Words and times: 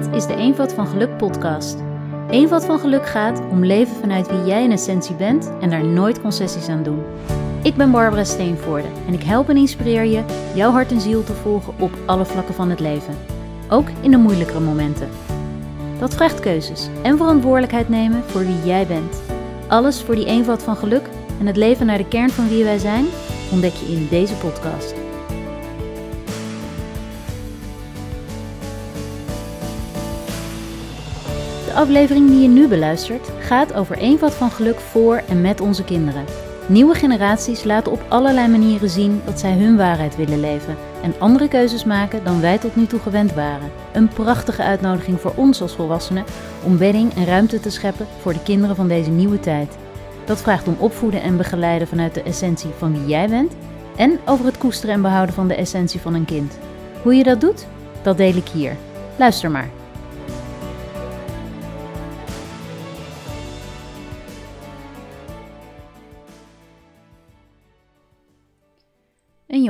Is 0.00 0.26
de 0.26 0.34
Eenvoud 0.36 0.72
van 0.72 0.86
Geluk 0.86 1.16
podcast. 1.16 1.78
Eenvoud 2.30 2.64
van 2.64 2.78
Geluk 2.78 3.06
gaat 3.06 3.40
om 3.50 3.64
leven 3.64 3.96
vanuit 3.96 4.28
wie 4.28 4.44
jij 4.44 4.64
in 4.64 4.72
essentie 4.72 5.14
bent 5.14 5.50
en 5.60 5.70
daar 5.70 5.84
nooit 5.84 6.20
concessies 6.20 6.68
aan 6.68 6.82
doen. 6.82 7.02
Ik 7.62 7.74
ben 7.74 7.90
Barbara 7.90 8.24
Steenvoorde 8.24 8.88
en 9.06 9.14
ik 9.14 9.22
help 9.22 9.48
en 9.48 9.56
inspireer 9.56 10.04
je 10.04 10.24
jouw 10.54 10.70
hart 10.70 10.90
en 10.90 11.00
ziel 11.00 11.24
te 11.24 11.32
volgen 11.32 11.74
op 11.78 11.90
alle 12.06 12.24
vlakken 12.24 12.54
van 12.54 12.70
het 12.70 12.80
leven. 12.80 13.14
Ook 13.68 13.88
in 14.00 14.10
de 14.10 14.16
moeilijkere 14.16 14.60
momenten. 14.60 15.08
Dat 15.98 16.14
vraagt 16.14 16.40
keuzes 16.40 16.88
en 17.02 17.16
verantwoordelijkheid 17.16 17.88
nemen 17.88 18.22
voor 18.26 18.46
wie 18.46 18.64
jij 18.64 18.86
bent. 18.86 19.22
Alles 19.66 20.02
voor 20.02 20.14
die 20.14 20.26
eenvoud 20.26 20.62
van 20.62 20.76
geluk 20.76 21.08
en 21.40 21.46
het 21.46 21.56
leven 21.56 21.86
naar 21.86 21.98
de 21.98 22.08
kern 22.08 22.30
van 22.30 22.48
wie 22.48 22.64
wij 22.64 22.78
zijn 22.78 23.04
ontdek 23.52 23.72
je 23.72 23.92
in 23.92 24.06
deze 24.10 24.34
podcast. 24.34 24.99
Aflevering 31.80 32.28
die 32.28 32.40
je 32.40 32.48
nu 32.48 32.68
beluistert 32.68 33.28
gaat 33.38 33.74
over 33.74 33.98
eenvoud 33.98 34.34
van 34.34 34.50
geluk 34.50 34.80
voor 34.80 35.22
en 35.28 35.40
met 35.40 35.60
onze 35.60 35.84
kinderen. 35.84 36.24
Nieuwe 36.66 36.94
generaties 36.94 37.64
laten 37.64 37.92
op 37.92 38.04
allerlei 38.08 38.48
manieren 38.48 38.90
zien 38.90 39.22
dat 39.24 39.40
zij 39.40 39.52
hun 39.52 39.76
waarheid 39.76 40.16
willen 40.16 40.40
leven 40.40 40.76
en 41.02 41.14
andere 41.18 41.48
keuzes 41.48 41.84
maken 41.84 42.24
dan 42.24 42.40
wij 42.40 42.58
tot 42.58 42.76
nu 42.76 42.86
toe 42.86 43.00
gewend 43.00 43.34
waren. 43.34 43.70
Een 43.92 44.08
prachtige 44.08 44.62
uitnodiging 44.62 45.20
voor 45.20 45.32
ons 45.36 45.62
als 45.62 45.74
volwassenen 45.74 46.24
om 46.64 46.78
bedding 46.78 47.14
en 47.14 47.24
ruimte 47.24 47.60
te 47.60 47.70
scheppen 47.70 48.06
voor 48.20 48.32
de 48.32 48.42
kinderen 48.42 48.76
van 48.76 48.88
deze 48.88 49.10
nieuwe 49.10 49.40
tijd. 49.40 49.76
Dat 50.24 50.40
vraagt 50.40 50.68
om 50.68 50.76
opvoeden 50.78 51.22
en 51.22 51.36
begeleiden 51.36 51.88
vanuit 51.88 52.14
de 52.14 52.22
essentie 52.22 52.70
van 52.78 52.92
wie 52.92 53.06
jij 53.06 53.28
bent 53.28 53.52
en 53.96 54.18
over 54.26 54.44
het 54.44 54.58
koesteren 54.58 54.94
en 54.94 55.02
behouden 55.02 55.34
van 55.34 55.48
de 55.48 55.54
essentie 55.54 56.00
van 56.00 56.14
een 56.14 56.24
kind. 56.24 56.58
Hoe 57.02 57.14
je 57.14 57.22
dat 57.22 57.40
doet, 57.40 57.66
dat 58.02 58.16
deel 58.16 58.34
ik 58.34 58.48
hier. 58.48 58.76
Luister 59.16 59.50
maar. 59.50 59.79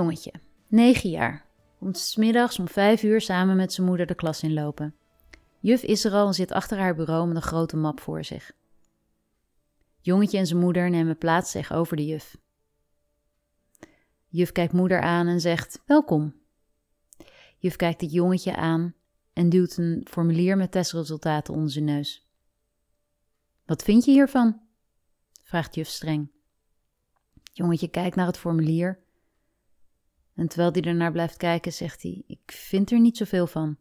Jongetje, 0.01 0.33
9 0.67 1.11
jaar, 1.11 1.47
komt 1.79 1.99
smiddags 1.99 2.59
om 2.59 2.69
5 2.69 3.03
uur 3.03 3.21
samen 3.21 3.57
met 3.57 3.73
zijn 3.73 3.87
moeder 3.87 4.07
de 4.07 4.15
klas 4.15 4.43
inlopen. 4.43 4.95
Juf 5.59 5.83
is 5.83 6.05
er 6.05 6.13
al 6.13 6.27
en 6.27 6.35
zit 6.35 6.53
achter 6.53 6.79
haar 6.79 6.95
bureau 6.95 7.27
met 7.27 7.37
een 7.37 7.43
grote 7.43 7.77
map 7.77 8.01
voor 8.01 8.25
zich. 8.25 8.53
Jongetje 10.01 10.39
en 10.39 10.47
zijn 10.47 10.61
moeder 10.61 10.91
nemen 10.91 11.19
plaats 11.19 11.53
tegenover 11.53 11.97
de 11.97 12.07
juf. 12.07 12.37
Juf 14.27 14.53
kijkt 14.53 14.73
moeder 14.73 15.01
aan 15.01 15.27
en 15.27 15.41
zegt: 15.41 15.83
Welkom. 15.87 16.35
Juf 17.59 17.77
kijkt 17.77 18.01
het 18.01 18.13
jongetje 18.13 18.57
aan 18.57 18.95
en 19.33 19.49
duwt 19.49 19.77
een 19.77 20.07
formulier 20.11 20.57
met 20.57 20.73
testresultaten 20.73 21.55
onder 21.55 21.71
zijn 21.71 21.85
neus. 21.85 22.29
Wat 23.65 23.83
vind 23.83 24.05
je 24.05 24.11
hiervan? 24.11 24.61
vraagt 25.43 25.75
juf 25.75 25.89
streng. 25.89 26.31
jongetje 27.53 27.89
kijkt 27.89 28.17
naar 28.17 28.27
het 28.27 28.39
formulier 28.39 29.09
en 30.41 30.49
terwijl 30.49 30.73
hij 30.73 30.83
ernaar 30.83 31.13
blijft 31.13 31.37
kijken, 31.37 31.73
zegt 31.73 32.03
hij: 32.03 32.23
Ik 32.27 32.53
vind 32.53 32.91
er 32.91 33.01
niet 33.01 33.17
zoveel 33.17 33.47
van. 33.47 33.77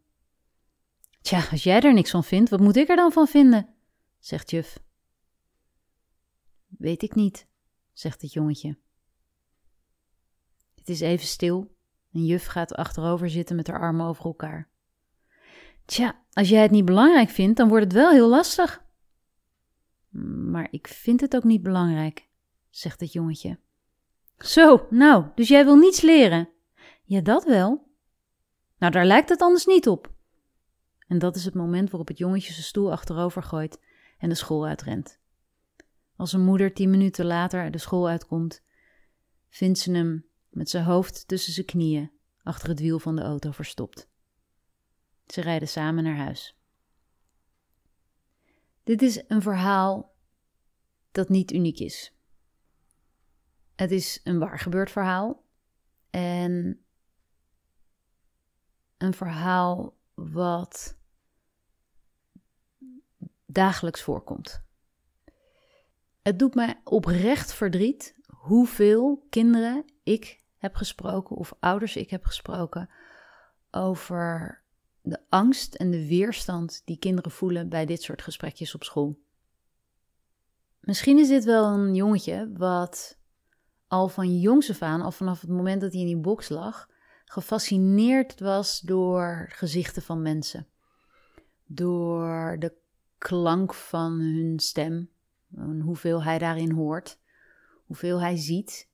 Tja, 1.21 1.47
als 1.51 1.63
jij 1.63 1.81
er 1.81 1.93
niks 1.93 2.11
van 2.11 2.23
vindt, 2.23 2.49
wat 2.49 2.59
moet 2.59 2.75
ik 2.75 2.89
er 2.89 2.95
dan 2.95 3.11
van 3.11 3.27
vinden? 3.27 3.69
zegt 4.17 4.49
juf. 4.49 4.79
Weet 6.67 7.01
ik 7.01 7.15
niet, 7.15 7.47
zegt 7.93 8.21
het 8.21 8.33
jongetje. 8.33 8.77
Het 10.75 10.89
is 10.89 10.99
even 10.99 11.27
stil 11.27 11.75
en 12.11 12.25
juf 12.25 12.45
gaat 12.45 12.73
achterover 12.73 13.29
zitten 13.29 13.55
met 13.55 13.67
haar 13.67 13.79
armen 13.79 14.05
over 14.05 14.25
elkaar. 14.25 14.69
Tja, 15.85 16.23
als 16.31 16.49
jij 16.49 16.61
het 16.61 16.71
niet 16.71 16.85
belangrijk 16.85 17.29
vindt, 17.29 17.57
dan 17.57 17.67
wordt 17.67 17.83
het 17.83 17.93
wel 17.93 18.11
heel 18.11 18.29
lastig. 18.29 18.83
Maar 20.51 20.67
ik 20.71 20.87
vind 20.87 21.21
het 21.21 21.35
ook 21.35 21.43
niet 21.43 21.63
belangrijk, 21.63 22.29
zegt 22.69 22.99
het 22.99 23.13
jongetje. 23.13 23.59
Zo, 24.45 24.87
nou, 24.89 25.25
dus 25.35 25.47
jij 25.47 25.65
wil 25.65 25.75
niets 25.75 26.01
leren? 26.01 26.49
Ja, 27.03 27.21
dat 27.21 27.43
wel. 27.43 27.87
Nou, 28.77 28.91
daar 28.91 29.05
lijkt 29.05 29.29
het 29.29 29.41
anders 29.41 29.65
niet 29.65 29.87
op. 29.87 30.11
En 31.07 31.19
dat 31.19 31.35
is 31.35 31.45
het 31.45 31.53
moment 31.53 31.89
waarop 31.89 32.07
het 32.07 32.17
jongetje 32.17 32.53
zijn 32.53 32.65
stoel 32.65 32.91
achterover 32.91 33.43
gooit 33.43 33.79
en 34.17 34.29
de 34.29 34.35
school 34.35 34.65
uitrent. 34.65 35.19
Als 36.15 36.33
een 36.33 36.43
moeder 36.43 36.73
tien 36.73 36.89
minuten 36.89 37.25
later 37.25 37.71
de 37.71 37.77
school 37.77 38.07
uitkomt, 38.07 38.63
vindt 39.49 39.79
ze 39.79 39.91
hem 39.91 40.25
met 40.49 40.69
zijn 40.69 40.83
hoofd 40.83 41.27
tussen 41.27 41.53
zijn 41.53 41.65
knieën 41.65 42.11
achter 42.43 42.69
het 42.69 42.79
wiel 42.79 42.99
van 42.99 43.15
de 43.15 43.21
auto 43.21 43.51
verstopt. 43.51 44.09
Ze 45.27 45.41
rijden 45.41 45.67
samen 45.67 46.03
naar 46.03 46.17
huis. 46.17 46.57
Dit 48.83 49.01
is 49.01 49.23
een 49.27 49.41
verhaal 49.41 50.15
dat 51.11 51.29
niet 51.29 51.51
uniek 51.51 51.79
is. 51.79 52.18
Het 53.79 53.91
is 53.91 54.19
een 54.23 54.39
waar 54.39 54.59
gebeurd 54.59 54.91
verhaal 54.91 55.43
en 56.09 56.83
een 58.97 59.13
verhaal 59.13 59.97
wat 60.13 60.97
dagelijks 63.45 64.01
voorkomt. 64.01 64.63
Het 66.21 66.39
doet 66.39 66.55
mij 66.55 66.81
oprecht 66.83 67.53
verdriet 67.53 68.15
hoeveel 68.27 69.25
kinderen 69.29 69.85
ik 70.03 70.43
heb 70.57 70.75
gesproken 70.75 71.35
of 71.35 71.53
ouders 71.59 71.95
ik 71.95 72.09
heb 72.09 72.25
gesproken 72.25 72.89
over 73.71 74.61
de 75.01 75.19
angst 75.29 75.75
en 75.75 75.91
de 75.91 76.07
weerstand 76.07 76.81
die 76.85 76.97
kinderen 76.97 77.31
voelen 77.31 77.69
bij 77.69 77.85
dit 77.85 78.01
soort 78.01 78.21
gesprekjes 78.21 78.75
op 78.75 78.83
school. 78.83 79.19
Misschien 80.79 81.17
is 81.17 81.27
dit 81.27 81.43
wel 81.43 81.65
een 81.65 81.95
jongetje 81.95 82.51
wat 82.53 83.18
al 83.89 84.07
van 84.07 84.39
jongs 84.39 84.69
af 84.69 84.81
aan, 84.81 85.01
al 85.01 85.11
vanaf 85.11 85.41
het 85.41 85.49
moment 85.49 85.81
dat 85.81 85.91
hij 85.91 86.01
in 86.01 86.07
die 86.07 86.17
box 86.17 86.49
lag, 86.49 86.89
gefascineerd 87.25 88.39
was 88.39 88.79
door 88.79 89.45
gezichten 89.51 90.01
van 90.01 90.21
mensen. 90.21 90.67
Door 91.65 92.55
de 92.59 92.73
klank 93.17 93.73
van 93.73 94.11
hun 94.19 94.59
stem, 94.59 95.09
hoeveel 95.81 96.23
hij 96.23 96.37
daarin 96.37 96.71
hoort, 96.71 97.19
hoeveel 97.85 98.21
hij 98.21 98.37
ziet, 98.37 98.87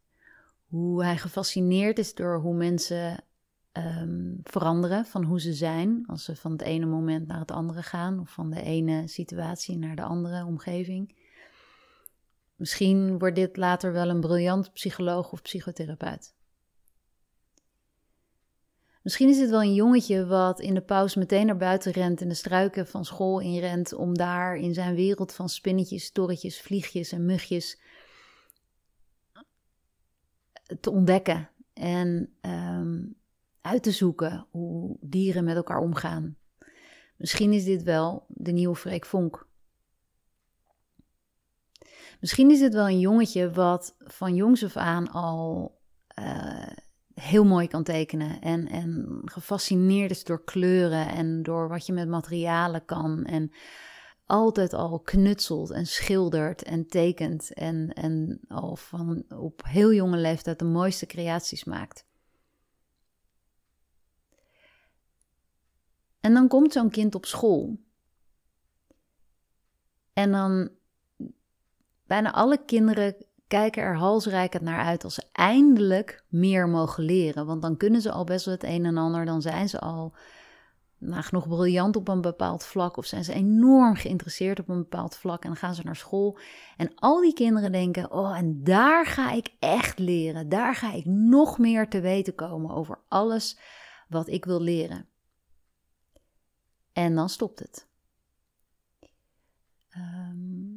hoe 0.68 1.04
hij 1.04 1.18
gefascineerd 1.18 2.00
is 2.00 2.14
door 2.14 2.40
hoe 2.40 2.56
mensen 2.56 3.24
ehm, 3.72 4.34
veranderen 4.44 5.06
van 5.06 5.24
hoe 5.24 5.40
ze 5.40 5.54
zijn 5.54 6.04
als 6.08 6.24
ze 6.24 6.36
van 6.36 6.52
het 6.52 6.62
ene 6.62 6.86
moment 6.86 7.28
naar 7.28 7.40
het 7.40 7.52
andere 7.52 7.84
gaan 7.84 8.20
of 8.20 8.30
van 8.30 8.50
de 8.50 8.62
ene 8.62 9.08
situatie 9.08 9.78
naar 9.78 9.96
de 9.96 10.04
andere 10.04 10.46
omgeving. 10.46 11.16
Misschien 12.56 13.20
wordt 13.20 13.36
dit 13.36 13.58
later 13.58 13.92
wel 13.92 14.10
een 14.10 14.20
briljant 14.20 14.74
psycholoog 14.74 15.32
of 15.32 15.42
psychotherapeut. 15.42 16.34
Misschien 19.02 19.30
is 19.30 19.38
dit 19.38 19.50
wel 19.50 19.62
een 19.62 19.74
jongetje 19.74 20.26
wat 20.26 20.60
in 20.60 20.74
de 20.74 20.82
pauze 20.82 21.20
meteen 21.20 21.46
naar 21.46 21.58
buiten 21.58 21.92
rent 21.92 22.22
en 22.22 22.28
de 22.28 22.34
struiken 22.34 22.88
van 22.88 23.06
school 23.06 23.40
inrent 23.40 23.94
om 23.94 24.14
daar 24.14 24.56
in 24.56 24.74
zijn 24.74 24.96
wereld 24.96 25.34
van 25.34 25.50
spinnetjes, 25.50 26.12
torretjes, 26.12 26.62
vliegjes 26.62 27.12
en 27.12 27.26
mugjes 27.26 27.80
te 30.80 30.92
ontdekken 30.92 31.50
en 31.74 32.34
ehm, 32.42 33.04
uit 33.62 33.84
te 33.84 33.92
zoeken 33.92 34.48
hoe 34.52 34.98
dieren 35.02 35.44
met 35.44 35.56
elkaar 35.56 35.80
omgaan. 35.80 36.38
Misschien 37.18 37.54
is 37.54 37.64
dit 37.64 37.84
wel 37.84 38.26
de 38.28 38.52
nieuwe 38.52 38.76
Freek 38.76 39.06
Vonk. 39.06 39.48
Misschien 42.20 42.52
is 42.52 42.60
dit 42.60 42.74
wel 42.74 42.88
een 42.88 43.00
jongetje 43.00 43.52
wat 43.52 43.96
van 44.00 44.36
jongs 44.36 44.64
af 44.64 44.78
aan 44.78 45.12
al 45.12 45.78
uh, 46.20 46.68
heel 47.14 47.46
mooi 47.46 47.68
kan 47.68 47.84
tekenen. 47.84 48.42
En, 48.42 48.68
en 48.68 49.22
gefascineerd 49.26 50.12
is 50.12 50.24
door 50.24 50.44
kleuren 50.44 51.08
en 51.08 51.44
door 51.44 51.68
wat 51.68 51.86
je 51.86 51.94
met 51.94 52.08
materialen 52.08 52.86
kan. 52.86 53.26
En 53.26 53.52
altijd 54.26 54.74
al 54.74 55.00
knutselt 55.00 55.72
en 55.72 55.88
schildert 55.88 56.64
en 56.64 56.88
tekent. 56.88 57.54
En, 57.54 57.94
en 57.94 58.40
al 58.48 58.76
van 58.76 59.26
op 59.30 59.62
heel 59.66 59.94
jonge 59.94 60.18
leeftijd 60.18 60.60
de 60.60 60.66
mooiste 60.66 61.06
creaties 61.06 61.64
maakt. 61.64 62.06
En 66.20 66.34
dan 66.34 66.48
komt 66.48 66.74
zo'n 66.74 66.90
kind 66.90 67.16
op 67.16 67.26
school. 67.26 67.78
En 70.14 70.32
dan 70.32 70.70
bijna 72.08 72.32
alle 72.32 72.66
kinderen 72.66 73.16
kijken 73.48 73.84
er 73.84 73.98
halsrijkend 73.98 74.64
naar 74.64 74.86
uit 74.86 75.04
als 75.04 75.14
ze 75.14 75.24
eindelijk 75.32 76.24
meer 76.28 76.70
mogen 76.70 77.04
leren. 77.04 77.46
Want 77.46 77.62
dan 77.62 77.78
kunnen 77.78 78.02
ze 78.02 78.12
al 78.12 78.24
best 78.24 78.46
wel 78.46 78.54
het 78.54 78.64
een 78.64 78.86
en 78.86 78.98
ander. 78.98 79.26
Dan 79.26 79.42
zijn 79.42 79.70
ze 79.70 79.80
al 79.80 80.14
genoeg 81.00 81.48
briljant 81.48 81.96
op 81.96 82.08
een 82.08 82.22
bepaald 82.22 82.64
vlak. 82.64 82.98
Of 82.98 83.06
zijn 83.06 83.24
ze 83.24 83.34
enorm 83.34 83.96
geïnteresseerd 83.96 84.60
op 84.60 84.70
een 84.70 84.78
bepaald 84.78 85.16
vlak. 85.16 85.44
En 85.44 85.48
dan 85.48 85.58
gaan 85.58 85.76
ze 85.76 85.84
naar 85.84 85.96
school. 85.96 86.38
En 86.78 86.96
al 86.96 87.22
die 87.22 87.34
kinderen 87.34 87.72
denken: 87.72 88.12
Oh, 88.12 88.38
en 88.38 88.64
daar 88.64 89.06
ga 89.06 89.32
ik 89.32 89.56
echt 89.60 90.00
leren. 90.00 90.50
Daar 90.50 90.76
ga 90.76 90.94
ik 90.94 91.06
nog 91.06 91.58
meer 91.58 91.90
te 91.90 92.00
weten 92.00 92.36
komen 92.36 92.76
over 92.76 93.00
alles 93.08 93.60
wat 94.08 94.28
ik 94.28 94.46
wil 94.46 94.62
leren. 94.62 95.08
En 96.94 97.16
dan 97.16 97.30
stopt 97.30 97.60
het. 97.60 97.88
Ehm, 99.90 100.75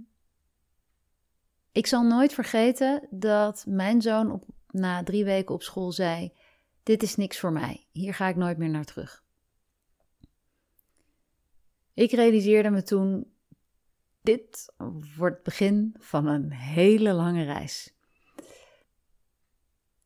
ik 1.79 1.87
zal 1.87 2.03
nooit 2.03 2.33
vergeten 2.33 3.07
dat 3.11 3.65
mijn 3.69 4.03
zoon 4.03 4.33
op, 4.33 4.45
na 4.71 5.03
drie 5.03 5.25
weken 5.25 5.55
op 5.55 5.63
school 5.63 5.93
zei: 5.93 6.33
Dit 6.83 7.03
is 7.03 7.17
niks 7.17 7.39
voor 7.39 7.53
mij, 7.53 7.87
hier 7.93 8.15
ga 8.15 8.29
ik 8.29 8.37
nooit 8.37 8.59
meer 8.59 8.69
naar 8.69 8.85
terug. 8.85 9.25
Ik 11.95 12.11
realiseerde 12.11 12.71
me 12.71 12.83
toen: 12.83 13.33
dit 14.21 14.73
wordt 15.17 15.35
het 15.35 15.45
begin 15.45 15.95
van 15.99 16.27
een 16.27 16.53
hele 16.53 17.13
lange 17.13 17.45
reis. 17.45 17.95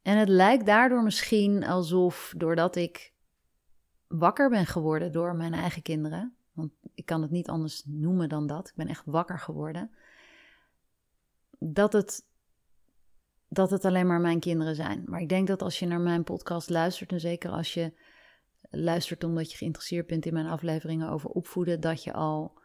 En 0.03 0.19
het 0.19 0.29
lijkt 0.29 0.67
daardoor 0.67 1.03
misschien 1.03 1.65
alsof, 1.65 2.35
doordat 2.37 2.77
ik 2.77 3.13
wakker 4.09 4.51
ben 4.51 4.67
geworden 4.67 5.13
door 5.13 5.37
mijn 5.37 5.55
eigen 5.55 5.83
kinderen, 5.83 6.37
want 6.53 6.73
ik 6.95 7.07
kan 7.07 7.23
het 7.23 7.31
niet 7.31 7.49
anders 7.49 7.83
noemen 7.87 8.29
dan 8.29 8.47
dat, 8.47 8.69
ik 8.69 8.75
ben 8.75 8.89
echt 8.89 9.05
wakker 9.07 9.39
geworden, 9.39 9.91
dat 11.63 11.93
het, 11.93 12.27
dat 13.49 13.71
het 13.71 13.85
alleen 13.85 14.07
maar 14.07 14.21
mijn 14.21 14.41
kinderen 14.41 14.75
zijn. 14.75 15.03
Maar 15.07 15.21
ik 15.21 15.29
denk 15.29 15.47
dat 15.47 15.63
als 15.63 15.79
je 15.79 15.87
naar 15.87 16.01
mijn 16.01 16.25
podcast 16.25 16.71
luistert, 16.71 17.13
en 17.13 17.21
zeker 17.21 17.51
als 17.51 17.75
je 17.75 17.93
luistert 18.71 19.25
omdat 19.25 19.51
je 19.51 19.57
geïnteresseerd 19.57 20.07
bent 20.07 20.27
in 20.27 20.33
mijn 20.33 20.47
afleveringen 20.47 21.09
over 21.09 21.31
opvoeden, 21.31 21.81
dat 21.81 22.05
je 22.05 22.13
al 22.13 22.61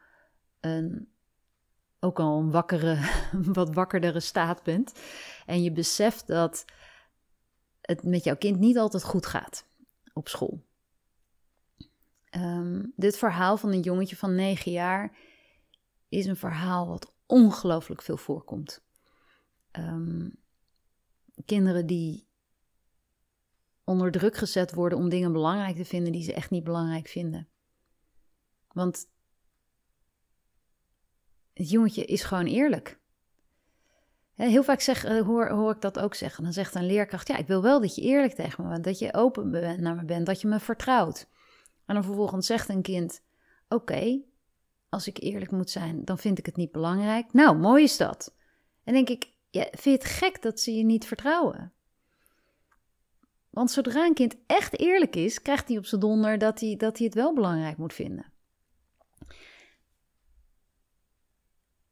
een, 0.59 1.11
ook 1.99 2.19
al 2.19 2.39
een 2.39 2.51
wakkere, 2.51 2.97
wat 3.59 3.73
wakkerdere 3.73 4.19
staat 4.19 4.63
bent. 4.63 4.93
En 5.45 5.63
je 5.63 5.71
beseft 5.71 6.27
dat 6.27 6.65
het 7.81 8.03
met 8.03 8.23
jouw 8.23 8.37
kind 8.37 8.59
niet 8.59 8.77
altijd 8.77 9.03
goed 9.03 9.25
gaat 9.25 9.65
op 10.13 10.27
school. 10.27 10.65
Ehm, 12.29 12.83
dit 12.95 13.17
verhaal 13.17 13.57
van 13.57 13.71
een 13.71 13.79
jongetje 13.79 14.15
van 14.15 14.35
9 14.35 14.71
jaar 14.71 15.17
is 16.09 16.25
een 16.25 16.35
verhaal 16.35 16.87
wat 16.87 17.13
ongelooflijk 17.25 18.01
veel 18.01 18.17
voorkomt. 18.17 18.85
Ehm, 19.77 20.29
kinderen 21.45 21.85
die 21.85 22.27
onder 23.83 24.11
druk 24.11 24.37
gezet 24.37 24.73
worden 24.73 24.97
om 24.97 25.09
dingen 25.09 25.31
belangrijk 25.31 25.75
te 25.75 25.85
vinden 25.85 26.11
die 26.11 26.23
ze 26.23 26.33
echt 26.33 26.49
niet 26.49 26.63
belangrijk 26.63 27.07
vinden. 27.07 27.47
Want 28.67 29.09
het 31.53 31.69
jongetje 31.69 32.05
is 32.05 32.23
gewoon 32.23 32.45
eerlijk. 32.45 32.99
Heel 34.33 34.63
vaak 34.63 34.81
zeg, 34.81 35.03
eh, 35.03 35.21
hoor, 35.21 35.49
hoor 35.49 35.71
ik 35.71 35.81
dat 35.81 35.99
ook 35.99 36.15
zeggen. 36.15 36.43
Dan 36.43 36.53
zegt 36.53 36.75
een 36.75 36.85
leerkracht: 36.85 37.27
Ja, 37.27 37.37
ik 37.37 37.47
wil 37.47 37.61
wel 37.61 37.81
dat 37.81 37.95
je 37.95 38.01
eerlijk 38.01 38.33
tegen 38.33 38.63
me 38.63 38.69
bent, 38.69 38.83
dat 38.83 38.99
je 38.99 39.13
open 39.13 39.49
naar 39.81 39.95
me 39.95 40.05
bent, 40.05 40.25
dat 40.25 40.41
je 40.41 40.47
me 40.47 40.59
vertrouwt. 40.59 41.27
En 41.85 41.93
dan 41.93 42.03
vervolgens 42.03 42.45
zegt 42.45 42.69
een 42.69 42.81
kind: 42.81 43.23
Oké, 43.69 44.21
als 44.89 45.07
ik 45.07 45.17
eerlijk 45.19 45.51
moet 45.51 45.69
zijn, 45.69 46.05
dan 46.05 46.17
vind 46.17 46.37
ik 46.37 46.45
het 46.45 46.55
niet 46.55 46.71
belangrijk. 46.71 47.33
Nou, 47.33 47.57
mooi 47.57 47.83
is 47.83 47.97
dat. 47.97 48.35
En 48.83 48.93
denk 48.93 49.09
ik: 49.09 49.36
Vind 49.61 49.83
je 49.83 49.91
het 49.91 50.05
gek 50.05 50.41
dat 50.41 50.59
ze 50.59 50.75
je 50.75 50.83
niet 50.83 51.05
vertrouwen? 51.05 51.73
Want 53.49 53.71
zodra 53.71 54.05
een 54.05 54.13
kind 54.13 54.35
echt 54.45 54.79
eerlijk 54.79 55.15
is, 55.15 55.41
krijgt 55.41 55.67
hij 55.67 55.77
op 55.77 55.85
zijn 55.85 56.01
donder 56.01 56.37
dat 56.37 56.59
hij, 56.59 56.75
dat 56.75 56.97
hij 56.97 57.05
het 57.05 57.15
wel 57.15 57.33
belangrijk 57.33 57.77
moet 57.77 57.93
vinden. 57.93 58.31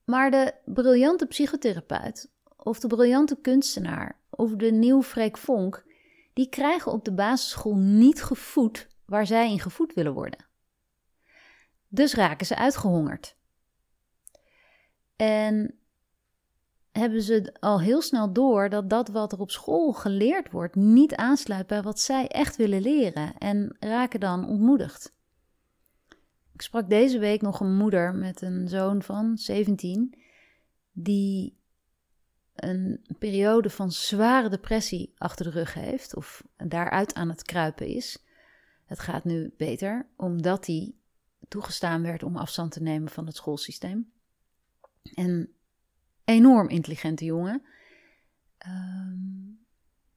Maar 0.03 0.31
de 0.31 0.53
briljante 0.65 1.25
psychotherapeut 1.25 2.31
of 2.57 2.79
de 2.79 2.87
briljante 2.87 3.37
kunstenaar 3.41 4.19
of 4.29 4.51
de 4.51 4.71
nieuw 4.71 5.01
Freek 5.01 5.37
Vonk, 5.37 5.85
die 6.33 6.49
krijgen 6.49 6.91
op 6.91 7.05
de 7.05 7.13
basisschool 7.13 7.75
niet 7.75 8.23
gevoed 8.23 8.87
waar 9.05 9.27
zij 9.27 9.51
in 9.51 9.59
gevoed 9.59 9.93
willen 9.93 10.13
worden. 10.13 10.45
Dus 11.87 12.13
raken 12.13 12.45
ze 12.45 12.55
uitgehongerd. 12.55 13.35
En 15.15 15.79
hebben 16.99 17.21
ze 17.21 17.53
al 17.59 17.81
heel 17.81 18.01
snel 18.01 18.33
door 18.33 18.69
dat 18.69 18.89
dat 18.89 19.07
wat 19.07 19.31
er 19.31 19.39
op 19.39 19.51
school 19.51 19.93
geleerd 19.93 20.51
wordt 20.51 20.75
niet 20.75 21.15
aansluit 21.15 21.67
bij 21.67 21.81
wat 21.81 21.99
zij 21.99 22.27
echt 22.27 22.55
willen 22.55 22.81
leren 22.81 23.37
en 23.37 23.75
raken 23.79 24.19
dan 24.19 24.47
ontmoedigd. 24.47 25.13
Ik 26.53 26.61
sprak 26.61 26.89
deze 26.89 27.19
week 27.19 27.41
nog 27.41 27.59
een 27.59 27.75
moeder 27.75 28.15
met 28.15 28.41
een 28.41 28.67
zoon 28.67 29.01
van 29.01 29.37
17 29.37 30.17
die 30.91 31.57
een 32.55 33.05
periode 33.19 33.69
van 33.69 33.91
zware 33.91 34.49
depressie 34.49 35.13
achter 35.17 35.45
de 35.45 35.51
rug 35.51 35.73
heeft 35.73 36.15
of 36.15 36.43
daaruit 36.57 37.13
aan 37.13 37.29
het 37.29 37.43
kruipen 37.43 37.87
is. 37.87 38.23
Het 38.85 38.99
gaat 38.99 39.23
nu 39.23 39.53
beter 39.57 40.07
omdat 40.15 40.65
hij 40.65 40.93
toegestaan 41.47 42.01
werd 42.01 42.23
om 42.23 42.37
afstand 42.37 42.71
te 42.71 42.81
nemen 42.81 43.09
van 43.09 43.25
het 43.25 43.35
schoolsysteem. 43.35 44.11
En 45.13 45.54
enorm 46.25 46.69
intelligente 46.69 47.25
jongen. 47.25 47.61
Ehm, 48.57 49.17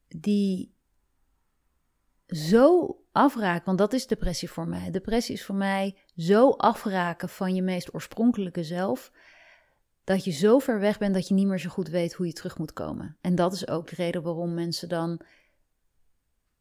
die 0.08 0.74
zo 2.26 2.96
afraakt, 3.12 3.66
want 3.66 3.78
dat 3.78 3.92
is 3.92 4.06
depressie 4.06 4.50
voor 4.50 4.68
mij. 4.68 4.90
Depressie 4.90 5.34
is 5.34 5.44
voor 5.44 5.54
mij 5.54 5.96
zo 6.16 6.50
afraken 6.50 7.28
van 7.28 7.54
je 7.54 7.62
meest 7.62 7.94
oorspronkelijke 7.94 8.64
zelf. 8.64 9.12
Dat 10.04 10.24
je 10.24 10.30
zo 10.30 10.58
ver 10.58 10.80
weg 10.80 10.98
bent 10.98 11.14
dat 11.14 11.28
je 11.28 11.34
niet 11.34 11.46
meer 11.46 11.58
zo 11.58 11.68
goed 11.68 11.88
weet 11.88 12.12
hoe 12.12 12.26
je 12.26 12.32
terug 12.32 12.58
moet 12.58 12.72
komen. 12.72 13.16
En 13.20 13.34
dat 13.34 13.52
is 13.52 13.68
ook 13.68 13.88
de 13.88 13.94
reden 13.94 14.22
waarom 14.22 14.54
mensen 14.54 14.88
dan 14.88 15.20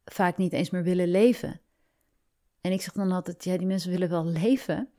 vaak 0.06 0.38
niet 0.38 0.54
eens 0.54 0.70
meer 0.70 0.84
willen 0.84 1.08
leven. 1.08 1.62
En 2.62 2.72
ik 2.72 2.82
zeg 2.82 2.94
dan 2.94 3.12
altijd: 3.12 3.44
ja, 3.44 3.58
die 3.58 3.68
mensen 3.68 3.92
willen 3.92 4.10
wel 4.10 4.26
leven, 4.26 4.90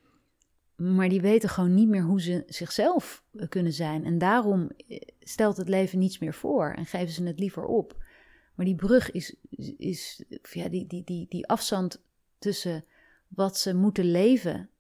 maar 0.78 1.08
die 1.08 1.20
weten 1.20 1.48
gewoon 1.48 1.74
niet 1.74 1.88
meer 1.88 2.02
hoe 2.02 2.20
ze 2.20 2.42
zichzelf 2.46 3.24
eh, 3.32 3.48
kunnen 3.48 3.72
zijn. 3.72 4.04
En 4.04 4.18
daarom 4.18 4.70
eh, 4.88 5.00
stelt 5.20 5.56
het 5.56 5.68
leven 5.68 5.98
niets 5.98 6.18
meer 6.18 6.34
voor 6.34 6.72
en 6.72 6.86
geven 6.86 7.14
ze 7.14 7.22
het 7.22 7.38
liever 7.38 7.64
op. 7.64 8.04
Maar 8.54 8.66
die 8.66 8.74
brug 8.74 9.10
is, 9.10 9.36
is 9.76 10.24
ja, 10.42 10.68
die, 10.68 10.86
die, 10.86 11.04
die, 11.04 11.26
die 11.28 11.46
afstand 11.46 12.02
tussen 12.38 12.84
wat 13.28 13.58
ze 13.58 13.74
moeten 13.74 14.10
leven 14.10 14.70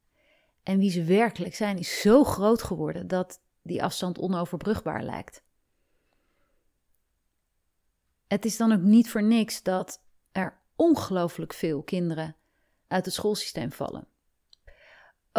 en 0.62 0.78
wie 0.78 0.90
ze 0.90 1.04
werkelijk 1.04 1.54
zijn, 1.54 1.78
is 1.78 2.00
zo 2.00 2.24
groot 2.24 2.62
geworden 2.62 3.08
dat 3.08 3.40
die 3.62 3.82
afstand 3.82 4.18
onoverbrugbaar 4.18 5.02
lijkt. 5.02 5.42
Het 8.26 8.44
is 8.44 8.56
dan 8.56 8.72
ook 8.72 8.82
niet 8.82 9.10
voor 9.10 9.22
niks 9.22 9.62
dat 9.62 10.02
er 10.32 10.58
ongelooflijk 10.76 11.52
veel 11.52 11.82
kinderen 11.82 12.36
uit 12.86 13.04
het 13.04 13.14
schoolsysteem 13.14 13.72
vallen 13.72 14.07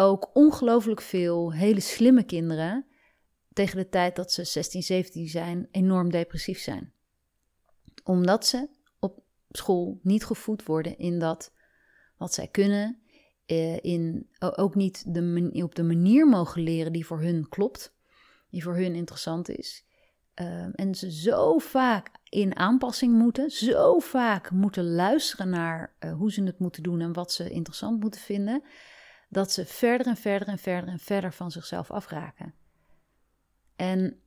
ook 0.00 0.30
ongelooflijk 0.32 1.00
veel 1.00 1.52
hele 1.52 1.80
slimme 1.80 2.22
kinderen 2.22 2.86
tegen 3.52 3.76
de 3.76 3.88
tijd 3.88 4.16
dat 4.16 4.32
ze 4.32 4.44
16, 4.44 4.82
17 4.82 5.28
zijn, 5.28 5.68
enorm 5.70 6.10
depressief 6.10 6.58
zijn. 6.58 6.92
Omdat 8.04 8.46
ze 8.46 8.68
op 8.98 9.22
school 9.50 9.98
niet 10.02 10.24
gevoed 10.24 10.64
worden 10.64 10.98
in 10.98 11.18
dat 11.18 11.52
wat 12.16 12.34
zij 12.34 12.48
kunnen, 12.48 13.00
eh, 13.46 13.76
in, 13.80 14.28
ook 14.38 14.74
niet 14.74 15.14
de, 15.14 15.50
op 15.62 15.74
de 15.74 15.82
manier 15.82 16.26
mogen 16.26 16.62
leren 16.62 16.92
die 16.92 17.06
voor 17.06 17.20
hun 17.20 17.48
klopt, 17.48 17.94
die 18.50 18.62
voor 18.62 18.76
hun 18.76 18.94
interessant 18.94 19.48
is. 19.48 19.84
Ehm, 20.34 20.70
en 20.70 20.94
ze 20.94 21.12
zo 21.12 21.58
vaak 21.58 22.10
in 22.28 22.56
aanpassing 22.56 23.18
moeten, 23.18 23.50
zo 23.50 23.98
vaak 23.98 24.50
moeten 24.50 24.90
luisteren 24.94 25.48
naar 25.48 25.94
eh, 25.98 26.12
hoe 26.12 26.32
ze 26.32 26.42
het 26.42 26.58
moeten 26.58 26.82
doen 26.82 27.00
en 27.00 27.12
wat 27.12 27.32
ze 27.32 27.50
interessant 27.50 28.00
moeten 28.00 28.20
vinden, 28.20 28.62
dat 29.30 29.52
ze 29.52 29.66
verder 29.66 30.06
en 30.06 30.16
verder 30.16 30.48
en 30.48 30.58
verder 30.58 30.90
en 30.90 30.98
verder 30.98 31.32
van 31.32 31.50
zichzelf 31.50 31.90
afraken. 31.90 32.54
En 33.76 34.20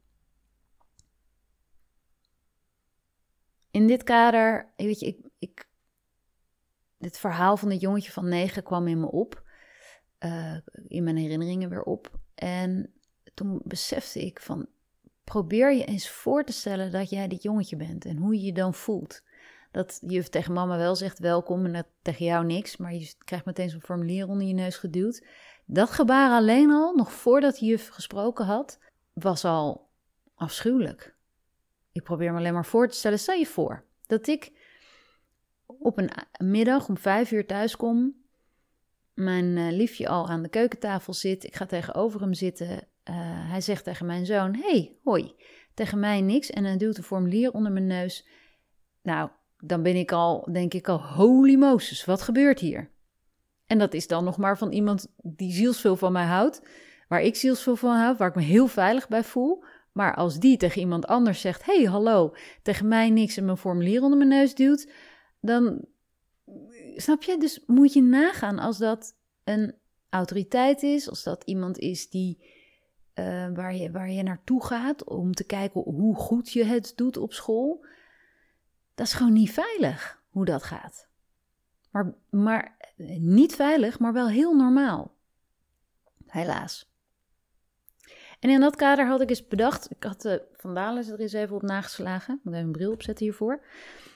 in 3.72 3.88
dit 3.88 4.04
kader, 4.04 4.74
weet 4.76 5.00
je, 5.00 5.06
ik, 5.06 5.20
ik, 5.40 5.68
dit 6.98 7.18
verhaal 7.18 7.58
van 7.58 7.70
het 7.70 7.82
jongetje 7.82 8.12
van 8.12 8.30
negen 8.30 8.64
kwam 8.64 8.88
in 8.88 9.00
me 9.00 9.12
op, 9.12 9.44
uh, 10.20 10.58
in 10.88 11.04
mijn 11.04 11.18
herinneringen 11.18 11.70
weer 11.70 11.84
op. 11.84 12.20
En 12.36 12.94
toen 13.34 13.62
besefte 13.64 14.26
ik 14.26 14.42
van, 14.42 14.68
probeer 15.24 15.74
je 15.74 15.86
eens 15.86 16.10
voor 16.10 16.44
te 16.44 16.54
stellen 16.54 16.92
dat 16.92 17.10
jij 17.10 17.28
dit 17.28 17.44
jongetje 17.44 17.76
bent 17.76 18.06
en 18.06 18.18
hoe 18.18 18.36
je 18.36 18.42
je 18.42 18.54
dan 18.54 18.74
voelt 18.74 19.24
dat 19.74 20.00
juf 20.08 20.30
tegen 20.30 20.54
mama 20.54 20.78
wel 20.78 20.96
zegt 20.96 21.20
welkom 21.20 21.66
en 21.66 21.74
dat 21.74 21.86
tegen 22.02 22.26
jou 22.26 22.46
niks, 22.46 22.78
maar 22.78 22.94
je 22.94 23.14
krijgt 23.26 23.46
meteen 23.46 23.70
zo'n 23.70 23.82
formulier 23.82 24.28
onder 24.28 24.48
je 24.48 24.54
neus 24.54 24.78
geduwd. 24.78 25.26
Dat 25.66 25.90
gebaar 25.90 26.32
alleen 26.32 26.72
al, 26.72 26.96
nog 26.96 27.12
voordat 27.12 27.60
juf 27.60 27.88
gesproken 27.88 28.46
had, 28.46 28.80
was 29.14 29.46
al 29.46 29.90
afschuwelijk. 30.36 31.16
Ik 31.92 32.04
probeer 32.04 32.32
me 32.32 32.38
alleen 32.38 32.54
maar 32.54 32.66
voor 32.66 32.88
te 32.88 32.96
stellen, 32.96 33.20
stel 33.20 33.36
je 33.36 33.46
voor 33.46 33.86
dat 34.08 34.28
ik 34.28 34.52
op 35.66 35.98
een 35.98 36.12
middag 36.38 36.88
om 36.88 36.98
vijf 36.98 37.32
uur 37.32 37.46
thuis 37.46 37.76
kom, 37.76 38.16
mijn 39.14 39.58
uh, 39.58 39.72
liefje 39.72 40.08
al 40.08 40.28
aan 40.28 40.42
de 40.42 40.50
keukentafel 40.50 41.14
zit, 41.14 41.44
ik 41.44 41.56
ga 41.56 41.66
tegenover 41.66 42.22
hem 42.22 42.34
zitten, 42.34 42.70
uh, 42.70 42.80
hij 43.50 43.62
zegt 43.62 43.84
tegen 43.84 44.06
mijn 44.06 44.26
zoon, 44.26 44.56
hey, 44.56 44.98
hoi, 45.04 45.36
tegen 45.74 46.00
mij 46.00 46.22
niks 46.22 46.50
en 46.50 46.64
hij 46.64 46.78
duwt 46.78 46.98
een 46.98 47.04
formulier 47.04 47.52
onder 47.52 47.72
mijn 47.72 47.88
neus. 47.88 48.28
Nou, 49.02 49.30
dan 49.66 49.84
ben 49.84 49.96
ik 49.96 50.12
al, 50.12 50.48
denk 50.52 50.74
ik 50.74 50.88
al, 50.88 51.02
holy 51.02 51.56
Moses, 51.56 52.06
wat 52.06 52.22
gebeurt 52.22 52.60
hier? 52.60 52.92
En 53.66 53.78
dat 53.78 53.94
is 53.94 54.08
dan 54.08 54.24
nog 54.24 54.38
maar 54.38 54.58
van 54.58 54.72
iemand 54.72 55.14
die 55.22 55.52
zielsveel 55.52 55.96
van 55.96 56.12
mij 56.12 56.26
houdt, 56.26 56.62
waar 57.08 57.22
ik 57.22 57.36
zielsveel 57.36 57.76
van 57.76 57.96
houd, 57.96 58.18
waar 58.18 58.30
ik 58.30 58.36
me 58.36 58.42
heel 58.42 58.68
veilig 58.68 59.08
bij 59.08 59.24
voel. 59.24 59.64
Maar 59.92 60.16
als 60.16 60.40
die 60.40 60.58
tegen 60.58 60.82
iemand 60.82 61.08
anders 61.08 61.42
zegt: 61.42 61.66
hey, 61.66 61.84
hallo, 61.84 62.36
tegen 62.62 62.88
mij 62.88 63.10
niks 63.10 63.38
en 63.38 63.46
mijn 63.46 63.58
formulier 63.58 64.02
onder 64.02 64.18
mijn 64.18 64.30
neus 64.30 64.56
duwt, 64.56 64.92
dan 65.42 65.86
snap 66.96 67.24
je? 67.24 67.38
Dus 67.38 67.64
moet 67.66 67.94
je 67.94 68.02
nagaan 68.02 68.60
als 68.60 68.78
dat 68.78 69.16
een 69.44 69.76
autoriteit 70.10 70.84
is, 70.84 71.10
als 71.10 71.24
dat 71.24 71.44
iemand 71.44 71.78
is 71.78 72.10
die, 72.10 72.38
uh, 73.16 73.48
waar, 73.54 73.76
je, 73.76 73.92
waar 73.92 74.12
je 74.12 74.24
naartoe 74.24 74.66
gaat 74.66 75.04
om 75.04 75.34
te 75.34 75.46
kijken 75.46 75.82
hoe 75.82 76.16
goed 76.16 76.52
je 76.52 76.64
het 76.64 76.94
doet 76.96 77.18
op 77.18 77.34
school. 77.34 77.86
Dat 78.96 79.08
is 79.08 79.14
gewoon 79.14 79.34
niet 79.34 79.52
veilig 79.52 80.22
hoe 80.30 80.46
dat 80.46 80.64
gaat. 80.64 81.08
Maar, 81.92 82.14
maar 82.30 82.78
niet 83.20 83.56
veilig, 83.56 84.00
maar 84.00 84.14
wel 84.14 84.30
heel 84.30 84.56
normaal. 84.56 85.16
Helaas. 86.28 86.92
En 88.40 88.50
in 88.50 88.60
dat 88.60 88.76
kader 88.76 89.08
had 89.08 89.22
ik 89.22 89.30
eens 89.30 89.48
bedacht, 89.48 89.92
ik 89.92 90.04
had 90.04 90.22
de 90.22 90.42
Vandalen 90.54 91.12
er 91.12 91.20
eens 91.20 91.34
even 91.34 91.56
op 91.56 91.62
nageslagen, 91.62 92.36
ik 92.36 92.44
moet 92.44 92.54
even 92.54 92.66
een 92.66 92.72
bril 92.72 92.92
opzetten 92.92 93.26
hiervoor. 93.26 93.66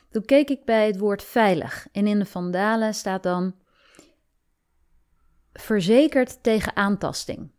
Toen 0.10 0.26
keek 0.26 0.50
ik 0.50 0.66
bij 0.66 0.88
het 0.88 0.98
woord 0.98 1.24
veilig 1.24 1.88
en 1.92 2.08
in 2.08 2.20
de 2.20 2.26
Vandalen 2.26 2.94
staat 2.94 3.24
dan 3.24 3.56
verzekerd 5.54 6.44
tegen 6.44 6.76
aantasting. 6.76 7.50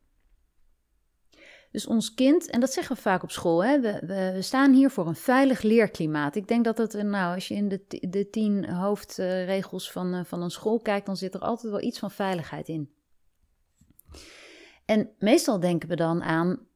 Dus 1.70 1.86
ons 1.86 2.14
kind, 2.14 2.50
en 2.50 2.60
dat 2.60 2.72
zeggen 2.72 2.96
we 2.96 3.02
vaak 3.02 3.22
op 3.22 3.30
school, 3.30 3.64
hè, 3.64 3.80
we, 3.80 4.00
we, 4.06 4.42
staan 4.42 4.72
hier 4.72 4.90
voor 4.90 5.06
een 5.06 5.16
veilig 5.16 5.62
leerklimaat. 5.62 6.34
Ik 6.34 6.48
denk 6.48 6.64
dat 6.64 6.78
het, 6.78 6.92
nou, 6.92 7.34
als 7.34 7.48
je 7.48 7.54
in 7.54 7.68
de, 7.68 7.84
de 8.08 8.30
tien 8.30 8.70
hoofdregels 8.70 9.92
van, 9.92 10.14
eh, 10.14 10.24
van 10.24 10.42
een 10.42 10.50
school 10.50 10.80
kijkt, 10.80 11.06
dan 11.06 11.16
zit 11.16 11.34
er 11.34 11.40
altijd 11.40 11.72
wel 11.72 11.82
iets 11.82 11.98
van 11.98 12.10
veiligheid 12.10 12.68
in. 12.68 12.92
En 14.84 15.10
meestal 15.18 15.60
denken 15.60 15.88
we 15.88 15.96
dan 15.96 16.22
aan, 16.22 16.66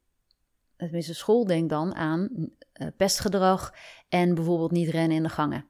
tenminste 0.76 1.14
school 1.14 1.46
denkt 1.46 1.68
dan 1.68 1.94
aan 1.94 2.28
uh, 2.74 2.88
pestgedrag 2.96 3.74
en 4.08 4.34
bijvoorbeeld 4.34 4.70
niet 4.70 4.88
rennen 4.88 5.16
in 5.16 5.22
de 5.22 5.28
gangen. 5.28 5.66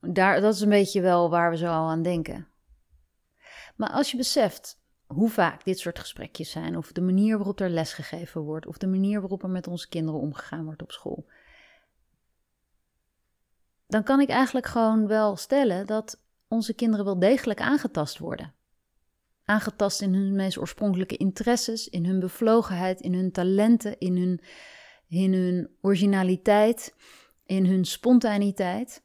Daar, 0.00 0.40
dat 0.40 0.54
is 0.54 0.60
een 0.60 0.68
beetje 0.68 1.00
wel 1.00 1.30
waar 1.30 1.50
we 1.50 1.56
zo 1.56 1.66
al 1.66 1.88
aan 1.88 2.02
denken. 2.02 2.48
Maar 3.76 3.90
als 3.90 4.10
je 4.10 4.16
beseft 4.16 4.79
hoe 5.14 5.30
vaak 5.30 5.64
dit 5.64 5.78
soort 5.78 5.98
gesprekjes 5.98 6.50
zijn, 6.50 6.76
of 6.76 6.92
de 6.92 7.00
manier 7.00 7.36
waarop 7.36 7.60
er 7.60 7.70
lesgegeven 7.70 8.40
wordt, 8.40 8.66
of 8.66 8.78
de 8.78 8.86
manier 8.86 9.20
waarop 9.20 9.42
er 9.42 9.50
met 9.50 9.66
onze 9.66 9.88
kinderen 9.88 10.20
omgegaan 10.20 10.64
wordt 10.64 10.82
op 10.82 10.92
school, 10.92 11.26
dan 13.86 14.02
kan 14.02 14.20
ik 14.20 14.28
eigenlijk 14.28 14.66
gewoon 14.66 15.06
wel 15.06 15.36
stellen 15.36 15.86
dat 15.86 16.22
onze 16.48 16.74
kinderen 16.74 17.04
wel 17.04 17.18
degelijk 17.18 17.60
aangetast 17.60 18.18
worden. 18.18 18.54
Aangetast 19.44 20.02
in 20.02 20.14
hun 20.14 20.34
meest 20.34 20.58
oorspronkelijke 20.58 21.16
interesses, 21.16 21.88
in 21.88 22.04
hun 22.04 22.20
bevlogenheid, 22.20 23.00
in 23.00 23.14
hun 23.14 23.32
talenten, 23.32 23.98
in 23.98 24.16
hun, 24.16 24.40
in 25.08 25.32
hun 25.32 25.76
originaliteit, 25.80 26.94
in 27.44 27.66
hun 27.66 27.84
spontaniteit. 27.84 29.02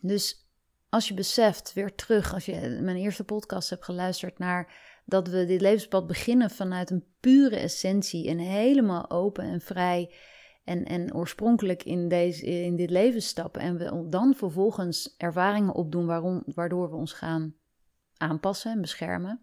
Dus 0.00 0.45
als 0.88 1.08
je 1.08 1.14
beseft, 1.14 1.72
weer 1.72 1.94
terug, 1.94 2.34
als 2.34 2.44
je 2.44 2.78
mijn 2.82 2.96
eerste 2.96 3.24
podcast 3.24 3.70
hebt 3.70 3.84
geluisterd 3.84 4.38
naar 4.38 4.74
dat 5.04 5.28
we 5.28 5.44
dit 5.44 5.60
levenspad 5.60 6.06
beginnen 6.06 6.50
vanuit 6.50 6.90
een 6.90 7.04
pure 7.20 7.56
essentie 7.56 8.28
en 8.28 8.38
helemaal 8.38 9.10
open 9.10 9.44
en 9.44 9.60
vrij 9.60 10.14
en, 10.64 10.84
en 10.84 11.14
oorspronkelijk 11.14 11.82
in, 11.82 12.08
deze, 12.08 12.46
in 12.46 12.76
dit 12.76 12.90
leven 12.90 13.22
stappen 13.22 13.60
en 13.60 13.76
we 13.76 14.08
dan 14.08 14.34
vervolgens 14.34 15.14
ervaringen 15.16 15.74
opdoen 15.74 16.06
waarom, 16.06 16.42
waardoor 16.46 16.90
we 16.90 16.96
ons 16.96 17.12
gaan 17.12 17.54
aanpassen 18.16 18.72
en 18.72 18.80
beschermen, 18.80 19.40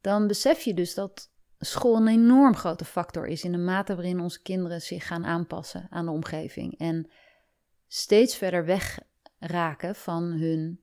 dan 0.00 0.26
besef 0.26 0.60
je 0.60 0.74
dus 0.74 0.94
dat 0.94 1.30
school 1.58 1.96
een 1.96 2.08
enorm 2.08 2.54
grote 2.54 2.84
factor 2.84 3.26
is 3.26 3.44
in 3.44 3.52
de 3.52 3.58
mate 3.58 3.94
waarin 3.94 4.20
onze 4.20 4.42
kinderen 4.42 4.82
zich 4.82 5.06
gaan 5.06 5.24
aanpassen 5.24 5.86
aan 5.90 6.04
de 6.04 6.10
omgeving 6.10 6.78
en 6.78 7.10
steeds 7.86 8.36
verder 8.36 8.64
weg 8.64 8.98
raken 9.42 9.94
van 9.94 10.22
hun 10.22 10.82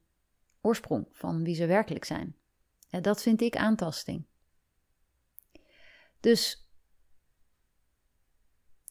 oorsprong, 0.62 1.08
van 1.12 1.44
wie 1.44 1.56
ze 1.56 1.66
werkelijk 1.66 2.06
zijn. 2.06 2.36
En 2.90 3.02
dat 3.02 3.22
vind 3.22 3.42
ik 3.42 3.56
aantasting. 3.56 4.26
Dus 6.20 6.68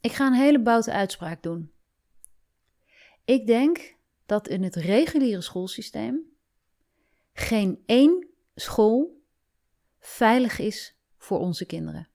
ik 0.01 0.13
ga 0.13 0.27
een 0.27 0.33
hele 0.33 0.63
boute 0.63 0.93
uitspraak 0.93 1.43
doen. 1.43 1.73
Ik 3.25 3.47
denk 3.47 3.97
dat 4.27 4.49
in 4.49 4.63
het 4.63 4.75
reguliere 4.75 5.41
schoolsysteem 5.41 6.21
geen 7.33 7.83
één 7.87 8.29
school 8.55 9.23
veilig 9.99 10.59
is 10.59 10.97
voor 11.17 11.39
onze 11.39 11.67
kinderen. 11.67 12.09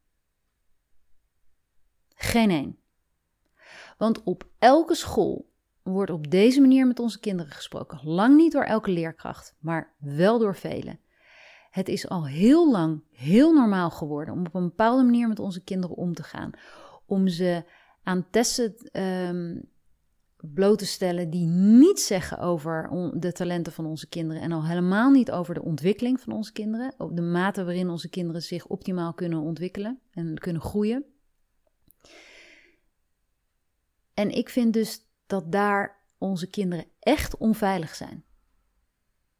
Geen 2.15 2.49
één. 2.49 2.79
Want 3.97 4.23
op 4.23 4.49
elke 4.59 4.95
school 4.95 5.52
wordt 5.83 6.11
op 6.11 6.31
deze 6.31 6.61
manier 6.61 6.87
met 6.87 6.99
onze 6.99 7.19
kinderen 7.19 7.51
gesproken. 7.51 7.99
Lang 8.03 8.35
niet 8.35 8.51
door 8.51 8.63
elke 8.63 8.91
leerkracht, 8.91 9.55
maar 9.59 9.93
wel 9.99 10.39
door 10.39 10.55
velen. 10.55 10.99
Het 11.69 11.87
is 11.87 12.09
al 12.09 12.27
heel 12.27 12.71
lang 12.71 13.03
heel 13.11 13.53
normaal 13.53 13.89
geworden 13.89 14.33
om 14.33 14.45
op 14.45 14.55
een 14.55 14.67
bepaalde 14.67 15.03
manier 15.03 15.27
met 15.27 15.39
onze 15.39 15.63
kinderen 15.63 15.95
om 15.95 16.13
te 16.13 16.23
gaan. 16.23 16.51
Om 17.05 17.27
ze 17.27 17.63
aan 18.03 18.27
testen 18.29 18.75
um, 19.01 19.71
bloot 20.41 20.77
te 20.77 20.85
stellen 20.85 21.29
die 21.29 21.45
niet 21.47 21.99
zeggen 21.99 22.39
over 22.39 22.89
de 23.13 23.31
talenten 23.31 23.73
van 23.73 23.85
onze 23.85 24.07
kinderen 24.07 24.41
en 24.41 24.51
al 24.51 24.65
helemaal 24.65 25.11
niet 25.11 25.31
over 25.31 25.53
de 25.53 25.63
ontwikkeling 25.63 26.19
van 26.19 26.33
onze 26.33 26.51
kinderen, 26.51 26.93
de 27.11 27.21
mate 27.21 27.63
waarin 27.63 27.89
onze 27.89 28.09
kinderen 28.09 28.41
zich 28.41 28.67
optimaal 28.67 29.13
kunnen 29.13 29.39
ontwikkelen 29.39 29.99
en 30.11 30.37
kunnen 30.37 30.61
groeien. 30.61 31.05
En 34.13 34.29
ik 34.29 34.49
vind 34.49 34.73
dus 34.73 35.02
dat 35.27 35.51
daar 35.51 36.01
onze 36.17 36.49
kinderen 36.49 36.85
echt 36.99 37.37
onveilig 37.37 37.95
zijn. 37.95 38.23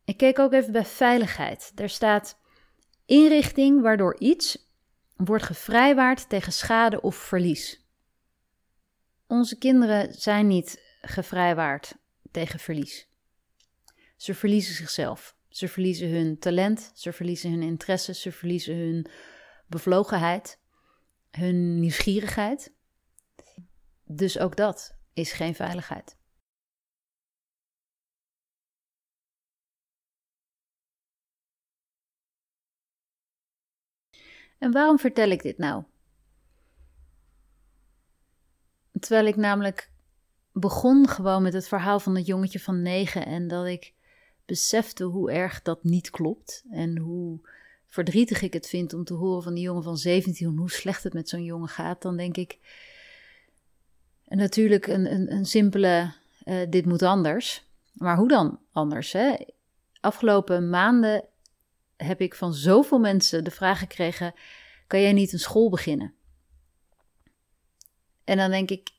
Ik 0.06 0.18
keek 0.18 0.40
ook 0.40 0.54
even 0.54 0.72
bij 0.72 0.86
veiligheid. 0.86 1.72
Daar 1.75 1.90
staat 1.90 2.40
inrichting 3.06 3.82
waardoor 3.82 4.20
iets 4.20 4.72
wordt 5.16 5.44
gevrijwaard 5.44 6.30
tegen 6.30 6.52
schade 6.54 7.02
of 7.02 7.16
verlies. 7.16 7.88
Onze 9.28 9.58
kinderen 9.58 10.13
zijn 10.13 10.48
niet 10.48 10.98
gevrijwaard 11.02 11.96
tegen 12.32 12.60
verlies. 12.60 13.08
Ze 14.16 14.34
verliezen 14.34 14.75
zichzelf. 14.75 15.36
Ze 15.50 15.68
verliezen 15.68 16.10
hun 16.10 16.40
talent, 16.40 16.92
ze 16.94 17.13
verliezen 17.13 17.52
hun 17.52 17.62
interesse, 17.62 18.13
ze 18.13 18.32
verliezen 18.32 18.75
hun 18.75 19.08
bevlogenheid, 19.68 20.60
hun 21.32 21.80
nieuwsgierigheid. 21.80 22.74
Dus 24.06 24.40
ook 24.40 24.56
dat 24.56 24.98
is 25.13 25.32
geen 25.32 25.55
veiligheid. 25.55 26.17
En 34.58 34.72
waarom 34.72 35.00
vertel 35.00 35.29
ik 35.29 35.41
dit 35.41 35.58
nou? 35.58 35.84
Terwijl 39.00 39.25
ik 39.25 39.36
namelijk 39.36 39.91
begon 40.51 41.08
gewoon 41.08 41.41
met 41.41 41.53
het 41.53 41.67
verhaal 41.67 42.00
van 42.00 42.15
het 42.15 42.25
jongetje 42.25 42.60
van 42.60 42.82
negen 42.82 43.25
en 43.25 43.48
dat 43.48 43.65
ik 43.65 43.93
besefte 44.46 45.03
hoe 45.03 45.32
erg 45.32 45.62
dat 45.62 45.84
niet 45.84 46.10
klopt 46.10 46.63
en 46.70 46.98
hoe 46.98 47.50
verdrietig 47.88 48.41
ik 48.41 48.53
het 48.53 48.67
vind 48.67 48.93
om 48.93 49.03
te 49.03 49.13
horen 49.13 49.43
van 49.43 49.53
die 49.53 49.63
jongen 49.63 49.84
van 49.84 49.98
17 49.98 50.58
hoe 50.58 50.72
slecht 50.72 51.03
het 51.03 51.13
met 51.13 51.29
zo'n 51.29 51.43
jongen 51.43 51.67
gaat, 51.67 52.01
dan 52.01 52.17
denk 52.17 52.38
ik 52.38 52.60
natuurlijk 54.38 54.88
een, 54.88 55.13
een, 55.13 55.32
een 55.32 55.46
simpele 55.46 56.12
uh, 56.46 56.62
dit 56.70 56.86
moet 56.86 57.02
anders. 57.02 57.68
Maar 57.94 58.18
hoe 58.18 58.28
dan 58.28 58.60
anders? 58.72 59.12
Hè? 59.12 59.36
Afgelopen 60.00 60.70
maanden 60.70 61.25
heb 61.98 62.22
ik 62.22 62.36
van 62.36 62.54
zoveel 62.54 63.00
mensen 63.00 63.44
de 63.44 63.52
vraag 63.52 63.80
gekregen: 63.80 64.34
kan 64.88 65.02
jij 65.02 65.13
niet 65.13 65.34
een 65.34 65.40
school 65.40 65.70
beginnen? 65.70 66.13
En 68.24 68.38
dan 68.38 68.50
denk 68.50 68.70
ik: 68.70 68.90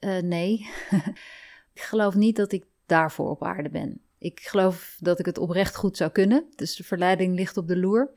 uh, 0.00 0.18
nee, 0.18 0.70
ik 1.74 1.80
geloof 1.80 2.14
niet 2.14 2.36
dat 2.36 2.52
ik 2.52 2.64
daarvoor 2.86 3.30
op 3.30 3.44
aarde 3.44 3.68
ben. 3.68 4.00
Ik 4.18 4.40
geloof 4.40 4.96
dat 5.00 5.18
ik 5.18 5.26
het 5.26 5.38
oprecht 5.38 5.76
goed 5.76 5.96
zou 5.96 6.10
kunnen. 6.10 6.46
Dus 6.56 6.76
de 6.76 6.84
verleiding 6.84 7.34
ligt 7.34 7.56
op 7.56 7.68
de 7.68 7.76
loer. 7.76 8.10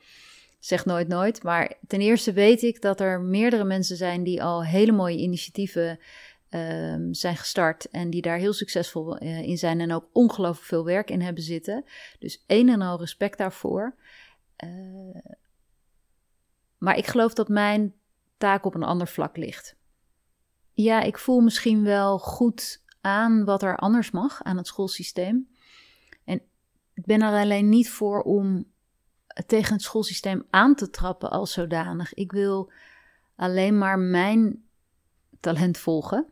Zeg 0.68 0.86
nooit 0.86 1.08
nooit. 1.08 1.44
Maar 1.44 1.74
ten 1.88 2.02
eerste 2.02 2.34
weet 2.34 2.62
ik 2.62 2.82
dat 2.82 3.00
er 3.00 3.22
meerdere 3.22 3.64
mensen 3.64 3.98
zijn 3.98 4.24
die 4.24 4.44
al 4.44 4.64
hele 4.64 4.92
mooie 4.92 5.18
initiatieven 5.18 6.00
um, 6.50 7.14
zijn 7.14 7.38
gestart. 7.38 7.90
En 7.90 8.10
die 8.10 8.22
daar 8.22 8.38
heel 8.38 8.54
succesvol 8.54 9.24
uh, 9.24 9.42
in 9.42 9.58
zijn. 9.58 9.80
En 9.80 9.92
ook 9.92 10.10
ongelooflijk 10.12 10.68
veel 10.68 10.86
werk 10.86 11.10
in 11.10 11.22
hebben 11.22 11.44
zitten. 11.44 11.84
Dus 12.20 12.44
een 12.48 12.70
en 12.70 12.82
al 12.82 13.00
respect 13.00 13.38
daarvoor. 13.38 13.96
Uh, 14.64 15.22
maar 16.78 16.98
ik 16.98 17.08
geloof 17.08 17.34
dat 17.34 17.48
mijn 17.48 17.94
taak 18.38 18.66
op 18.66 18.76
een 18.76 18.84
ander 18.84 19.08
vlak 19.08 19.38
ligt. 19.38 19.76
Ja, 20.74 21.02
ik 21.02 21.18
voel 21.18 21.40
misschien 21.40 21.84
wel 21.84 22.20
goed 22.20 22.84
aan 23.02 23.46
wat 23.46 23.64
er 23.64 23.78
anders 23.78 24.12
mag 24.12 24.44
aan 24.44 24.58
het 24.58 24.68
schoolsysteem. 24.68 25.50
En 26.24 26.42
ik 26.94 27.06
ben 27.06 27.22
er 27.22 27.42
alleen 27.42 27.70
niet 27.70 27.90
voor 27.90 28.22
om 28.22 28.76
tegen 29.46 29.74
het 29.74 29.82
schoolsysteem 29.82 30.46
aan 30.50 30.76
te 30.76 30.90
trappen 30.90 31.30
als 31.30 31.52
zodanig. 31.52 32.14
Ik 32.14 32.32
wil 32.32 32.72
alleen 33.36 33.78
maar 33.78 34.00
mijn 34.00 34.64
talent 35.40 35.78
volgen. 35.78 36.28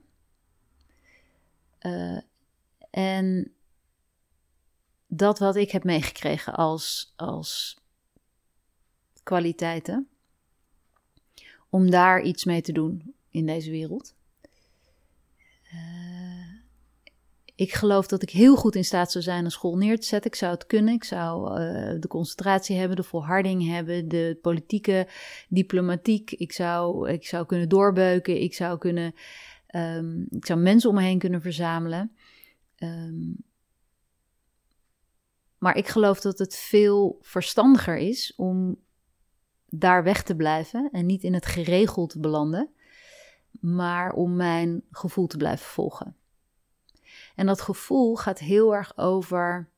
Uh, 1.82 2.20
en 2.90 3.54
dat 5.08 5.40
wat 5.40 5.56
ik 5.56 5.72
heb 5.72 5.84
meegekregen 5.84 6.54
als, 6.54 7.14
als 7.16 7.80
kwaliteiten, 9.24 10.10
om 11.70 11.90
daar 11.90 12.22
iets 12.22 12.44
mee 12.44 12.62
te 12.62 12.72
doen 12.72 13.16
in 13.30 13.46
deze 13.46 13.72
wereld. 13.72 14.16
Uh, 15.74 16.45
ik 17.56 17.74
geloof 17.74 18.08
dat 18.08 18.22
ik 18.22 18.30
heel 18.30 18.56
goed 18.56 18.76
in 18.76 18.86
staat 18.86 19.12
zou 19.12 19.24
zijn 19.24 19.46
een 19.46 19.52
school 19.52 19.78
neer 19.78 20.00
te 20.00 20.06
zetten. 20.08 20.32
Ik 20.32 20.38
zou 20.38 20.52
het 20.52 20.66
kunnen. 20.66 20.94
Ik 20.94 21.04
zou 21.04 21.50
uh, 21.50 22.00
de 22.00 22.08
concentratie 22.08 22.78
hebben, 22.78 22.96
de 22.96 23.04
volharding 23.04 23.68
hebben, 23.68 24.08
de 24.08 24.38
politieke 24.42 25.08
diplomatiek. 25.50 26.32
Ik 26.32 26.52
zou, 26.52 27.10
ik 27.10 27.26
zou 27.26 27.46
kunnen 27.46 27.70
doorbeuken. 27.70 28.42
Ik 28.42 28.54
zou, 28.54 28.78
kunnen, 28.78 29.14
um, 29.76 30.28
ik 30.30 30.46
zou 30.46 30.60
mensen 30.60 30.90
om 30.90 30.96
me 30.96 31.02
heen 31.02 31.20
kunnen 31.20 31.42
verzamelen. 31.42 32.12
Um, 32.78 33.36
maar 35.58 35.78
ik 35.78 35.88
geloof 35.88 36.20
dat 36.20 36.40
het 36.40 36.56
veel 36.56 37.18
verstandiger 37.22 37.98
is 37.98 38.34
om 38.36 38.80
daar 39.66 40.04
weg 40.04 40.24
te 40.24 40.36
blijven 40.36 40.90
en 40.92 41.06
niet 41.06 41.24
in 41.24 41.34
het 41.34 41.46
geregeld 41.46 42.10
te 42.10 42.20
belanden, 42.20 42.70
maar 43.60 44.14
om 44.14 44.36
mijn 44.36 44.82
gevoel 44.92 45.28
te 45.28 45.38
blijven 45.38 45.66
volgen. 45.66 46.16
En 47.36 47.46
dat 47.46 47.62
gevoel 47.62 48.16
gaat 48.16 48.40
heel 48.40 48.76
erg 48.76 48.98
over 48.98 49.70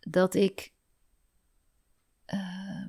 dat 0.00 0.34
ik 0.34 0.72
uh, 2.34 2.88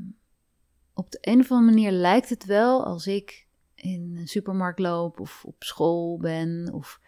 op 0.93 1.11
de 1.11 1.17
een 1.21 1.39
of 1.39 1.51
andere 1.51 1.71
manier 1.71 1.91
lijkt 1.91 2.29
het 2.29 2.45
wel 2.45 2.85
als 2.85 3.07
ik 3.07 3.47
in 3.75 4.15
een 4.17 4.27
supermarkt 4.27 4.79
loop 4.79 5.19
of 5.19 5.45
op 5.45 5.63
school 5.63 6.17
ben 6.17 6.73
of 6.73 6.99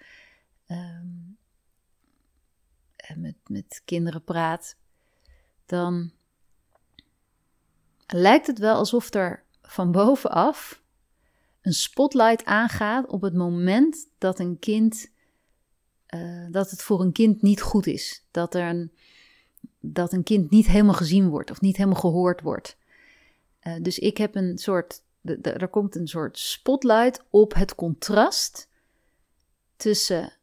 uh, 0.68 1.02
met, 3.16 3.36
met 3.48 3.82
kinderen 3.86 4.24
praat, 4.24 4.78
dan 5.66 6.12
lijkt 8.08 8.48
het 8.48 8.60
wel 8.60 8.76
alsof 8.76 9.14
er 9.14 9.44
van 9.62 9.92
bovenaf 9.92 10.82
een 11.68 11.74
spotlight 11.74 12.46
aangaat 12.46 13.08
op 13.08 13.22
het 13.22 13.34
moment 13.34 14.08
dat 14.18 14.40
een 14.40 14.60
kind 14.60 15.10
uh, 16.16 16.46
dat 16.52 16.72
het 16.72 16.82
voor 16.82 17.02
een 17.02 17.12
kind 17.12 17.42
niet 17.42 17.62
goed 17.62 17.88
is. 17.88 18.26
Dat, 18.32 18.56
er 18.56 18.70
een, 18.70 18.92
dat 19.80 20.14
een 20.14 20.24
kind 20.24 20.50
niet 20.50 20.68
helemaal 20.68 20.94
gezien 20.94 21.30
wordt 21.30 21.52
of 21.52 21.62
niet 21.62 21.78
helemaal 21.78 22.00
gehoord 22.00 22.42
wordt. 22.42 22.78
Uh, 23.64 23.76
dus 23.82 24.00
ik 24.00 24.18
heb 24.18 24.36
een 24.36 24.58
soort, 24.58 25.04
er 25.42 25.68
komt 25.68 25.96
een 25.96 26.08
soort 26.08 26.38
spotlight 26.38 27.24
op 27.30 27.54
het 27.54 27.76
contrast 27.76 28.70
tussen 29.76 30.34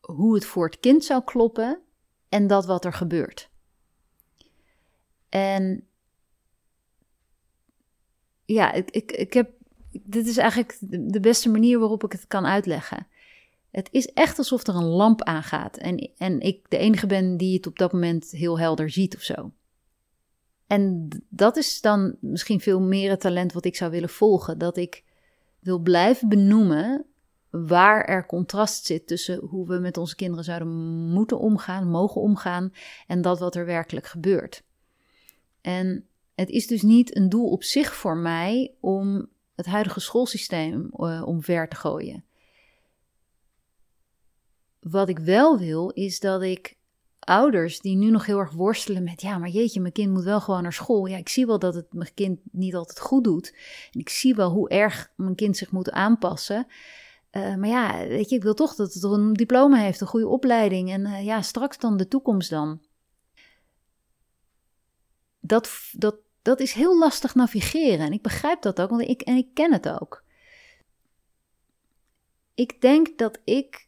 hoe 0.00 0.34
het 0.34 0.44
voor 0.44 0.64
het 0.66 0.80
kind 0.80 1.04
zou 1.04 1.24
kloppen 1.24 1.80
en 2.28 2.46
dat 2.46 2.66
wat 2.66 2.84
er 2.84 2.92
gebeurt. 2.92 3.50
En 5.28 5.86
ja, 8.44 8.72
ik, 8.72 8.90
ik, 8.90 9.12
ik 9.12 9.32
heb. 9.32 9.50
Dit 9.90 10.26
is 10.26 10.36
eigenlijk 10.36 10.76
de 11.12 11.20
beste 11.20 11.50
manier 11.50 11.78
waarop 11.78 12.04
ik 12.04 12.12
het 12.12 12.26
kan 12.26 12.46
uitleggen. 12.46 13.06
Het 13.70 13.88
is 13.90 14.06
echt 14.12 14.38
alsof 14.38 14.66
er 14.66 14.74
een 14.74 14.84
lamp 14.84 15.22
aangaat 15.22 15.76
en, 15.76 16.10
en 16.16 16.40
ik 16.40 16.70
de 16.70 16.76
enige 16.76 17.06
ben 17.06 17.36
die 17.36 17.56
het 17.56 17.66
op 17.66 17.78
dat 17.78 17.92
moment 17.92 18.30
heel 18.30 18.58
helder 18.58 18.90
ziet 18.90 19.16
of 19.16 19.22
zo. 19.22 19.52
En 20.66 21.08
dat 21.28 21.56
is 21.56 21.80
dan 21.80 22.16
misschien 22.20 22.60
veel 22.60 22.80
meer 22.80 23.10
het 23.10 23.20
talent 23.20 23.52
wat 23.52 23.64
ik 23.64 23.76
zou 23.76 23.90
willen 23.90 24.08
volgen. 24.08 24.58
Dat 24.58 24.76
ik 24.76 25.04
wil 25.60 25.78
blijven 25.78 26.28
benoemen 26.28 27.06
waar 27.50 28.04
er 28.04 28.26
contrast 28.26 28.86
zit 28.86 29.06
tussen 29.06 29.38
hoe 29.38 29.66
we 29.66 29.78
met 29.78 29.96
onze 29.96 30.16
kinderen 30.16 30.44
zouden 30.44 30.68
moeten 31.10 31.38
omgaan, 31.38 31.88
mogen 31.88 32.20
omgaan, 32.20 32.72
en 33.06 33.22
dat 33.22 33.38
wat 33.38 33.54
er 33.54 33.66
werkelijk 33.66 34.06
gebeurt. 34.06 34.62
En 35.60 36.06
het 36.34 36.48
is 36.48 36.66
dus 36.66 36.82
niet 36.82 37.16
een 37.16 37.28
doel 37.28 37.50
op 37.50 37.62
zich 37.62 37.94
voor 37.94 38.16
mij 38.16 38.74
om 38.80 39.28
het 39.54 39.66
huidige 39.66 40.00
schoolsysteem 40.00 40.90
uh, 40.96 41.22
omver 41.26 41.68
te 41.68 41.76
gooien. 41.76 42.24
Wat 44.80 45.08
ik 45.08 45.18
wel 45.18 45.58
wil, 45.58 45.90
is 45.90 46.20
dat 46.20 46.42
ik 46.42 46.76
ouders 47.18 47.80
die 47.80 47.96
nu 47.96 48.10
nog 48.10 48.26
heel 48.26 48.38
erg 48.38 48.52
worstelen 48.52 49.04
met: 49.04 49.22
ja, 49.22 49.38
maar 49.38 49.48
jeetje, 49.48 49.80
mijn 49.80 49.92
kind 49.92 50.12
moet 50.12 50.24
wel 50.24 50.40
gewoon 50.40 50.62
naar 50.62 50.72
school. 50.72 51.06
Ja, 51.06 51.16
ik 51.16 51.28
zie 51.28 51.46
wel 51.46 51.58
dat 51.58 51.74
het 51.74 51.92
mijn 51.92 52.14
kind 52.14 52.40
niet 52.52 52.74
altijd 52.74 53.00
goed 53.00 53.24
doet. 53.24 53.54
En 53.92 54.00
ik 54.00 54.08
zie 54.08 54.34
wel 54.34 54.50
hoe 54.50 54.68
erg 54.68 55.12
mijn 55.16 55.34
kind 55.34 55.56
zich 55.56 55.70
moet 55.70 55.90
aanpassen. 55.90 56.66
Uh, 57.32 57.54
maar 57.54 57.68
ja, 57.68 58.06
weet 58.06 58.28
je, 58.28 58.36
ik 58.36 58.42
wil 58.42 58.54
toch 58.54 58.74
dat 58.74 58.94
het 58.94 59.02
een 59.02 59.32
diploma 59.32 59.76
heeft, 59.76 60.00
een 60.00 60.06
goede 60.06 60.28
opleiding. 60.28 60.90
En 60.90 61.00
uh, 61.00 61.24
ja, 61.24 61.42
straks 61.42 61.78
dan 61.78 61.96
de 61.96 62.08
toekomst 62.08 62.50
dan. 62.50 62.80
Dat, 65.40 65.70
dat, 65.92 66.16
dat 66.44 66.60
is 66.60 66.72
heel 66.72 66.98
lastig 66.98 67.34
navigeren. 67.34 68.06
En 68.06 68.12
ik 68.12 68.22
begrijp 68.22 68.62
dat 68.62 68.80
ook, 68.80 68.90
want 68.90 69.02
ik, 69.02 69.22
en 69.22 69.36
ik 69.36 69.48
ken 69.54 69.72
het 69.72 69.88
ook. 69.88 70.24
Ik 72.54 72.80
denk 72.80 73.18
dat 73.18 73.40
ik 73.44 73.86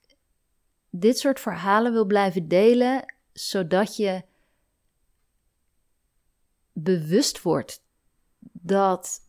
dit 0.91 1.19
soort 1.19 1.41
verhalen 1.41 1.93
wil 1.93 2.05
blijven 2.05 2.49
delen, 2.49 3.15
zodat 3.33 3.97
je 3.97 4.23
bewust 6.73 7.43
wordt 7.43 7.83
dat 8.53 9.21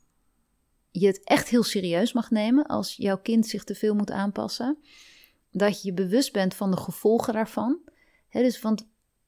je 0.92 1.08
het 1.08 1.24
echt 1.24 1.48
heel 1.48 1.64
serieus 1.64 2.14
mag 2.14 2.32
nemen 2.32 2.66
als 2.66 2.96
jouw 2.96 3.18
kind 3.18 3.48
zich 3.48 3.64
te 3.64 3.76
veel 3.76 3.96
moet 3.96 4.12
aanpassen. 4.12 4.78
Dat 5.52 5.82
je 5.82 5.88
je 5.88 5.94
bewust 5.94 6.32
bent 6.34 6.54
van 6.54 6.72
de 6.72 6.78
gevolgen 6.78 7.34
daarvan. 7.34 7.80
He, 8.30 8.42
dus 8.42 8.62
want 8.62 8.88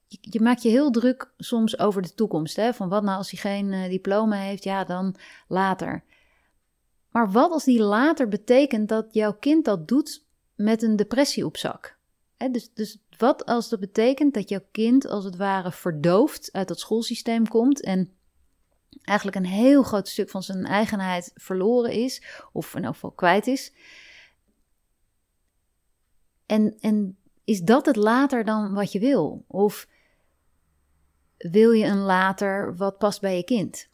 je, 0.09 0.41
maakt 0.41 0.61
je 0.61 0.69
heel 0.69 0.91
druk 0.91 1.33
soms 1.37 1.79
over 1.79 2.01
de 2.01 2.13
toekomst. 2.13 2.55
Hè? 2.55 2.73
Van 2.73 2.89
wat 2.89 3.03
nou 3.03 3.17
als 3.17 3.31
hij 3.31 3.39
geen 3.39 3.71
uh, 3.71 3.89
diploma 3.89 4.35
heeft, 4.35 4.63
ja, 4.63 4.83
dan 4.83 5.15
later. 5.47 6.03
Maar 7.11 7.31
wat 7.31 7.51
als 7.51 7.63
die 7.63 7.81
later 7.81 8.27
betekent 8.27 8.89
dat 8.89 9.07
jouw 9.11 9.33
kind 9.33 9.65
dat 9.65 9.87
doet 9.87 10.25
met 10.55 10.83
een 10.83 10.95
depressie 10.95 11.45
op 11.45 11.57
zak? 11.57 11.97
dus, 12.51 12.73
dus 12.73 12.97
wat 13.17 13.45
als 13.45 13.69
dat 13.69 13.79
betekent 13.79 14.33
dat 14.33 14.49
jouw 14.49 14.65
kind 14.71 15.07
als 15.07 15.23
het 15.23 15.35
ware 15.35 15.71
verdoofd 15.71 16.49
uit 16.51 16.67
dat 16.67 16.79
schoolsysteem 16.79 17.47
komt 17.47 17.81
en 17.81 18.13
eigenlijk 19.01 19.37
een 19.37 19.45
heel 19.45 19.83
groot 19.83 20.07
stuk 20.07 20.29
van 20.29 20.43
zijn 20.43 20.65
eigenheid 20.65 21.31
verloren 21.35 21.91
is, 21.91 22.23
of 22.53 22.75
in 22.75 22.83
elk 22.83 22.93
geval 22.93 23.11
kwijt 23.11 23.47
is. 23.47 23.73
En, 26.45 26.77
en 26.79 27.17
is 27.43 27.61
dat 27.61 27.85
het 27.85 27.95
later 27.95 28.45
dan 28.45 28.73
wat 28.73 28.91
je 28.91 28.99
wil? 28.99 29.43
Of 29.47 29.87
wil 31.39 31.71
je 31.71 31.85
een 31.85 32.01
later 32.01 32.75
wat 32.75 32.97
past 32.97 33.21
bij 33.21 33.35
je 33.35 33.43
kind? 33.43 33.89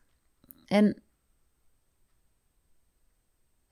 En 0.65 1.01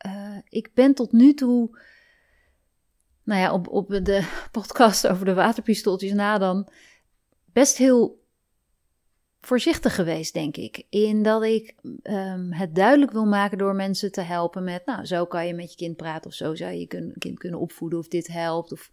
uh, 0.05 0.37
ik 0.49 0.73
ben 0.73 0.93
tot 0.93 1.11
nu 1.11 1.33
toe 1.33 1.79
nou 3.23 3.41
ja, 3.41 3.53
op, 3.53 3.67
op 3.67 3.87
de 3.89 4.27
podcast 4.51 5.07
over 5.07 5.25
de 5.25 5.33
waterpistooltjes 5.33 6.13
na 6.13 6.37
dan 6.37 6.69
best 7.45 7.77
heel 7.77 8.22
voorzichtig 9.45 9.95
geweest, 9.95 10.33
denk 10.33 10.57
ik. 10.57 10.83
In 10.89 11.23
dat 11.23 11.43
ik 11.43 11.75
um, 12.03 12.51
het 12.51 12.75
duidelijk 12.75 13.11
wil 13.11 13.25
maken 13.25 13.57
door 13.57 13.75
mensen 13.75 14.11
te 14.11 14.21
helpen 14.21 14.63
met, 14.63 14.85
nou, 14.85 15.05
zo 15.05 15.25
kan 15.25 15.47
je 15.47 15.53
met 15.53 15.69
je 15.69 15.75
kind 15.75 15.97
praten 15.97 16.29
of 16.29 16.35
zo 16.35 16.55
zou 16.55 16.71
je 16.71 16.79
je 16.79 17.13
kind 17.17 17.39
kunnen 17.39 17.59
opvoeden 17.59 17.99
of 17.99 18.07
dit 18.07 18.27
helpt. 18.27 18.71
Of 18.71 18.89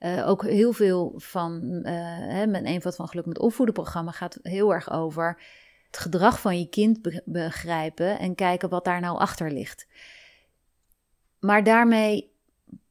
uh, 0.00 0.28
ook 0.28 0.44
heel 0.44 0.72
veel 0.72 1.14
van, 1.16 1.62
uh, 1.62 1.82
hè, 2.18 2.80
van 2.80 3.08
geluk 3.08 3.26
met 3.26 3.38
opvoeden 3.38 3.74
programma 3.74 4.10
gaat 4.10 4.38
heel 4.42 4.74
erg 4.74 4.90
over 4.92 5.42
het 5.86 5.98
gedrag 5.98 6.40
van 6.40 6.58
je 6.58 6.68
kind 6.68 7.22
begrijpen 7.24 8.18
en 8.18 8.34
kijken 8.34 8.68
wat 8.68 8.84
daar 8.84 9.00
nou 9.00 9.18
achter 9.18 9.52
ligt. 9.52 9.86
Maar 11.40 11.64
daarmee 11.64 12.34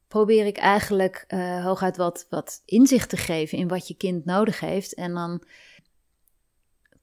probeer 0.08 0.46
ik 0.46 0.56
eigenlijk 0.56 1.24
uh, 1.28 1.64
hooguit 1.64 1.96
wat, 1.96 2.26
wat 2.30 2.62
inzicht 2.64 3.08
te 3.08 3.16
geven 3.16 3.58
in 3.58 3.68
wat 3.68 3.88
je 3.88 3.96
kind 3.96 4.24
nodig 4.24 4.60
heeft. 4.60 4.94
En 4.94 5.14
dan 5.14 5.42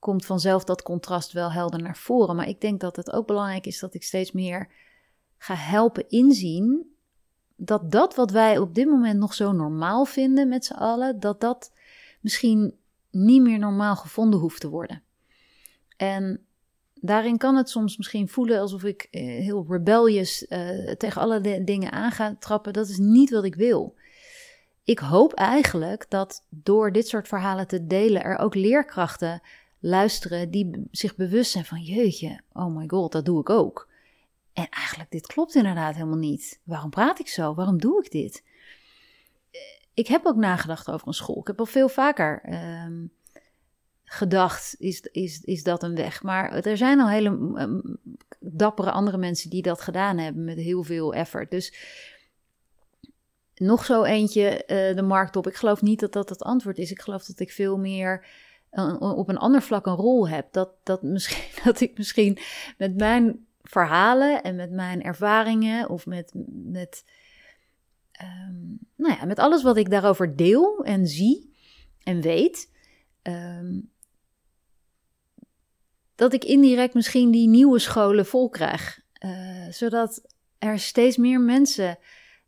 komt 0.04 0.26
vanzelf 0.26 0.64
dat 0.64 0.82
contrast 0.82 1.32
wel 1.32 1.52
helder 1.52 1.82
naar 1.82 1.98
voren. 1.98 2.36
Maar 2.36 2.48
ik 2.48 2.62
denk 2.62 2.80
dat 2.80 2.96
het 2.96 3.12
ook 3.12 3.28
belangrijk 3.28 3.66
is 3.66 3.80
dat 3.80 3.94
ik 3.94 4.04
steeds 4.04 4.32
meer 4.32 4.68
ga 5.38 5.56
helpen 5.56 6.10
inzien 6.10 6.96
dat 7.56 7.92
dat 7.92 8.16
wat 8.16 8.32
wij 8.32 8.58
op 8.58 8.76
dit 8.76 8.86
moment 8.86 9.20
nog 9.20 9.34
zo 9.34 9.52
normaal 9.52 10.06
vinden 10.06 10.48
met 10.48 10.66
z'n 10.66 10.74
allen, 10.74 11.20
dat 11.20 11.42
dat 11.42 11.72
misschien 12.22 12.76
niet 13.12 13.42
meer 13.42 13.60
normaal 13.60 13.96
gevonden 13.96 14.40
hoeft 14.40 14.62
te 14.62 14.70
worden. 14.70 15.04
En 15.98 16.46
daarin 16.94 17.38
kan 17.38 17.56
het 17.56 17.70
soms 17.70 17.98
misschien 17.98 18.30
voelen 18.30 18.60
alsof 18.60 18.84
ik 18.84 19.08
eh, 19.12 19.22
heel 19.22 19.66
rebellious 19.70 20.46
uh, 20.50 20.92
tegen 20.92 21.22
alle 21.22 21.64
dingen 21.64 21.92
aan 21.92 22.12
ga 22.12 22.36
trappen. 22.40 22.74
Dat 22.74 22.90
is 22.90 22.98
niet 22.98 23.30
wat 23.30 23.44
ik 23.44 23.56
wil. 23.56 23.96
ik 24.84 25.00
hoop 25.00 25.34
eigenlijk 25.34 26.06
dat 26.10 26.46
door 26.50 26.92
dit 26.92 27.08
soort 27.08 27.28
verhalen 27.28 27.68
te 27.68 27.86
delen 27.88 28.24
er 28.24 28.38
ook 28.38 28.56
leerkrachten 28.56 29.42
luisteren 29.86 30.52
die 30.52 30.88
zich 30.92 31.16
bewust 31.16 31.52
zijn 31.52 31.66
van 31.66 31.82
jeetje, 31.82 32.40
oh 32.54 32.76
my 32.76 32.88
god, 32.88 33.12
dat 33.12 33.26
doe 33.26 33.40
ik 33.40 33.50
ook. 33.50 33.90
En 34.54 34.70
eigenlijk, 34.70 35.12
dit 35.12 35.28
klopt 35.28 35.56
inderdaad 35.56 35.96
helemaal 35.96 36.18
niet. 36.18 36.60
Waarom 36.64 36.90
praat 36.90 37.20
ik 37.20 37.28
zo? 37.28 37.54
Waarom 37.54 37.80
doe 37.80 38.04
ik 38.04 38.12
dit? 38.12 38.44
Eh, 39.52 39.60
ik 39.94 40.08
heb 40.08 40.26
ook 40.26 40.36
nagedacht 40.36 40.92
over 40.92 41.08
een 41.08 41.14
school. 41.14 41.40
Ik 41.40 41.48
heb 41.48 41.60
al 41.60 41.66
veel 41.66 41.90
vaker 41.90 42.42
ehm, 42.44 43.06
gedacht, 44.04 44.76
is, 44.80 45.02
is, 45.02 45.42
is 45.42 45.64
dat 45.64 45.84
een 45.84 45.96
weg? 45.96 46.24
Maar 46.24 46.52
er 46.52 46.78
zijn 46.78 47.00
al 47.00 47.10
hele 47.10 47.82
dappere 48.40 48.92
andere 48.92 49.18
mensen 49.18 49.50
die 49.50 49.62
dat 49.62 49.82
gedaan 49.82 50.18
hebben 50.18 50.44
met 50.44 50.58
heel 50.58 50.84
veel 50.84 51.14
effort. 51.14 51.52
Dus 51.52 51.74
nog 53.56 53.86
zo 53.86 54.04
eentje 54.04 54.64
uh, 54.68 54.96
de 54.96 55.02
markt 55.02 55.36
op. 55.36 55.48
Ik 55.48 55.56
geloof 55.56 55.82
niet 55.82 56.00
dat 56.00 56.14
dat 56.14 56.30
het 56.30 56.44
antwoord 56.44 56.78
is. 56.78 56.92
Ik 56.92 57.02
geloof 57.02 57.26
dat 57.26 57.40
ik 57.40 57.52
veel 57.52 57.78
meer 57.78 58.26
op 59.00 59.30
een 59.30 59.38
ander 59.38 59.62
vlak 59.62 59.86
een 59.86 59.96
rol 59.96 60.30
heb. 60.30 60.48
Dat, 60.54 60.70
dat, 60.84 61.02
misschien, 61.02 61.44
dat 61.64 61.80
ik 61.80 61.98
misschien 61.98 62.38
met 62.78 62.96
mijn 62.98 63.46
verhalen 63.64 64.44
en 64.44 64.56
met 64.56 64.72
mijn 64.72 65.04
ervaringen 65.04 65.90
of 65.90 66.06
met, 66.06 66.32
met, 66.48 67.06
um, 68.22 68.80
nou 68.96 69.16
ja, 69.20 69.26
met 69.26 69.40
alles 69.40 69.64
wat 69.64 69.78
ik 69.78 69.90
daarover 69.90 70.36
deel 70.36 70.84
en 70.84 71.08
zie 71.08 71.54
en 72.04 72.22
weet, 72.22 72.72
um, 73.24 73.92
dat 76.16 76.34
ik 76.34 76.44
indirect 76.44 76.94
misschien 76.94 77.32
die 77.32 77.48
nieuwe 77.48 77.80
scholen 77.80 78.26
vol 78.26 78.50
krijg. 78.50 79.02
Uh, 79.26 79.68
zodat 79.70 80.36
er 80.58 80.80
steeds 80.80 81.18
meer 81.18 81.42
mensen 81.42 81.98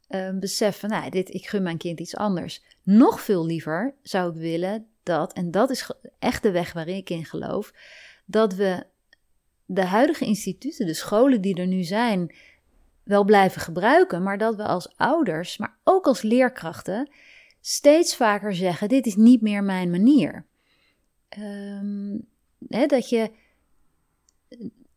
uh, 0.10 0.30
beseffen, 0.40 0.90
nou, 0.90 1.10
dit, 1.10 1.34
ik 1.34 1.48
gun 1.48 1.64
mijn 1.64 1.78
kind 1.78 2.00
iets 2.00 2.16
anders. 2.16 2.64
Nog 2.84 3.22
veel 3.22 3.46
liever 3.46 3.96
zou 4.02 4.30
ik 4.30 4.38
willen 4.38 4.88
dat, 5.06 5.34
en 5.34 5.52
dat 5.52 5.70
is 5.70 5.92
echt 6.20 6.44
de 6.44 6.52
weg 6.52 6.74
waar 6.74 6.88
ik 6.88 7.10
in 7.10 7.26
geloof, 7.26 7.74
dat 8.26 8.54
we 8.54 8.86
de 9.66 9.86
huidige 9.86 10.26
instituten, 10.26 10.86
de 10.86 10.94
scholen 10.94 11.42
die 11.42 11.56
er 11.56 11.68
nu 11.68 11.84
zijn, 11.84 12.36
wel 13.04 13.24
blijven 13.24 13.62
gebruiken, 13.62 14.24
maar 14.24 14.38
dat 14.38 14.56
we 14.56 14.64
als 14.64 14.98
ouders, 14.98 15.58
maar 15.58 15.78
ook 15.84 16.06
als 16.06 16.22
leerkrachten, 16.22 17.10
steeds 17.62 18.16
vaker 18.16 18.56
zeggen: 18.56 18.90
Dit 18.90 19.06
is 19.06 19.16
niet 19.16 19.42
meer 19.42 19.64
mijn 19.64 19.90
manier. 19.90 20.46
Um, 21.40 22.28
hè, 22.68 22.86
dat 22.86 23.10
je, 23.10 23.32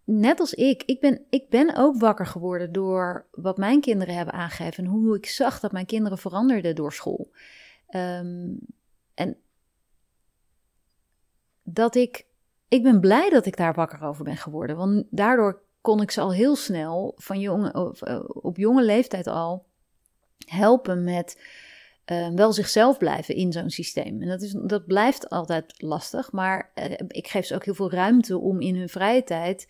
net 0.05 0.41
als 0.41 0.55
ik, 0.55 0.83
ik 0.87 1.01
ben, 1.01 1.25
ik 1.31 1.49
ben 1.49 1.77
ook 1.77 2.01
wakker 2.01 2.27
geworden 2.27 2.73
door 2.73 3.27
wat 3.31 3.57
mijn 3.57 3.81
kinderen 3.81 4.15
hebben 4.15 4.35
aangegeven 4.35 4.85
en 4.85 4.91
hoe 4.91 5.17
ik 5.17 5.27
zag 5.27 5.61
dat 5.61 5.73
mijn 5.73 5.87
kinderen 5.87 6.19
veranderden 6.19 6.75
door 6.75 6.93
school. 6.93 7.31
Um, 7.91 8.59
en 9.15 9.37
dat 11.73 11.95
ik 11.95 12.27
ik 12.69 12.83
ben 12.83 13.01
blij 13.01 13.31
dat 13.31 13.47
ik 13.47 13.57
daar 13.57 13.75
wakker 13.75 14.03
over 14.03 14.25
ben 14.25 14.37
geworden. 14.37 14.77
Want 14.77 15.05
daardoor 15.11 15.63
kon 15.81 16.03
ik 16.03 16.11
ze 16.11 16.21
al 16.21 16.33
heel 16.33 16.57
snel, 16.57 17.15
van 17.17 17.41
jonge, 17.41 17.95
eh, 18.01 18.21
op 18.27 18.57
jonge 18.57 18.85
leeftijd 18.85 19.27
al, 19.27 19.67
helpen 20.47 21.05
met 21.05 21.43
uh, 22.07 22.29
wel 22.35 22.53
zichzelf 22.53 22.99
blijven 22.99 23.35
in 23.35 23.53
zo'n 23.53 23.71
systeem. 23.71 24.23
En 24.23 24.29
dat, 24.29 24.43
is, 24.43 24.53
dat 24.53 24.87
blijft 24.87 25.29
altijd 25.29 25.83
lastig, 25.83 26.33
maar 26.33 26.73
uh, 26.75 26.95
ik 27.09 27.29
geef 27.29 27.47
ze 27.47 27.55
ook 27.55 27.65
heel 27.65 27.75
veel 27.75 27.91
ruimte 27.91 28.39
om 28.39 28.61
in 28.61 28.77
hun 28.77 28.89
vrije 28.89 29.25
tijd 29.25 29.69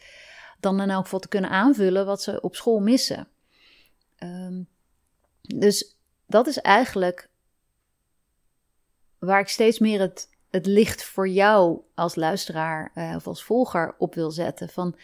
dan 0.61 0.80
in 0.80 0.90
elk 0.90 1.02
geval 1.02 1.20
te 1.20 1.28
kunnen 1.28 1.50
aanvullen 1.50 2.06
wat 2.06 2.22
ze 2.22 2.40
op 2.40 2.56
school 2.56 2.80
missen. 2.80 3.28
Um, 4.18 4.68
dus 5.40 5.96
dat 6.26 6.46
is 6.46 6.58
eigenlijk 6.58 7.30
waar 9.18 9.40
ik 9.40 9.48
steeds 9.48 9.78
meer 9.78 10.00
het 10.00 10.28
het 10.50 10.66
licht 10.66 11.04
voor 11.04 11.28
jou 11.28 11.80
als 11.94 12.14
luisteraar 12.14 12.92
uh, 12.94 13.12
of 13.16 13.26
als 13.26 13.42
volger 13.42 13.94
op 13.98 14.14
wil 14.14 14.30
zetten. 14.30 14.68
Van 14.68 14.96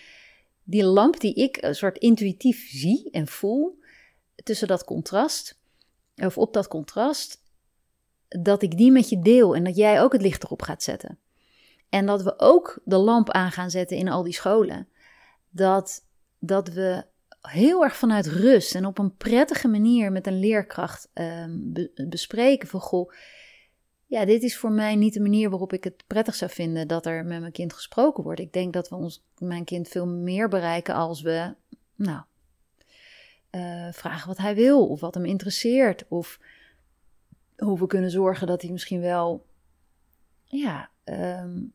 die 0.62 0.85
lamp 0.85 1.20
die 1.20 1.35
ik 1.35 1.62
een 1.62 1.74
soort 1.74 1.98
intuïtief 1.98 2.68
zie 2.70 3.09
en 3.11 3.26
voel 3.26 3.78
tussen 4.42 4.68
dat 4.68 4.85
contrast, 4.85 5.59
of 6.16 6.38
op 6.38 6.52
dat 6.52 6.68
contrast, 6.68 7.42
dat 8.28 8.62
ik 8.62 8.76
die 8.76 8.92
met 8.92 9.09
je 9.09 9.18
deel 9.18 9.54
en 9.54 9.64
dat 9.64 9.76
jij 9.76 10.02
ook 10.02 10.12
het 10.12 10.22
licht 10.22 10.44
erop 10.44 10.62
gaat 10.62 10.83
zetten. 10.83 11.18
En 11.88 12.07
dat 12.07 12.22
we 12.22 12.38
ook 12.38 12.80
de 12.85 12.96
lamp 12.96 13.30
aan 13.30 13.52
gaan 13.52 13.70
zetten 13.70 13.96
in 13.96 14.09
al 14.09 14.22
die 14.22 14.33
scholen. 14.33 14.88
Dat, 15.50 16.04
dat 16.38 16.68
we 16.68 17.04
heel 17.40 17.83
erg 17.83 17.96
vanuit 17.96 18.26
rust 18.26 18.74
en 18.74 18.87
op 18.87 18.98
een 18.98 19.16
prettige 19.16 19.68
manier 19.68 20.12
met 20.12 20.26
een 20.26 20.38
leerkracht 20.38 21.09
um, 21.14 21.72
bespreken 22.09 22.68
van 22.68 22.80
goh 22.80 23.12
ja, 24.14 24.24
dit 24.24 24.42
is 24.42 24.57
voor 24.57 24.72
mij 24.72 24.96
niet 24.96 25.14
de 25.14 25.20
manier 25.20 25.50
waarop 25.50 25.72
ik 25.72 25.85
het 25.85 26.05
prettig 26.07 26.35
zou 26.35 26.50
vinden 26.50 26.88
dat 26.88 27.07
er 27.07 27.24
met 27.24 27.40
mijn 27.40 27.53
kind 27.53 27.72
gesproken 27.72 28.24
wordt. 28.24 28.40
Ik 28.40 28.53
denk 28.53 28.72
dat 28.72 28.88
we 28.88 28.94
ons, 28.94 29.24
mijn 29.38 29.64
kind 29.64 29.88
veel 29.88 30.07
meer 30.07 30.48
bereiken 30.48 30.94
als 30.94 31.22
we, 31.22 31.55
nou, 31.94 32.22
uh, 33.50 33.92
vragen 33.92 34.29
wat 34.29 34.37
hij 34.37 34.55
wil 34.55 34.88
of 34.88 35.00
wat 35.00 35.14
hem 35.14 35.24
interesseert. 35.24 36.05
Of 36.09 36.40
hoe 37.57 37.79
we 37.79 37.87
kunnen 37.87 38.11
zorgen 38.11 38.46
dat 38.46 38.62
hij 38.62 38.70
misschien 38.70 39.00
wel, 39.00 39.46
ja, 40.44 40.90
um, 41.05 41.72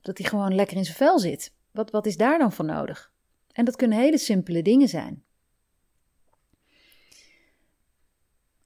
dat 0.00 0.18
hij 0.18 0.28
gewoon 0.28 0.54
lekker 0.54 0.76
in 0.76 0.84
zijn 0.84 0.96
vel 0.96 1.18
zit. 1.18 1.52
Wat, 1.70 1.90
wat 1.90 2.06
is 2.06 2.16
daar 2.16 2.38
dan 2.38 2.52
voor 2.52 2.64
nodig? 2.64 3.12
En 3.52 3.64
dat 3.64 3.76
kunnen 3.76 3.98
hele 3.98 4.18
simpele 4.18 4.62
dingen 4.62 4.88
zijn. 4.88 5.24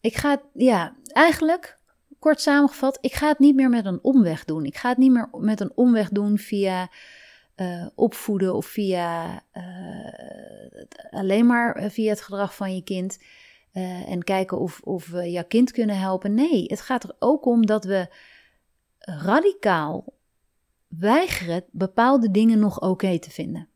Ik 0.00 0.16
ga, 0.16 0.42
ja, 0.52 0.96
eigenlijk 1.04 1.79
kort 2.20 2.40
samengevat, 2.40 2.98
ik 3.00 3.14
ga 3.14 3.28
het 3.28 3.38
niet 3.38 3.54
meer 3.54 3.68
met 3.68 3.84
een 3.84 4.02
omweg 4.02 4.44
doen. 4.44 4.64
Ik 4.64 4.76
ga 4.76 4.88
het 4.88 4.98
niet 4.98 5.12
meer 5.12 5.28
met 5.32 5.60
een 5.60 5.72
omweg 5.74 6.08
doen 6.08 6.38
via 6.38 6.90
uh, 7.56 7.86
opvoeden 7.94 8.54
of 8.54 8.66
via 8.66 9.42
uh, 9.52 10.84
alleen 11.10 11.46
maar 11.46 11.90
via 11.90 12.10
het 12.10 12.20
gedrag 12.20 12.54
van 12.54 12.74
je 12.74 12.82
kind. 12.82 13.18
En 14.06 14.24
kijken 14.24 14.58
of, 14.58 14.80
of 14.80 15.06
we 15.08 15.30
jouw 15.30 15.44
kind 15.44 15.70
kunnen 15.70 15.98
helpen. 15.98 16.34
Nee, 16.34 16.64
het 16.66 16.80
gaat 16.80 17.04
er 17.04 17.14
ook 17.18 17.44
om 17.44 17.66
dat 17.66 17.84
we 17.84 18.08
radicaal 18.98 20.04
weigeren 20.88 21.64
bepaalde 21.70 22.30
dingen 22.30 22.58
nog 22.58 22.80
oké 22.80 23.18
te 23.18 23.30
vinden. 23.30 23.68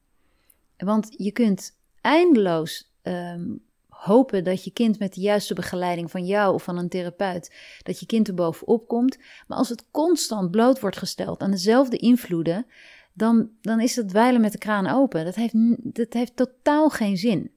Want 0.76 1.14
je 1.16 1.32
kunt 1.32 1.78
eindeloos 2.00 2.94
um, 3.02 3.64
hopen 4.04 4.44
dat 4.44 4.64
je 4.64 4.70
kind 4.70 4.98
met 4.98 5.14
de 5.14 5.20
juiste 5.20 5.54
begeleiding 5.54 6.10
van 6.10 6.26
jou 6.26 6.54
of 6.54 6.62
van 6.62 6.78
een 6.78 6.88
therapeut, 6.88 7.54
dat 7.82 8.00
je 8.00 8.06
kind 8.06 8.28
er 8.28 8.34
bovenop 8.34 8.88
komt. 8.88 9.18
Maar 9.46 9.58
als 9.58 9.68
het 9.68 9.90
constant 9.90 10.50
bloot 10.50 10.80
wordt 10.80 10.96
gesteld 10.96 11.40
aan 11.40 11.50
dezelfde 11.50 11.96
invloeden, 11.96 12.66
dan, 13.12 13.50
dan 13.60 13.80
is 13.80 13.96
het 13.96 14.12
wijlen 14.12 14.40
met 14.40 14.52
de 14.52 14.58
kraan 14.58 14.86
open. 14.86 15.24
Dat 15.24 15.34
heeft, 15.34 15.54
dat 15.94 16.12
heeft 16.12 16.36
totaal 16.36 16.90
geen 16.90 17.16
zin. 17.16 17.50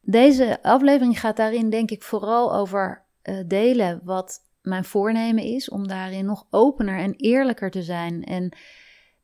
Deze 0.00 0.62
aflevering 0.62 1.20
gaat 1.20 1.36
daarin 1.36 1.70
denk 1.70 1.90
ik 1.90 2.02
vooral 2.02 2.54
over 2.54 3.04
uh, 3.22 3.38
delen 3.46 4.00
wat 4.04 4.40
mijn 4.62 4.84
voornemen 4.84 5.44
is 5.44 5.68
om 5.68 5.88
daarin 5.88 6.24
nog 6.24 6.46
opener 6.50 6.98
en 6.98 7.14
eerlijker 7.16 7.70
te 7.70 7.82
zijn 7.82 8.24
en 8.24 8.56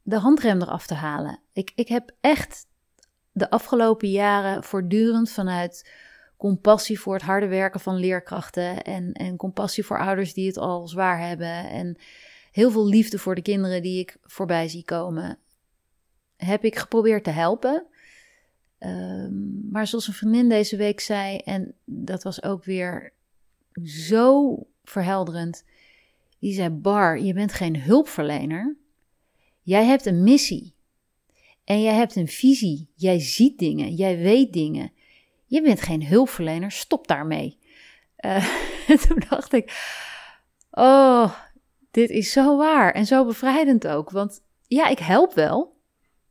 de 0.02 0.18
handrem 0.18 0.62
eraf 0.62 0.86
te 0.86 0.94
halen. 0.94 1.40
Ik, 1.52 1.72
ik 1.74 1.88
heb 1.88 2.10
echt 2.20 2.66
de 3.32 3.50
afgelopen 3.50 4.10
jaren 4.10 4.64
voortdurend 4.64 5.30
vanuit 5.30 5.90
compassie 6.36 7.00
voor 7.00 7.14
het 7.14 7.22
harde 7.22 7.46
werken 7.46 7.80
van 7.80 7.96
leerkrachten 7.96 8.82
en, 8.82 9.12
en 9.12 9.36
compassie 9.36 9.84
voor 9.84 9.98
ouders 9.98 10.34
die 10.34 10.46
het 10.46 10.56
al 10.56 10.88
zwaar 10.88 11.26
hebben 11.26 11.68
en 11.68 11.96
heel 12.52 12.70
veel 12.70 12.86
liefde 12.86 13.18
voor 13.18 13.34
de 13.34 13.42
kinderen 13.42 13.82
die 13.82 13.98
ik 13.98 14.16
voorbij 14.22 14.68
zie 14.68 14.84
komen, 14.84 15.38
heb 16.36 16.64
ik 16.64 16.76
geprobeerd 16.76 17.24
te 17.24 17.30
helpen. 17.30 17.86
Um, 18.78 19.68
maar 19.70 19.86
zoals 19.86 20.06
een 20.08 20.14
vriendin 20.14 20.48
deze 20.48 20.76
week 20.76 21.00
zei, 21.00 21.36
en 21.36 21.74
dat 21.84 22.22
was 22.22 22.42
ook 22.42 22.64
weer 22.64 23.12
zo 23.84 24.56
verhelderend, 24.84 25.64
die 26.38 26.54
zei: 26.54 26.70
Bar, 26.70 27.20
je 27.20 27.32
bent 27.32 27.52
geen 27.52 27.80
hulpverlener. 27.80 28.76
Jij 29.62 29.84
hebt 29.84 30.06
een 30.06 30.22
missie. 30.22 30.74
En 31.68 31.82
jij 31.82 31.94
hebt 31.94 32.16
een 32.16 32.28
visie. 32.28 32.90
Jij 32.94 33.20
ziet 33.20 33.58
dingen. 33.58 33.94
Jij 33.94 34.18
weet 34.18 34.52
dingen. 34.52 34.92
Je 35.46 35.62
bent 35.62 35.82
geen 35.82 36.06
hulpverlener. 36.06 36.70
Stop 36.70 37.06
daarmee. 37.06 37.58
Uh, 38.20 38.46
toen 39.08 39.22
dacht 39.28 39.52
ik: 39.52 39.72
Oh, 40.70 41.34
dit 41.90 42.10
is 42.10 42.32
zo 42.32 42.56
waar. 42.56 42.92
En 42.92 43.06
zo 43.06 43.24
bevrijdend 43.24 43.86
ook. 43.86 44.10
Want 44.10 44.42
ja, 44.66 44.88
ik 44.88 44.98
help 44.98 45.34
wel. 45.34 45.76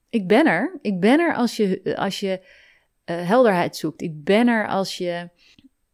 Ik 0.10 0.28
ben 0.28 0.45
er. 0.45 0.78
Ik 0.82 1.00
ben 1.00 1.19
er 1.19 1.36
als 1.36 1.58
je, 1.58 1.95
als 1.97 2.19
je 2.19 2.39
uh, 3.06 3.28
helderheid 3.28 3.76
zoekt. 3.76 4.02
Ik 4.02 4.23
ben 4.23 4.47
er 4.47 4.67
als 4.67 4.97
je 4.97 5.30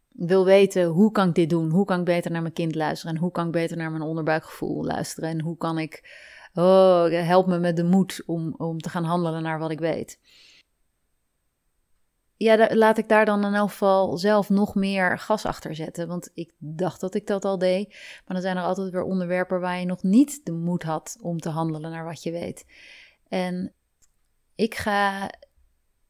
wil 0.08 0.44
weten 0.44 0.84
hoe 0.84 1.12
kan 1.12 1.28
ik 1.28 1.34
dit 1.34 1.50
doen? 1.50 1.70
Hoe 1.70 1.84
kan 1.84 1.98
ik 1.98 2.04
beter 2.04 2.30
naar 2.30 2.42
mijn 2.42 2.54
kind 2.54 2.74
luisteren? 2.74 3.14
En 3.14 3.20
hoe 3.20 3.30
kan 3.30 3.46
ik 3.46 3.52
beter 3.52 3.76
naar 3.76 3.90
mijn 3.90 4.02
onderbuikgevoel 4.02 4.84
luisteren? 4.84 5.30
En 5.30 5.40
hoe 5.40 5.56
kan 5.56 5.78
ik 5.78 6.02
Oh, 6.54 7.10
help 7.10 7.46
me 7.46 7.58
met 7.58 7.76
de 7.76 7.84
moed 7.84 8.22
om, 8.26 8.54
om 8.56 8.78
te 8.78 8.88
gaan 8.88 9.04
handelen 9.04 9.42
naar 9.42 9.58
wat 9.58 9.70
ik 9.70 9.78
weet. 9.78 10.18
ja, 12.36 12.74
laat 12.74 12.98
ik 12.98 13.08
daar 13.08 13.24
dan 13.24 13.44
in 13.44 13.54
elk 13.54 13.70
geval 13.70 14.16
zelf 14.18 14.48
nog 14.48 14.74
meer 14.74 15.18
gas 15.18 15.44
achter 15.46 15.74
zetten. 15.74 16.08
Want 16.08 16.30
ik 16.34 16.52
dacht 16.58 17.00
dat 17.00 17.14
ik 17.14 17.26
dat 17.26 17.44
al 17.44 17.58
deed. 17.58 17.88
Maar 17.88 18.22
dan 18.26 18.40
zijn 18.40 18.56
er 18.56 18.62
altijd 18.62 18.90
weer 18.90 19.02
onderwerpen 19.02 19.60
waar 19.60 19.78
je 19.78 19.86
nog 19.86 20.02
niet 20.02 20.44
de 20.44 20.52
moed 20.52 20.82
had 20.82 21.16
om 21.20 21.40
te 21.40 21.48
handelen 21.48 21.90
naar 21.90 22.04
wat 22.04 22.22
je 22.22 22.30
weet. 22.30 22.64
En 23.28 23.72
ik 24.54 24.74
ga 24.74 25.30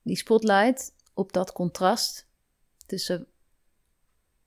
die 0.02 0.16
spotlight 0.16 0.94
op 1.14 1.33
dat 1.33 1.52
contrast 1.52 2.26
tussen 2.87 3.26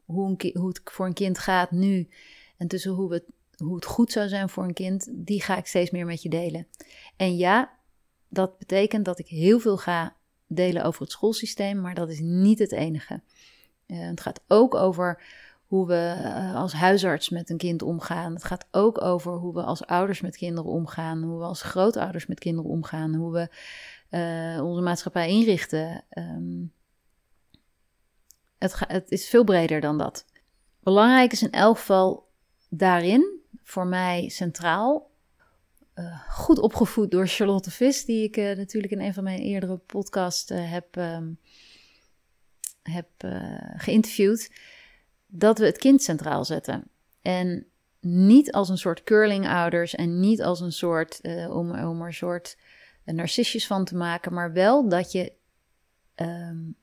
hoe, 0.06 0.52
hoe 0.54 0.68
het 0.68 0.82
voor 0.84 1.06
een 1.06 1.14
kind 1.14 1.38
gaat 1.38 1.72
nu 1.72 2.10
en 2.58 2.68
tussen 2.68 2.92
hoe, 2.92 3.10
we, 3.10 3.24
hoe 3.58 3.76
het 3.76 3.86
goed 3.86 4.12
zou 4.12 4.28
zijn 4.28 4.50
voor 4.50 4.64
een 4.64 4.74
kind, 4.74 5.08
die 5.12 5.42
ga 5.42 5.58
ik 5.58 5.66
steeds 5.66 5.92
meer 5.92 6.06
met 6.06 6.22
je 6.22 6.30
delen. 6.30 6.68
En 7.16 7.38
ja, 7.38 7.72
dat 8.30 8.58
betekent 8.58 9.06
dat 9.06 9.20
ik 9.20 9.28
heel 9.28 9.60
veel 9.60 9.78
ga 9.78 10.16
delen 10.48 10.84
over 10.84 11.02
het 11.02 11.12
schoolsysteem, 11.12 11.82
maar 11.82 11.96
dat 11.96 12.10
is 12.10 12.20
niet 12.20 12.60
het 12.60 12.72
enige. 12.72 13.22
Uh, 13.88 14.08
het 14.08 14.22
gaat 14.22 14.42
ook 14.48 14.76
over 14.76 15.24
hoe 15.66 15.88
we 15.88 16.16
uh, 16.18 16.56
als 16.56 16.74
huisarts 16.74 17.30
met 17.30 17.50
een 17.50 17.58
kind 17.58 17.82
omgaan. 17.82 18.34
Het 18.34 18.44
gaat 18.44 18.68
ook 18.72 19.02
over 19.02 19.34
hoe 19.34 19.54
we 19.54 19.64
als 19.64 19.86
ouders 19.86 20.22
met 20.22 20.38
kinderen 20.38 20.72
omgaan, 20.72 21.24
hoe 21.24 21.40
we 21.40 21.46
als 21.46 21.62
grootouders 21.62 22.26
met 22.26 22.40
kinderen 22.40 22.72
omgaan, 22.72 23.14
hoe 23.16 23.32
we 23.32 23.50
uh, 24.58 24.66
onze 24.66 24.82
maatschappij 24.82 25.30
inrichten. 25.30 26.04
Um, 26.18 26.74
het, 28.58 28.80
het 28.88 29.12
is 29.12 29.28
veel 29.28 29.44
breder 29.44 29.82
dan 29.82 29.98
dat. 29.98 30.26
Belangrijk 30.80 31.32
is 31.32 31.42
in 31.42 31.52
elk 31.52 31.78
geval 31.78 32.30
daarin, 32.70 33.40
voor 33.68 33.88
mij 33.88 34.30
centraal, 34.30 35.12
uh, 35.96 36.30
goed 36.30 36.60
opgevoed 36.60 37.12
door 37.12 37.28
Charlotte 37.28 37.72
Vis, 37.72 38.06
die 38.06 38.24
ik 38.24 38.38
uh, 38.38 38.56
natuurlijk 38.56 38.94
in 38.94 39.02
een 39.02 39.14
van 39.14 39.24
mijn 39.24 39.40
eerdere 39.40 39.78
podcasts 39.78 40.52
uh, 40.52 40.72
heb, 40.72 40.96
um, 40.96 41.40
heb 42.82 43.08
geïnterviewd, 43.78 44.52
dat 45.26 45.58
we 45.58 45.66
het 45.66 45.78
kind 45.78 46.04
centraal 46.04 46.46
zetten. 46.46 46.88
En 47.22 47.68
niet 48.00 48.52
als 48.52 48.70
een 48.70 48.78
soort 48.78 49.04
curlingouders 49.04 49.96
en 49.96 50.20
niet 50.20 50.42
als 50.42 50.60
een 50.60 50.72
soort, 50.72 51.22
om, 51.50 51.72
om 51.72 52.02
er 52.02 52.08
een 52.08 52.14
soort 52.14 52.58
narcistjes 53.04 53.68
van 53.68 53.86
te 53.86 53.96
maken, 53.96 54.34
maar 54.34 54.54
wel 54.54 54.90
dat 54.90 55.12
je 55.12 55.34
um, 56.16 56.76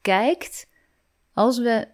kijkt 0.00 0.68
als 1.32 1.58
we 1.58 1.88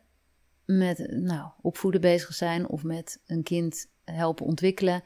met 0.65 1.07
nou, 1.11 1.51
opvoeden 1.61 2.01
bezig 2.01 2.35
zijn 2.35 2.69
of 2.69 2.83
met 2.83 3.21
een 3.27 3.43
kind 3.43 3.91
helpen 4.13 4.47
ontwikkelen, 4.47 5.03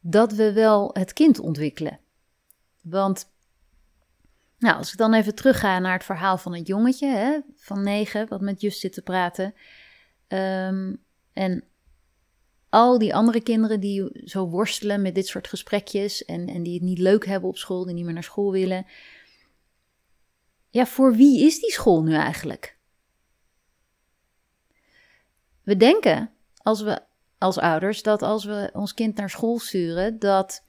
dat 0.00 0.32
we 0.32 0.52
wel 0.52 0.90
het 0.92 1.12
kind 1.12 1.38
ontwikkelen. 1.38 1.98
Want 2.82 3.32
nou, 4.58 4.76
als 4.76 4.92
ik 4.92 4.98
dan 4.98 5.14
even 5.14 5.34
terugga 5.34 5.78
naar 5.78 5.92
het 5.92 6.04
verhaal 6.04 6.38
van 6.38 6.54
het 6.54 6.66
jongetje 6.66 7.08
hè, 7.08 7.38
van 7.56 7.82
negen, 7.82 8.28
wat 8.28 8.40
met 8.40 8.60
Just 8.60 8.80
zit 8.80 8.92
te 8.92 9.02
praten. 9.02 9.54
Um, 10.28 11.02
en 11.32 11.64
al 12.68 12.98
die 12.98 13.14
andere 13.14 13.42
kinderen 13.42 13.80
die 13.80 14.10
zo 14.24 14.48
worstelen 14.48 15.02
met 15.02 15.14
dit 15.14 15.26
soort 15.26 15.48
gesprekjes 15.48 16.24
en, 16.24 16.48
en 16.48 16.62
die 16.62 16.74
het 16.74 16.82
niet 16.82 16.98
leuk 16.98 17.26
hebben 17.26 17.48
op 17.48 17.56
school, 17.56 17.84
die 17.84 17.94
niet 17.94 18.04
meer 18.04 18.14
naar 18.14 18.22
school 18.22 18.52
willen. 18.52 18.86
Ja, 20.70 20.86
voor 20.86 21.14
wie 21.14 21.46
is 21.46 21.60
die 21.60 21.72
school 21.72 22.02
nu 22.02 22.14
eigenlijk? 22.14 22.76
We 25.62 25.76
denken 25.76 26.30
als 26.56 26.82
we 26.82 27.02
als 27.44 27.58
ouders 27.58 28.02
dat 28.02 28.22
als 28.22 28.44
we 28.44 28.70
ons 28.72 28.94
kind 28.94 29.16
naar 29.16 29.30
school 29.30 29.58
sturen, 29.58 30.18
dat 30.18 30.64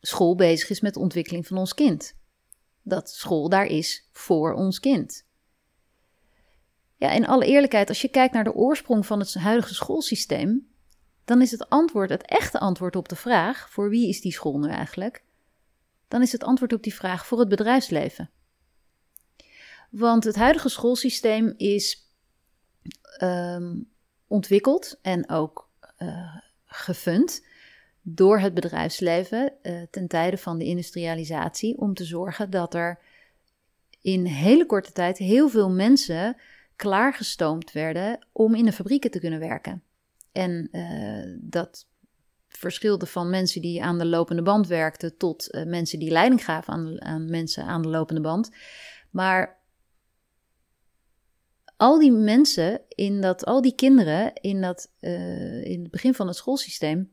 school 0.00 0.34
bezig 0.34 0.70
is 0.70 0.80
met 0.80 0.94
de 0.94 1.00
ontwikkeling 1.00 1.46
van 1.46 1.58
ons 1.58 1.74
kind. 1.74 2.14
Dat 2.82 3.10
school 3.10 3.48
daar 3.48 3.66
is 3.66 4.08
voor 4.12 4.52
ons 4.52 4.80
kind. 4.80 5.26
Ja, 6.96 7.10
in 7.10 7.26
alle 7.26 7.46
eerlijkheid, 7.46 7.88
als 7.88 8.00
je 8.00 8.08
kijkt 8.08 8.34
naar 8.34 8.44
de 8.44 8.54
oorsprong 8.54 9.06
van 9.06 9.18
het 9.18 9.34
huidige 9.34 9.74
schoolsysteem, 9.74 10.68
dan 11.24 11.42
is 11.42 11.50
het 11.50 11.68
antwoord, 11.68 12.10
het 12.10 12.26
echte 12.26 12.58
antwoord 12.58 12.96
op 12.96 13.08
de 13.08 13.16
vraag: 13.16 13.70
voor 13.70 13.90
wie 13.90 14.08
is 14.08 14.20
die 14.20 14.32
school 14.32 14.58
nu 14.58 14.68
eigenlijk? 14.68 15.24
Dan 16.08 16.22
is 16.22 16.32
het 16.32 16.44
antwoord 16.44 16.72
op 16.72 16.82
die 16.82 16.94
vraag 16.94 17.26
voor 17.26 17.38
het 17.38 17.48
bedrijfsleven. 17.48 18.30
Want 19.90 20.24
het 20.24 20.36
huidige 20.36 20.68
schoolsysteem 20.68 21.54
is 21.56 22.10
um, 23.22 23.91
ontwikkeld 24.32 24.98
en 25.02 25.28
ook 25.30 25.68
uh, 25.98 26.36
gefund 26.66 27.46
door 28.02 28.38
het 28.38 28.54
bedrijfsleven 28.54 29.52
uh, 29.62 29.82
ten 29.90 30.08
tijde 30.08 30.38
van 30.38 30.58
de 30.58 30.64
industrialisatie 30.64 31.78
om 31.78 31.94
te 31.94 32.04
zorgen 32.04 32.50
dat 32.50 32.74
er 32.74 32.98
in 34.00 34.24
hele 34.24 34.66
korte 34.66 34.92
tijd 34.92 35.18
heel 35.18 35.48
veel 35.48 35.70
mensen 35.70 36.36
klaargestoomd 36.76 37.72
werden 37.72 38.26
om 38.32 38.54
in 38.54 38.64
de 38.64 38.72
fabrieken 38.72 39.10
te 39.10 39.20
kunnen 39.20 39.38
werken. 39.38 39.82
En 40.32 40.68
uh, 40.72 41.38
dat 41.40 41.86
verschilde 42.48 43.06
van 43.06 43.30
mensen 43.30 43.62
die 43.62 43.82
aan 43.82 43.98
de 43.98 44.06
lopende 44.06 44.42
band 44.42 44.66
werkten 44.66 45.16
tot 45.16 45.64
mensen 45.66 45.98
die 45.98 46.10
leiding 46.10 46.44
gaven 46.44 47.02
aan, 47.02 47.30
mensen 47.30 47.64
aan 47.64 47.82
de 47.82 47.88
lopende 47.88 48.20
band. 48.20 48.50
Maar 49.10 49.61
al 51.82 51.98
die 51.98 52.12
mensen 52.12 52.80
in 52.88 53.20
dat, 53.20 53.44
al 53.44 53.62
die 53.62 53.74
kinderen 53.74 54.32
in, 54.34 54.60
dat, 54.60 54.90
uh, 55.00 55.64
in 55.64 55.82
het 55.82 55.90
begin 55.90 56.14
van 56.14 56.26
het 56.26 56.36
schoolsysteem 56.36 57.10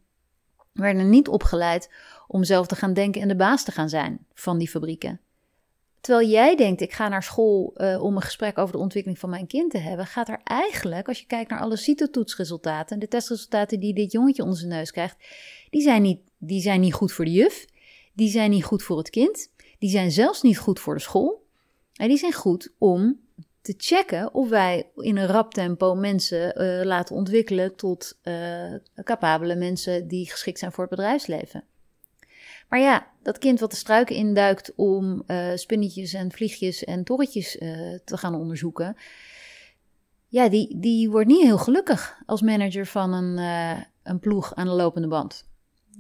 werden 0.74 1.10
niet 1.10 1.28
opgeleid 1.28 1.90
om 2.28 2.44
zelf 2.44 2.68
te 2.68 2.76
gaan 2.76 2.94
denken 2.94 3.22
en 3.22 3.28
de 3.28 3.36
baas 3.36 3.64
te 3.64 3.72
gaan 3.72 3.90
zijn 3.90 4.26
van 4.34 4.58
die 4.58 4.70
fabrieken. 4.70 5.20
Terwijl 6.02 6.30
jij 6.30 6.56
denkt, 6.56 6.82
ik 6.82 6.94
ga 6.94 7.08
naar 7.08 7.24
school 7.24 7.74
uh, 7.76 8.04
om 8.04 8.16
een 8.16 8.22
gesprek 8.22 8.58
over 8.58 8.74
de 8.74 8.82
ontwikkeling 8.82 9.20
van 9.20 9.30
mijn 9.30 9.48
kind 9.48 9.72
te 9.72 9.78
hebben, 9.78 10.06
gaat 10.06 10.30
er 10.30 10.42
eigenlijk, 10.44 11.08
als 11.08 11.20
je 11.20 11.26
kijkt 11.26 11.50
naar 11.50 11.60
alle 11.60 11.78
CITO-toetsresultaten, 11.78 13.00
de 13.00 13.08
testresultaten 13.08 13.80
die 13.80 13.94
dit 13.94 14.12
jongetje 14.12 14.44
onder 14.44 14.58
zijn 14.58 14.72
neus 14.72 14.92
krijgt, 14.92 15.18
die 15.70 15.82
zijn, 15.82 16.02
niet, 16.02 16.20
die 16.38 16.62
zijn 16.62 16.80
niet 16.80 16.94
goed 16.94 17.12
voor 17.12 17.26
de 17.26 17.32
juf, 17.32 17.66
die 18.14 18.30
zijn 18.30 18.50
niet 18.50 18.64
goed 18.64 18.84
voor 18.84 18.98
het 18.98 19.10
kind, 19.10 19.52
die 19.80 19.90
zijn 19.90 20.12
zelfs 20.12 20.42
niet 20.42 20.58
goed 20.58 20.80
voor 20.80 20.96
de 20.96 21.02
school. 21.02 21.48
En 21.94 22.08
die 22.08 22.18
zijn 22.18 22.34
goed 22.34 22.74
om 22.78 23.20
te 23.70 23.76
checken 23.78 24.34
of 24.34 24.50
wij 24.50 24.92
in 24.96 25.18
een 25.18 25.28
rap 25.28 25.54
tempo 25.54 25.96
mensen 25.96 26.62
uh, 26.62 26.86
laten 26.86 27.16
ontwikkelen 27.16 27.76
tot 27.76 28.20
uh, 28.24 28.74
capabele 29.04 29.56
mensen 29.56 30.08
die 30.08 30.30
geschikt 30.30 30.60
zijn 30.60 30.72
voor 30.72 30.84
het 30.84 30.96
bedrijfsleven. 30.96 31.64
Maar 32.70 32.80
ja, 32.80 33.08
dat 33.24 33.38
kind 33.38 33.60
wat 33.60 33.72
de 33.72 33.78
struiken 33.78 34.16
induikt 34.16 34.76
om 34.76 35.24
uh, 35.28 35.52
spinnetjes 35.56 36.14
en 36.14 36.32
vliegjes 36.32 36.84
en 36.84 37.04
torretjes 37.04 37.52
te 38.04 38.18
gaan 38.18 38.36
onderzoeken, 38.36 38.96
ja, 40.28 40.50
die, 40.50 40.80
die 40.80 41.10
wordt 41.10 41.28
niet 41.28 41.44
heel 41.44 41.58
gelukkig 41.58 42.22
als 42.26 42.42
manager 42.42 42.86
van 42.86 43.14
een, 43.14 43.38
een 44.04 44.20
ploeg 44.20 44.56
aan 44.56 44.68
de 44.68 44.74
lopende 44.74 45.08
band. 45.08 45.48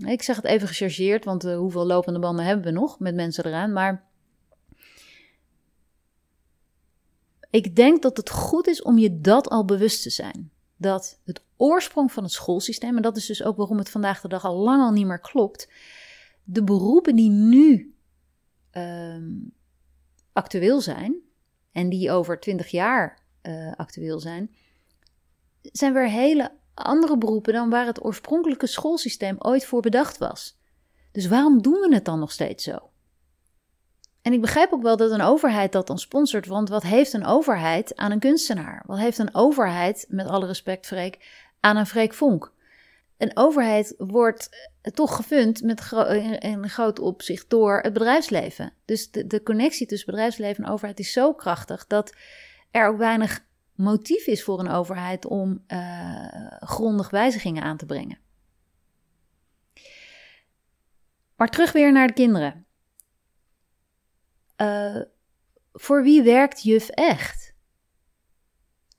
Ik 0.05 0.21
zeg 0.21 0.35
het 0.35 0.45
even 0.45 0.67
gechargeerd, 0.67 1.25
want 1.25 1.43
hoeveel 1.43 1.85
lopende 1.85 2.19
banden 2.19 2.45
hebben 2.45 2.65
we 2.65 2.71
nog 2.71 2.99
met 2.99 3.15
mensen 3.15 3.45
eraan, 3.45 3.73
maar 3.73 4.08
Ik 7.49 7.75
denk 7.75 8.01
dat 8.01 8.17
het 8.17 8.29
goed 8.29 8.67
is 8.67 8.81
om 8.81 8.97
je 8.97 9.19
dat 9.19 9.49
al 9.49 9.65
bewust 9.65 10.03
te 10.03 10.09
zijn. 10.09 10.51
Dat 10.77 11.19
het 11.25 11.43
oorsprong 11.57 12.11
van 12.11 12.23
het 12.23 12.31
schoolsysteem, 12.31 12.95
en 12.95 13.01
dat 13.01 13.17
is 13.17 13.25
dus 13.25 13.43
ook 13.43 13.57
waarom 13.57 13.77
het 13.77 13.89
vandaag 13.89 14.21
de 14.21 14.27
dag 14.27 14.45
al 14.45 14.55
lang 14.55 14.81
al 14.81 14.91
niet 14.91 15.05
meer 15.05 15.19
klopt, 15.19 15.69
de 16.43 16.63
beroepen 16.63 17.15
die 17.15 17.29
nu 17.29 17.95
um, 18.71 19.53
actueel 20.33 20.81
zijn 20.81 21.15
en 21.71 21.89
die 21.89 22.11
over 22.11 22.39
twintig 22.39 22.67
jaar 22.67 23.19
uh, 23.43 23.73
actueel 23.75 24.19
zijn, 24.19 24.55
zijn 25.61 25.93
weer 25.93 26.09
hele 26.09 26.51
andere 26.73 27.17
beroepen 27.17 27.53
dan 27.53 27.69
waar 27.69 27.85
het 27.85 28.03
oorspronkelijke 28.03 28.67
schoolsysteem 28.67 29.35
ooit 29.39 29.65
voor 29.65 29.81
bedacht 29.81 30.17
was. 30.17 30.57
Dus 31.11 31.27
waarom 31.27 31.61
doen 31.61 31.79
we 31.79 31.93
het 31.93 32.05
dan 32.05 32.19
nog 32.19 32.31
steeds 32.31 32.63
zo? 32.63 32.88
En 34.29 34.35
ik 34.35 34.41
begrijp 34.41 34.73
ook 34.73 34.81
wel 34.81 34.97
dat 34.97 35.11
een 35.11 35.21
overheid 35.21 35.71
dat 35.71 35.87
dan 35.87 35.99
sponsort, 35.99 36.45
want 36.45 36.69
wat 36.69 36.83
heeft 36.83 37.13
een 37.13 37.25
overheid 37.25 37.95
aan 37.95 38.11
een 38.11 38.19
kunstenaar? 38.19 38.83
Wat 38.85 38.97
heeft 38.97 39.17
een 39.17 39.35
overheid, 39.35 40.05
met 40.09 40.27
alle 40.27 40.45
respect 40.45 40.85
Freek, 40.85 41.45
aan 41.59 41.77
een 41.77 41.85
Freek 41.85 42.13
Vonk? 42.13 42.53
Een 43.17 43.31
overheid 43.33 43.93
wordt 43.97 44.49
toch 44.93 45.15
gefund 45.15 45.63
met 45.63 45.79
gro 45.79 46.03
in, 46.39 46.69
groot 46.69 46.99
opzicht 46.99 47.49
door 47.49 47.79
het 47.79 47.93
bedrijfsleven. 47.93 48.73
Dus 48.85 49.11
de, 49.11 49.27
de 49.27 49.43
connectie 49.43 49.87
tussen 49.87 50.11
bedrijfsleven 50.11 50.63
en 50.63 50.71
overheid 50.71 50.99
is 50.99 51.11
zo 51.11 51.33
krachtig 51.33 51.87
dat 51.87 52.15
er 52.71 52.87
ook 52.87 52.97
weinig 52.97 53.45
motief 53.75 54.27
is 54.27 54.43
voor 54.43 54.59
een 54.59 54.69
overheid 54.69 55.25
om 55.25 55.63
uh, 55.67 56.25
grondig 56.59 57.09
wijzigingen 57.09 57.63
aan 57.63 57.77
te 57.77 57.85
brengen. 57.85 58.17
Maar 61.35 61.49
terug 61.49 61.71
weer 61.71 61.91
naar 61.91 62.07
de 62.07 62.13
kinderen. 62.13 62.67
Uh, 64.61 65.01
voor 65.73 66.03
wie 66.03 66.23
werkt 66.23 66.63
juf 66.63 66.89
echt? 66.89 67.53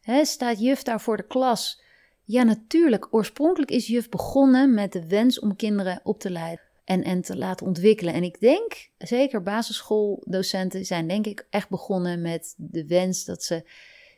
He, 0.00 0.24
staat 0.24 0.60
juf 0.60 0.82
daar 0.82 1.00
voor 1.00 1.16
de 1.16 1.26
klas? 1.26 1.82
Ja, 2.24 2.42
natuurlijk. 2.42 3.14
Oorspronkelijk 3.14 3.70
is 3.70 3.86
juf 3.86 4.08
begonnen 4.08 4.74
met 4.74 4.92
de 4.92 5.06
wens 5.06 5.38
om 5.38 5.56
kinderen 5.56 6.00
op 6.02 6.20
te 6.20 6.30
leiden. 6.30 6.64
en, 6.84 7.04
en 7.04 7.20
te 7.22 7.36
laten 7.36 7.66
ontwikkelen. 7.66 8.14
En 8.14 8.22
ik 8.22 8.40
denk, 8.40 8.90
zeker 8.98 9.42
basisschooldocenten 9.42 10.84
zijn 10.84 11.08
denk 11.08 11.26
ik 11.26 11.46
echt 11.50 11.68
begonnen 11.68 12.20
met 12.20 12.54
de 12.56 12.86
wens 12.86 13.24
dat 13.24 13.42
ze 13.42 13.68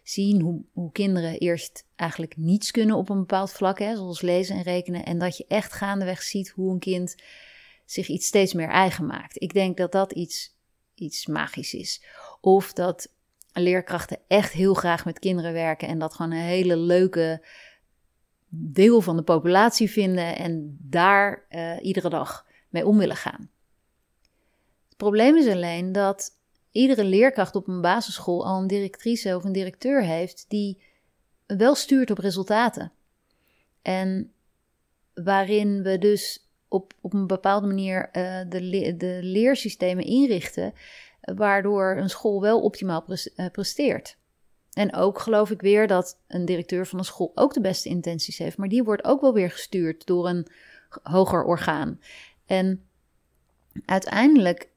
zien 0.02 0.40
hoe, 0.40 0.62
hoe 0.72 0.92
kinderen 0.92 1.38
eerst 1.38 1.87
eigenlijk 1.96 2.37
niets 2.37 2.70
kunnen 2.70 2.96
op 2.96 3.09
een 3.09 3.18
bepaald 3.18 3.52
vlak, 3.52 3.78
hè, 3.78 3.96
zoals 3.96 4.20
lezen 4.20 4.57
en 4.57 4.62
rekenen. 4.62 5.05
En 5.05 5.18
dat 5.18 5.37
je 5.37 5.44
echt 5.48 5.72
gaandeweg 5.72 6.22
ziet 6.22 6.48
hoe 6.48 6.72
een 6.72 6.78
kind 6.78 7.14
zich 7.85 8.09
iets 8.09 8.26
steeds 8.26 8.52
meer 8.52 8.68
eigen 8.68 9.07
maakt. 9.07 9.42
Ik 9.42 9.52
denk 9.52 9.76
dat 9.76 9.92
dat 9.92 10.12
iets, 10.12 10.51
iets 11.02 11.26
magisch 11.26 11.74
is. 11.74 12.02
Of 12.40 12.72
dat 12.72 13.12
leerkrachten 13.52 14.18
echt 14.26 14.52
heel 14.52 14.74
graag 14.74 15.04
met 15.04 15.18
kinderen 15.18 15.52
werken 15.52 15.88
en 15.88 15.98
dat 15.98 16.14
gewoon 16.14 16.30
een 16.30 16.38
hele 16.38 16.76
leuke 16.76 17.44
deel 18.48 19.00
van 19.00 19.16
de 19.16 19.22
populatie 19.22 19.90
vinden 19.90 20.36
en 20.36 20.76
daar 20.80 21.46
uh, 21.50 21.76
iedere 21.80 22.08
dag 22.08 22.46
mee 22.68 22.86
om 22.86 22.98
willen 22.98 23.16
gaan. 23.16 23.50
Het 24.88 24.96
probleem 24.96 25.36
is 25.36 25.46
alleen 25.46 25.92
dat 25.92 26.30
iedere 26.70 27.04
leerkracht 27.04 27.54
op 27.54 27.68
een 27.68 27.80
basisschool 27.80 28.46
al 28.46 28.60
een 28.60 28.66
directrice 28.66 29.36
of 29.36 29.44
een 29.44 29.52
directeur 29.52 30.02
heeft 30.02 30.44
die 30.48 30.82
wel 31.46 31.74
stuurt 31.74 32.10
op 32.10 32.18
resultaten. 32.18 32.92
En 33.82 34.32
waarin 35.14 35.82
we 35.82 35.98
dus 35.98 36.51
op, 36.72 36.92
op 37.00 37.12
een 37.12 37.26
bepaalde 37.26 37.66
manier 37.66 38.08
uh, 38.12 38.40
de, 38.48 38.94
de 38.96 39.18
leersystemen 39.22 40.04
inrichten, 40.04 40.72
waardoor 41.20 41.96
een 41.96 42.11
school 42.11 42.40
wel 42.40 42.61
optimaal 42.61 43.04
eh, 43.06 43.46
presteert. 43.50 44.16
En 44.72 44.94
ook 44.94 45.18
geloof 45.18 45.50
ik 45.50 45.61
weer 45.61 45.87
dat 45.87 46.18
een 46.28 46.44
directeur 46.44 46.87
van 46.87 46.98
een 46.98 47.04
school 47.04 47.32
ook 47.35 47.54
de 47.54 47.61
beste 47.61 47.88
intenties 47.88 48.38
heeft, 48.38 48.56
maar 48.56 48.68
die 48.68 48.82
wordt 48.82 49.04
ook 49.04 49.20
wel 49.20 49.32
weer 49.32 49.50
gestuurd 49.50 50.06
door 50.06 50.28
een 50.28 50.46
hoger 51.02 51.44
orgaan. 51.44 52.00
En 52.46 52.85
uiteindelijk 53.87 54.68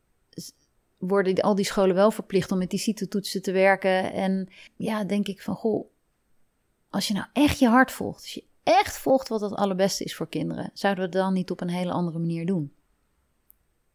worden 0.97 1.41
al 1.41 1.55
die 1.55 1.65
scholen 1.65 1.95
wel 1.95 2.11
verplicht 2.11 2.51
om 2.51 2.57
met 2.57 2.69
die 2.69 2.79
CITO-toetsen 2.79 3.41
te 3.41 3.51
werken. 3.51 4.13
En 4.13 4.49
ja, 4.75 5.03
denk 5.03 5.27
ik 5.27 5.41
van, 5.41 5.55
goh, 5.55 5.89
als 6.89 7.07
je 7.07 7.13
nou 7.13 7.25
echt 7.33 7.59
je 7.59 7.67
hart 7.67 7.91
volgt, 7.91 8.41
echt 8.65 8.97
volgt 8.97 9.27
wat 9.27 9.41
het 9.41 9.53
allerbeste 9.53 10.03
is 10.03 10.15
voor 10.15 10.29
kinderen, 10.29 10.71
zouden 10.73 11.03
we 11.03 11.09
het 11.09 11.19
dan 11.19 11.33
niet 11.33 11.51
op 11.51 11.61
een 11.61 11.69
hele 11.69 11.91
andere 11.91 12.19
manier 12.19 12.45
doen? 12.45 12.73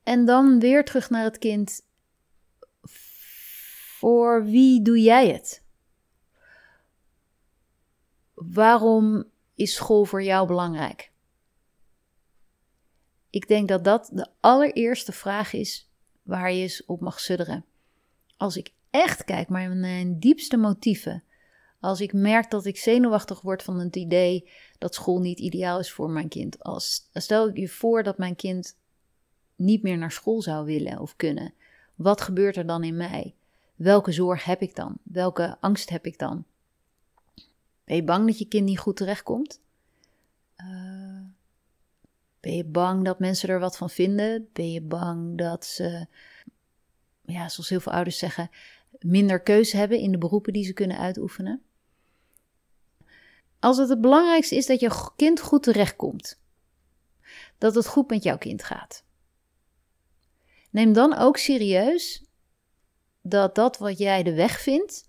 En 0.02 0.24
dan 0.24 0.60
weer 0.60 0.84
terug 0.84 1.10
naar 1.10 1.24
het 1.24 1.38
kind. 1.38 1.86
Voor 3.98 4.44
wie 4.44 4.82
doe 4.82 5.00
jij 5.00 5.28
het? 5.28 5.62
Waarom 8.34 9.24
is 9.54 9.74
school 9.74 10.04
voor 10.04 10.22
jou 10.22 10.46
belangrijk? 10.46 11.12
Ik 13.30 13.48
denk 13.48 13.68
dat 13.68 13.84
dat 13.84 14.10
de 14.12 14.28
allereerste 14.40 15.12
vraag 15.12 15.52
is 15.52 15.90
waar 16.22 16.52
je 16.52 16.62
eens 16.62 16.84
op 16.84 17.00
mag 17.00 17.20
sudderen. 17.20 17.64
Als 18.36 18.56
ik 18.56 18.72
echt 18.90 19.24
kijk 19.24 19.48
naar 19.48 19.70
mijn 19.76 20.18
diepste 20.18 20.56
motieven, 20.56 21.24
als 21.80 22.00
ik 22.00 22.12
merk 22.12 22.50
dat 22.50 22.64
ik 22.64 22.78
zenuwachtig 22.78 23.40
word 23.40 23.62
van 23.62 23.78
het 23.78 23.96
idee 23.96 24.50
dat 24.78 24.94
school 24.94 25.20
niet 25.20 25.38
ideaal 25.38 25.78
is 25.78 25.92
voor 25.92 26.10
mijn 26.10 26.28
kind, 26.28 26.62
als, 26.62 27.08
stel 27.12 27.48
ik 27.48 27.56
je 27.56 27.68
voor 27.68 28.02
dat 28.02 28.18
mijn 28.18 28.36
kind 28.36 28.76
niet 29.56 29.82
meer 29.82 29.98
naar 29.98 30.12
school 30.12 30.42
zou 30.42 30.64
willen 30.64 30.98
of 30.98 31.16
kunnen, 31.16 31.54
wat 31.94 32.20
gebeurt 32.20 32.56
er 32.56 32.66
dan 32.66 32.84
in 32.84 32.96
mij? 32.96 33.34
Welke 33.74 34.12
zorg 34.12 34.44
heb 34.44 34.62
ik 34.62 34.74
dan? 34.74 34.96
Welke 35.02 35.56
angst 35.60 35.90
heb 35.90 36.06
ik 36.06 36.18
dan? 36.18 36.44
Ben 37.84 37.96
je 37.96 38.04
bang 38.04 38.26
dat 38.26 38.38
je 38.38 38.44
kind 38.44 38.64
niet 38.64 38.78
goed 38.78 38.96
terechtkomt? 38.96 39.60
Uh, 40.56 41.20
ben 42.40 42.56
je 42.56 42.64
bang 42.64 43.04
dat 43.04 43.18
mensen 43.18 43.48
er 43.48 43.60
wat 43.60 43.76
van 43.76 43.90
vinden? 43.90 44.48
Ben 44.52 44.72
je 44.72 44.80
bang 44.82 45.38
dat 45.38 45.64
ze, 45.64 46.06
ja, 47.24 47.48
zoals 47.48 47.68
heel 47.68 47.80
veel 47.80 47.92
ouders 47.92 48.18
zeggen, 48.18 48.50
minder 48.98 49.40
keuze 49.40 49.76
hebben 49.76 49.98
in 49.98 50.12
de 50.12 50.18
beroepen 50.18 50.52
die 50.52 50.64
ze 50.64 50.72
kunnen 50.72 50.98
uitoefenen? 50.98 51.62
Als 53.60 53.76
het 53.76 53.88
het 53.88 54.00
belangrijkste 54.00 54.56
is 54.56 54.66
dat 54.66 54.80
je 54.80 55.10
kind 55.16 55.40
goed 55.40 55.62
terechtkomt, 55.62 56.40
dat 57.58 57.74
het 57.74 57.86
goed 57.86 58.10
met 58.10 58.22
jouw 58.22 58.38
kind 58.38 58.62
gaat, 58.62 59.04
neem 60.70 60.92
dan 60.92 61.16
ook 61.16 61.36
serieus 61.36 62.24
dat 63.22 63.54
dat 63.54 63.78
wat 63.78 63.98
jij 63.98 64.22
de 64.22 64.34
weg 64.34 64.60
vindt 64.60 65.08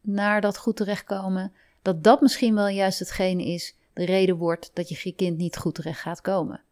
naar 0.00 0.40
dat 0.40 0.58
goed 0.58 0.76
terechtkomen, 0.76 1.52
dat 1.82 2.04
dat 2.04 2.20
misschien 2.20 2.54
wel 2.54 2.68
juist 2.68 2.98
hetgene 2.98 3.44
is 3.44 3.74
de 3.92 4.04
reden 4.04 4.36
wordt 4.36 4.70
dat 4.74 4.88
je 4.88 5.12
kind 5.12 5.36
niet 5.36 5.56
goed 5.56 5.74
terecht 5.74 6.00
gaat 6.00 6.20
komen. 6.20 6.62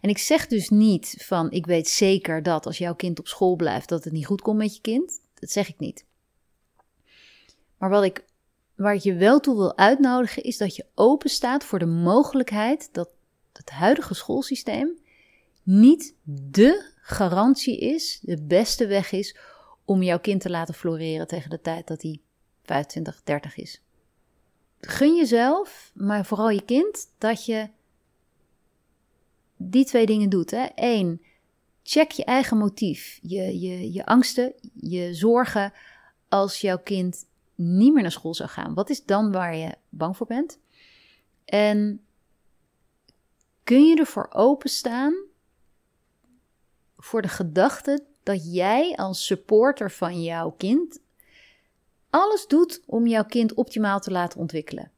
En 0.00 0.08
ik 0.08 0.18
zeg 0.18 0.46
dus 0.46 0.68
niet 0.68 1.14
van 1.18 1.50
ik 1.50 1.66
weet 1.66 1.88
zeker 1.88 2.42
dat 2.42 2.66
als 2.66 2.78
jouw 2.78 2.94
kind 2.94 3.18
op 3.18 3.26
school 3.26 3.56
blijft 3.56 3.88
dat 3.88 4.04
het 4.04 4.12
niet 4.12 4.26
goed 4.26 4.42
komt 4.42 4.58
met 4.58 4.74
je 4.74 4.80
kind. 4.80 5.20
Dat 5.34 5.50
zeg 5.50 5.68
ik 5.68 5.78
niet. 5.78 6.04
Maar 7.78 7.90
wat 7.90 8.04
ik, 8.04 8.24
waar 8.82 8.94
ik 8.94 9.00
je 9.00 9.14
wel 9.14 9.40
toe 9.40 9.56
wil 9.56 9.76
uitnodigen 9.76 10.42
is 10.42 10.56
dat 10.56 10.76
je 10.76 10.86
open 10.94 11.30
staat 11.30 11.64
voor 11.64 11.78
de 11.78 11.86
mogelijkheid 11.86 12.88
dat 12.92 13.10
het 13.52 13.70
huidige 13.70 14.14
schoolsysteem 14.14 14.98
niet 15.62 16.14
de 16.24 16.90
garantie 16.96 17.78
is, 17.78 18.18
de 18.22 18.42
beste 18.42 18.86
weg 18.86 19.12
is 19.12 19.36
om 19.84 20.02
jouw 20.02 20.20
kind 20.20 20.40
te 20.40 20.50
laten 20.50 20.74
floreren 20.74 21.26
tegen 21.26 21.50
de 21.50 21.60
tijd 21.60 21.86
dat 21.86 22.02
hij 22.02 22.20
25, 22.62 23.20
30 23.24 23.56
is 23.56 23.82
gun 24.86 25.16
jezelf, 25.16 25.90
maar 25.94 26.26
vooral 26.26 26.50
je 26.50 26.64
kind, 26.64 27.12
dat 27.18 27.44
je 27.44 27.68
die 29.56 29.84
twee 29.84 30.06
dingen 30.06 30.28
doet. 30.28 30.50
Hè? 30.50 30.66
Eén, 30.74 31.22
check 31.82 32.10
je 32.10 32.24
eigen 32.24 32.56
motief, 32.56 33.18
je, 33.22 33.60
je, 33.60 33.92
je 33.92 34.06
angsten, 34.06 34.52
je 34.74 35.14
zorgen 35.14 35.72
als 36.28 36.60
jouw 36.60 36.78
kind 36.78 37.26
niet 37.54 37.92
meer 37.92 38.02
naar 38.02 38.12
school 38.12 38.34
zou 38.34 38.48
gaan. 38.48 38.74
Wat 38.74 38.90
is 38.90 39.04
dan 39.04 39.32
waar 39.32 39.56
je 39.56 39.74
bang 39.88 40.16
voor 40.16 40.26
bent? 40.26 40.58
En 41.44 42.04
kun 43.64 43.86
je 43.86 43.96
ervoor 43.96 44.28
openstaan 44.32 45.14
voor 46.96 47.22
de 47.22 47.28
gedachte 47.28 48.04
dat 48.22 48.54
jij 48.54 48.96
als 48.96 49.26
supporter 49.26 49.90
van 49.90 50.22
jouw 50.22 50.50
kind 50.50 51.00
alles 52.10 52.46
doet 52.46 52.82
om 52.86 53.06
jouw 53.06 53.24
kind 53.24 53.54
optimaal 53.54 54.00
te 54.00 54.10
laten 54.10 54.40
ontwikkelen. 54.40 54.90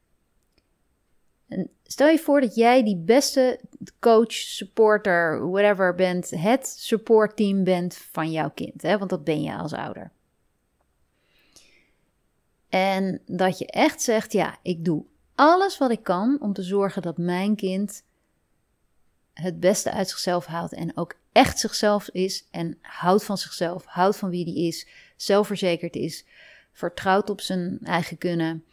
En 1.49 1.71
stel 1.83 2.09
je 2.09 2.19
voor 2.19 2.41
dat 2.41 2.55
jij 2.55 2.83
die 2.83 2.97
beste 2.97 3.61
coach, 4.01 4.33
supporter, 4.33 5.51
whatever 5.51 5.95
bent, 5.95 6.31
het 6.31 6.67
supportteam 6.67 7.65
bent 7.65 7.97
van 7.97 8.31
jouw 8.31 8.51
kind, 8.51 8.83
hè? 8.83 8.99
want 8.99 9.11
dat 9.11 9.25
ben 9.25 9.43
je 9.43 9.57
als 9.57 9.73
ouder. 9.73 10.13
En 12.75 13.21
dat 13.27 13.59
je 13.59 13.67
echt 13.67 14.03
zegt: 14.03 14.33
ja, 14.33 14.59
ik 14.63 14.85
doe 14.85 15.05
alles 15.35 15.79
wat 15.79 15.91
ik 15.91 16.03
kan 16.03 16.41
om 16.41 16.53
te 16.53 16.63
zorgen 16.63 17.03
dat 17.03 17.19
mijn 17.19 17.57
kind 17.57 18.03
het 19.33 19.61
beste 19.61 19.93
uit 19.93 20.09
zichzelf 20.09 20.47
haalt 20.47 20.73
en 20.73 20.97
ook 20.97 21.15
echt 21.33 21.59
zichzelf 21.59 22.09
is 22.09 22.47
en 22.51 22.79
houdt 22.81 23.25
van 23.25 23.39
zichzelf, 23.39 23.85
houdt 23.85 24.17
van 24.17 24.31
wie 24.31 24.45
die 24.45 24.67
is, 24.67 24.89
zelfverzekerd 25.17 25.97
is, 25.97 26.25
vertrouwt 26.73 27.31
op 27.31 27.41
zijn 27.41 27.79
eigen 27.83 28.19
kunnen, 28.19 28.65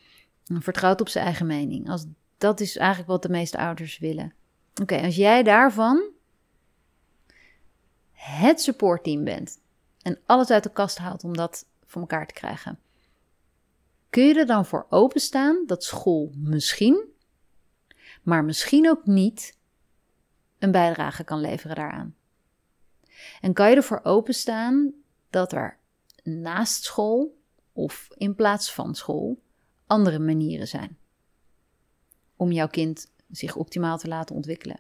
vertrouwt 0.44 1.02
op 1.02 1.10
zijn 1.10 1.26
eigen 1.26 1.46
mening. 1.46 1.90
Als, 1.90 2.06
dat 2.38 2.60
is 2.60 2.78
eigenlijk 2.78 3.10
wat 3.10 3.22
de 3.22 3.30
meeste 3.30 3.58
ouders 3.58 3.98
willen. 3.98 4.34
Oké, 4.82 5.02
als 5.02 5.16
jij 5.16 5.44
daarvan 5.44 6.04
het 8.12 8.62
supportteam 8.62 9.24
bent 9.24 9.60
en 10.02 10.20
alles 10.26 10.50
uit 10.50 10.64
de 10.64 10.72
kast 10.72 10.98
haalt 10.98 11.24
om 11.24 11.38
dat 11.38 11.66
voor 11.86 12.02
elkaar 12.02 12.28
te 12.28 12.34
krijgen, 12.34 12.80
kun 14.12 14.24
je 14.24 14.34
er 14.34 14.46
dan 14.46 14.66
voor 14.66 14.86
openstaan 14.90 15.64
dat 15.66 15.84
school 15.84 16.32
misschien, 16.36 17.06
maar 18.24 18.46
misschien 18.46 18.90
ook 18.90 19.06
niet, 19.06 19.58
een 20.60 20.72
bijdrage 20.72 21.24
kan 21.24 21.40
leveren 21.40 21.76
daaraan? 21.76 22.16
En 23.42 23.54
kan 23.54 23.70
je 23.70 23.76
ervoor 23.76 24.00
openstaan 24.04 24.94
dat 25.30 25.52
er 25.52 25.78
naast 26.24 26.84
school 26.84 27.42
of 27.74 28.08
in 28.18 28.36
plaats 28.36 28.74
van 28.74 28.96
school 28.96 29.42
andere 29.88 30.20
manieren 30.20 30.68
zijn 30.68 30.98
om 32.36 32.52
jouw 32.52 32.68
kind 32.68 33.12
zich 33.30 33.56
optimaal 33.56 33.98
te 33.98 34.08
laten 34.08 34.36
ontwikkelen. 34.36 34.80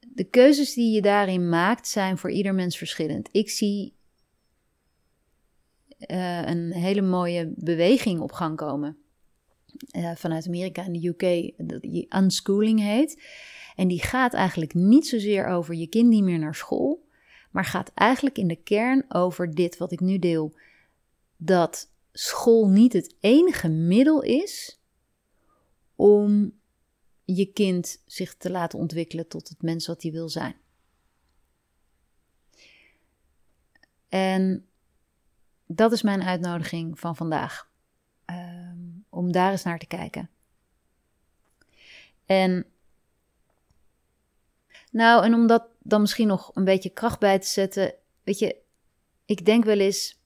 De 0.00 0.24
keuzes 0.24 0.74
die 0.74 0.94
je 0.94 1.02
daarin 1.02 1.48
maakt 1.48 1.88
zijn 1.88 2.18
voor 2.18 2.30
ieder 2.30 2.54
mens 2.54 2.76
verschillend. 2.76 3.28
Ik 3.32 3.50
zie 3.50 3.94
uh, 6.10 6.46
een 6.46 6.72
hele 6.72 7.02
mooie 7.02 7.52
beweging 7.56 8.20
op 8.20 8.32
gang 8.32 8.56
komen 8.56 8.96
uh, 9.96 10.14
vanuit 10.14 10.46
Amerika 10.46 10.84
en 10.84 10.92
de 10.92 11.08
UK, 11.08 11.52
die 11.82 12.16
unschooling 12.16 12.80
heet. 12.80 13.22
En 13.76 13.88
die 13.88 14.02
gaat 14.02 14.34
eigenlijk 14.34 14.74
niet 14.74 15.06
zozeer 15.06 15.46
over 15.46 15.74
je 15.74 15.86
kind 15.86 16.08
niet 16.08 16.22
meer 16.22 16.38
naar 16.38 16.54
school, 16.54 17.08
maar 17.50 17.64
gaat 17.64 17.90
eigenlijk 17.94 18.38
in 18.38 18.48
de 18.48 18.62
kern 18.62 19.04
over 19.08 19.54
dit 19.54 19.76
wat 19.76 19.92
ik 19.92 20.00
nu 20.00 20.18
deel. 20.18 20.56
Dat 21.36 21.90
school 22.12 22.68
niet 22.68 22.92
het 22.92 23.14
enige 23.20 23.68
middel 23.68 24.22
is 24.22 24.80
om 25.96 26.52
je 27.24 27.52
kind 27.52 28.02
zich 28.06 28.34
te 28.34 28.50
laten 28.50 28.78
ontwikkelen 28.78 29.28
tot 29.28 29.48
het 29.48 29.62
mens 29.62 29.86
wat 29.86 30.02
hij 30.02 30.12
wil 30.12 30.28
zijn. 30.28 30.56
En 34.08 34.66
dat 35.74 35.92
is 35.92 36.02
mijn 36.02 36.22
uitnodiging 36.22 36.98
van 36.98 37.16
vandaag. 37.16 37.70
Ehm, 38.24 38.78
om 39.08 39.32
daar 39.32 39.50
eens 39.50 39.62
naar 39.62 39.78
te 39.78 39.86
kijken. 39.86 40.30
En 42.26 42.66
nou, 44.90 45.24
en 45.24 45.34
om 45.34 45.46
dat 45.46 45.66
dan 45.78 46.00
misschien 46.00 46.26
nog 46.26 46.50
een 46.54 46.64
beetje 46.64 46.90
kracht 46.90 47.18
bij 47.18 47.38
te 47.38 47.46
zetten. 47.46 47.94
Weet 48.22 48.38
je, 48.38 48.56
ik 49.24 49.44
denk 49.44 49.64
wel 49.64 49.78
eens, 49.78 50.20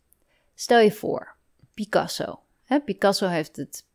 stel 0.54 0.78
je 0.80 0.92
voor, 0.92 1.36
Picasso. 1.74 2.42
Hè? 2.64 2.80
Picasso 2.80 3.26
heeft 3.26 3.56
het 3.56 3.86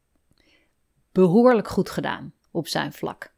behoorlijk 1.12 1.68
goed 1.68 1.89
gedaan 1.89 2.34
op 2.51 2.68
zijn 2.68 2.93
vlak. 2.93 3.34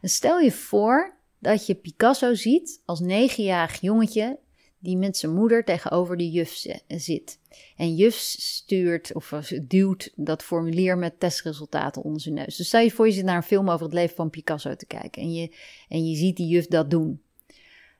En 0.00 0.08
stel 0.08 0.38
je 0.38 0.52
voor 0.52 1.16
dat 1.38 1.66
je 1.66 1.74
Picasso 1.74 2.34
ziet 2.34 2.82
als 2.84 3.00
negenjarig 3.00 3.80
jongetje 3.80 4.38
die 4.86 4.96
met 4.96 5.16
zijn 5.16 5.34
moeder 5.34 5.64
tegenover 5.64 6.16
de 6.16 6.30
juf 6.30 6.64
zit. 6.88 7.38
En 7.76 7.94
juf 7.94 8.14
stuurt 8.14 9.14
of 9.14 9.32
duwt 9.62 10.12
dat 10.14 10.42
formulier 10.42 10.98
met 10.98 11.20
testresultaten 11.20 12.02
onder 12.02 12.20
zijn 12.20 12.34
neus. 12.34 12.56
Dus 12.56 12.66
stel 12.66 12.80
je 12.80 12.90
voor 12.90 13.06
je 13.06 13.12
zit 13.12 13.24
naar 13.24 13.36
een 13.36 13.42
film 13.42 13.70
over 13.70 13.84
het 13.84 13.94
leven 13.94 14.16
van 14.16 14.30
Picasso 14.30 14.76
te 14.76 14.86
kijken 14.86 15.22
en 15.22 15.32
je, 15.32 15.54
en 15.88 16.08
je 16.08 16.16
ziet 16.16 16.36
die 16.36 16.48
juf 16.48 16.66
dat 16.66 16.90
doen. 16.90 17.20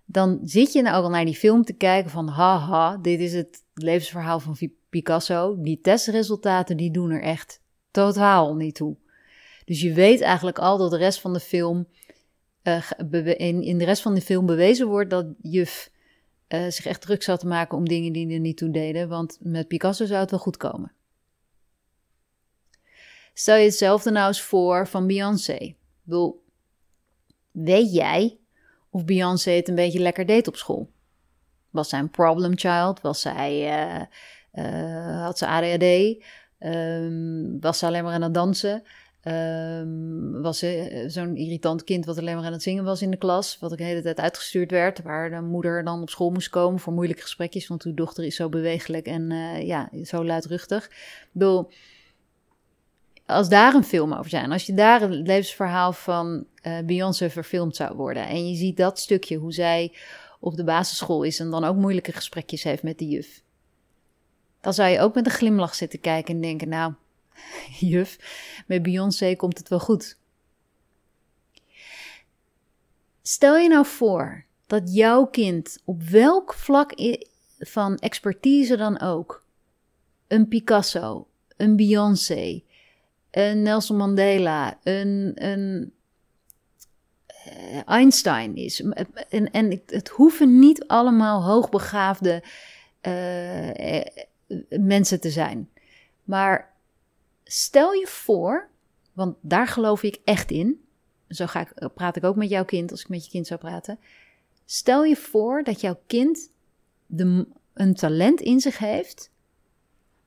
Dan 0.05 0.41
zit 0.45 0.73
je 0.73 0.83
nou 0.83 1.03
al 1.05 1.11
naar 1.11 1.25
die 1.25 1.35
film 1.35 1.65
te 1.65 1.73
kijken 1.73 2.11
van 2.11 2.29
haha, 2.29 2.97
dit 2.97 3.21
is 3.21 3.33
het 3.33 3.63
levensverhaal 3.75 4.41
van 4.41 4.57
Picasso. 4.89 5.57
Die 5.59 5.81
testresultaten 5.81 6.77
die 6.77 6.91
doen 6.91 7.11
er 7.11 7.23
echt 7.23 7.61
totaal 7.91 8.55
niet 8.55 8.75
toe. 8.75 8.97
Dus 9.65 9.81
je 9.81 9.93
weet 9.93 10.21
eigenlijk 10.21 10.59
al 10.59 10.79
dat 10.79 10.91
de 10.91 10.97
rest 10.97 11.21
van 11.21 11.33
de 11.33 11.41
film, 11.41 11.87
uh, 12.63 12.91
in, 13.37 13.63
in 13.63 13.79
de 13.79 13.85
rest 13.85 14.03
van 14.03 14.15
de 14.15 14.21
film 14.21 14.47
bewezen 14.47 14.87
wordt 14.87 15.11
dat 15.11 15.27
juf 15.43 15.91
uh, 16.49 16.69
zich 16.69 16.87
echt 16.87 17.01
druk 17.01 17.23
zat 17.23 17.41
te 17.41 17.47
maken 17.47 17.79
om 17.79 17.89
dingen 17.89 18.13
die 18.13 18.33
er 18.33 18.41
niet 18.41 18.57
toe 18.57 18.71
deden, 18.71 19.09
want 19.09 19.39
met 19.41 19.69
Picasso 19.69 20.07
zou 20.07 20.21
het 20.21 20.31
wel 20.31 20.41
goed 20.41 20.57
komen. 20.57 20.93
Stel 23.35 23.57
je 23.57 23.65
hetzelfde 23.65 24.11
nou 24.11 24.27
eens 24.27 24.43
voor 24.43 24.89
van 24.89 25.07
Beyoncé. 25.07 25.75
Weet 27.51 27.93
jij 27.93 28.39
of 28.91 29.05
Beyoncé 29.05 29.51
het 29.51 29.69
een 29.69 29.75
beetje 29.75 29.99
lekker 29.99 30.27
deed 30.27 30.49
op 30.49 30.57
school? 30.57 30.91
Was 31.71 31.89
zij 31.89 31.99
een 31.99 32.11
problem 32.11 32.59
child? 32.59 33.01
Was 33.01 33.21
zij, 33.21 33.53
uh, 33.89 34.03
uh, 34.65 35.23
had 35.23 35.39
ze 35.39 35.47
ADHD? 35.47 36.25
Um, 36.59 37.61
was 37.61 37.79
ze 37.79 37.87
alleen 37.87 38.05
maar 38.05 38.13
aan 38.13 38.23
het 38.23 38.35
dansen? 38.35 38.83
Um, 39.29 40.43
was 40.43 40.59
ze 40.59 41.05
zo'n 41.07 41.37
irritant 41.37 41.85
kind 41.85 42.05
wat 42.05 42.19
alleen 42.19 42.37
maar 42.37 42.45
aan 42.45 42.53
het 42.53 42.63
zingen 42.63 42.85
was 42.85 43.03
in 43.03 43.11
de 43.11 43.17
klas. 43.17 43.59
Wat 43.61 43.73
ook 43.73 43.79
de 43.79 43.85
hele 43.85 44.03
tijd 44.03 44.21
uitgestuurd 44.21 44.71
werd. 44.71 45.03
Waar 45.03 45.31
de 45.31 45.41
moeder 45.41 45.85
dan 45.85 46.03
op 46.03 46.11
school 46.11 46.31
moest 46.31 46.49
komen 46.49 46.81
voor 46.81 46.93
moeilijke 46.93 47.23
gesprekjes. 47.23 47.67
Want 47.67 47.83
uw 47.83 47.95
dochter 47.95 48.25
is 48.25 48.37
zo 48.37 48.49
bewegelijk 48.49 49.07
en 49.07 49.31
uh, 49.31 49.63
ja, 49.67 49.91
zo 50.05 50.25
luidruchtig. 50.25 50.85
Ik 50.85 51.29
bedoel, 51.33 51.71
als 53.27 53.49
daar 53.49 53.75
een 53.75 53.85
film 53.85 54.13
over 54.13 54.31
zijn. 54.31 54.53
Als 54.53 54.67
je 54.67 54.75
daar 54.75 55.01
het 55.01 55.11
levensverhaal 55.11 55.93
van 55.93 56.47
uh, 56.63 56.79
Beyoncé 56.85 57.31
verfilmd 57.31 57.77
zou 57.77 57.97
worden. 57.97 58.29
En 58.29 58.49
je 58.49 58.57
ziet 58.57 58.77
dat 58.77 58.99
stukje, 58.99 59.37
hoe 59.37 59.53
zij 59.53 59.93
op 60.41 60.57
de 60.57 60.65
basisschool 60.65 61.23
is. 61.23 61.41
En 61.41 61.51
dan 61.51 61.65
ook 61.65 61.77
moeilijke 61.77 62.13
gesprekjes 62.13 62.63
heeft 62.63 62.83
met 62.83 62.99
de 62.99 63.09
juf. 63.09 63.43
Dan 64.61 64.75
zou 64.75 64.91
je 64.91 65.01
ook 65.01 65.15
met 65.15 65.27
een 65.27 65.33
glimlach 65.33 65.75
zitten 65.75 66.01
kijken 66.01 66.35
en 66.35 66.41
denken, 66.41 66.69
nou 66.69 66.93
juf, 67.79 68.19
met 68.67 68.83
Beyoncé 68.83 69.37
komt 69.37 69.59
het 69.59 69.69
wel 69.69 69.81
goed. 69.81 70.19
Stel 73.23 73.57
je 73.57 73.69
nou 73.69 73.87
voor 73.87 74.45
dat 74.67 74.95
jouw 74.95 75.27
kind 75.27 75.79
op 75.85 76.03
welk 76.03 76.55
vlak 76.55 76.93
van 77.59 77.97
expertise 77.97 78.77
dan 78.77 79.01
ook, 79.01 79.45
een 80.27 80.49
Picasso, 80.49 81.27
een 81.57 81.77
Beyoncé, 81.77 82.63
een 83.31 83.63
Nelson 83.63 83.97
Mandela, 83.97 84.79
een, 84.83 85.33
een 85.35 85.93
uh, 87.47 87.83
Einstein 87.87 88.57
is. 88.57 88.83
En, 89.29 89.51
en 89.51 89.83
het, 89.87 90.09
hoeven 90.09 90.59
niet 90.59 90.87
allemaal 90.87 91.45
hoogbegaafde 91.45 92.43
uh, 93.03 94.01
mensen 94.69 95.21
te 95.21 95.31
zijn. 95.31 95.71
Maar 96.25 96.76
stel 97.47 97.93
je 97.93 98.07
voor, 98.07 98.69
want 99.13 99.37
daar 99.41 99.67
geloof 99.67 100.03
ik 100.03 100.21
echt 100.25 100.51
in. 100.51 100.85
Zo 101.29 101.47
ga 101.47 101.61
ik, 101.61 101.71
eh, 101.71 101.89
praat 101.95 102.17
ik 102.17 102.25
ook 102.25 102.37
met 102.37 102.49
jouw 102.49 102.65
kind 102.65 102.91
als 102.91 103.01
ik 103.01 103.09
met 103.09 103.25
je 103.25 103.31
kind 103.31 103.47
zou 103.47 103.61
praten. 103.61 103.99
Stel 104.65 105.05
je 105.05 105.17
voor 105.17 105.63
dat 105.63 105.81
jouw 105.81 106.01
kind 106.07 106.51
een 107.73 107.95
talent 107.95 108.41
in 108.41 108.61
zich 108.61 108.79
heeft 108.79 109.31